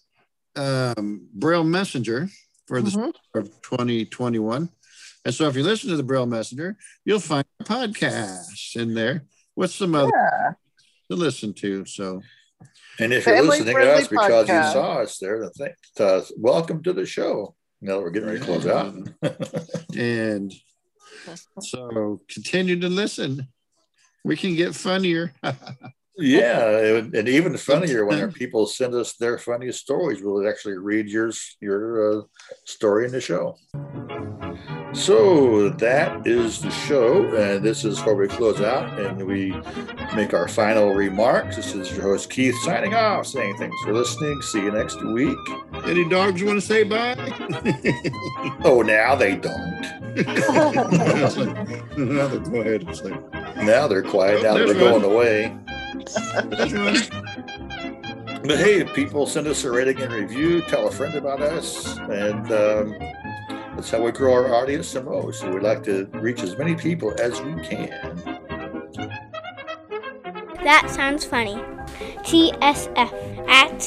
um, 0.55 1.27
Braille 1.33 1.63
Messenger 1.63 2.29
for 2.67 2.81
the 2.81 2.91
Mhm. 2.91 3.13
of 3.33 3.49
2021. 3.63 4.69
And 5.25 5.33
so 5.33 5.47
if 5.47 5.55
you 5.55 5.63
listen 5.63 5.89
to 5.89 5.97
the 5.97 6.03
Braille 6.03 6.25
Messenger, 6.27 6.77
you'll 7.05 7.19
find 7.19 7.45
podcasts 7.63 8.75
in 8.75 8.93
there 8.93 9.25
with 9.55 9.71
some 9.71 9.95
other 9.95 10.11
Yeah. 10.13 10.53
to 11.09 11.15
listen 11.15 11.53
to. 11.55 11.85
So 11.85 12.21
And 12.99 13.13
if 13.13 13.25
you're 13.25 13.35
Family 13.35 13.59
listening 13.59 13.75
to 13.77 13.93
us 13.93 14.07
because 14.07 14.47
podcast. 14.47 14.67
you 14.67 14.73
saw 14.73 14.93
us 14.99 15.17
there, 15.17 15.39
then 15.39 15.51
thank, 15.57 15.75
uh, 15.99 16.21
welcome 16.37 16.83
to 16.83 16.93
the 16.93 17.05
show. 17.05 17.55
Now 17.81 17.97
that 17.97 18.03
we're 18.03 18.11
getting 18.11 18.29
ready 18.29 18.39
to 18.39 18.45
close 18.45 18.67
out. 18.67 18.95
and 19.97 20.53
so 21.59 22.21
continue 22.29 22.79
to 22.79 22.89
listen. 22.89 23.47
We 24.23 24.37
can 24.37 24.55
get 24.55 24.75
funnier. 24.75 25.33
yeah, 26.17 26.67
and 27.13 27.27
even 27.27 27.57
funnier 27.57 28.05
when 28.05 28.19
our 28.21 28.31
people 28.31 28.65
send 28.65 28.93
us 28.93 29.15
their 29.15 29.37
funniest 29.37 29.81
stories. 29.81 30.21
We'll 30.21 30.47
actually 30.47 30.77
read 30.77 31.07
yours, 31.09 31.57
your 31.59 32.19
uh, 32.19 32.21
story 32.65 33.05
in 33.05 33.11
the 33.11 33.21
show. 33.21 33.57
So 34.93 35.69
that 35.69 36.27
is 36.27 36.61
the 36.61 36.69
show, 36.69 37.25
and 37.35 37.65
this 37.65 37.83
is 37.83 37.99
where 38.01 38.13
we 38.13 38.27
close 38.27 38.61
out 38.61 38.99
and 38.99 39.25
we 39.25 39.51
make 40.15 40.35
our 40.35 40.47
final 40.47 40.93
remarks. 40.93 41.55
This 41.55 41.73
is 41.73 41.91
your 41.91 42.03
host 42.03 42.29
Keith 42.29 42.55
signing 42.63 42.93
off, 42.93 43.25
saying 43.25 43.57
thanks 43.57 43.75
for 43.83 43.91
listening. 43.91 44.39
See 44.43 44.61
you 44.61 44.71
next 44.71 45.03
week. 45.03 45.35
Any 45.85 46.07
dogs 46.07 46.39
you 46.39 46.45
want 46.45 46.61
to 46.61 46.65
say 46.65 46.83
bye? 46.83 47.15
Oh, 48.65 48.81
now 48.81 49.15
they 49.15 49.35
don't. 49.35 49.81
now 51.97 52.27
they're 52.27 52.39
quiet. 52.39 53.03
Like, 53.03 53.57
Now 53.57 53.87
they're 53.87 54.03
quiet. 54.03 54.43
Now 54.43 54.53
they're 54.53 54.73
going 54.73 55.03
away. 55.03 55.57
"There's 56.49 56.73
one." 56.73 57.23
But 58.43 58.57
hey, 58.57 58.81
if 58.81 58.93
people 58.93 59.25
send 59.25 59.47
us 59.47 59.63
a 59.63 59.71
rating 59.71 60.01
and 60.01 60.11
review, 60.11 60.61
tell 60.63 60.87
a 60.87 60.91
friend 60.91 61.15
about 61.15 61.41
us, 61.41 61.97
and 61.97 62.51
um, 62.51 62.97
that's 63.75 63.89
how 63.89 64.03
we 64.03 64.11
grow 64.11 64.33
our 64.33 64.53
audience 64.53 64.91
the 64.91 65.01
most. 65.01 65.39
So 65.39 65.49
we'd 65.49 65.63
like 65.63 65.81
to 65.83 66.05
reach 66.13 66.43
as 66.43 66.57
many 66.57 66.75
people 66.75 67.13
as 67.21 67.41
we 67.41 67.53
can. 67.63 68.21
That 70.63 70.89
sounds 70.89 71.23
funny. 71.23 71.55
TSF 72.23 73.47
at 73.47 73.79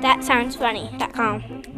thatsoundsfunny.com. 0.00 1.77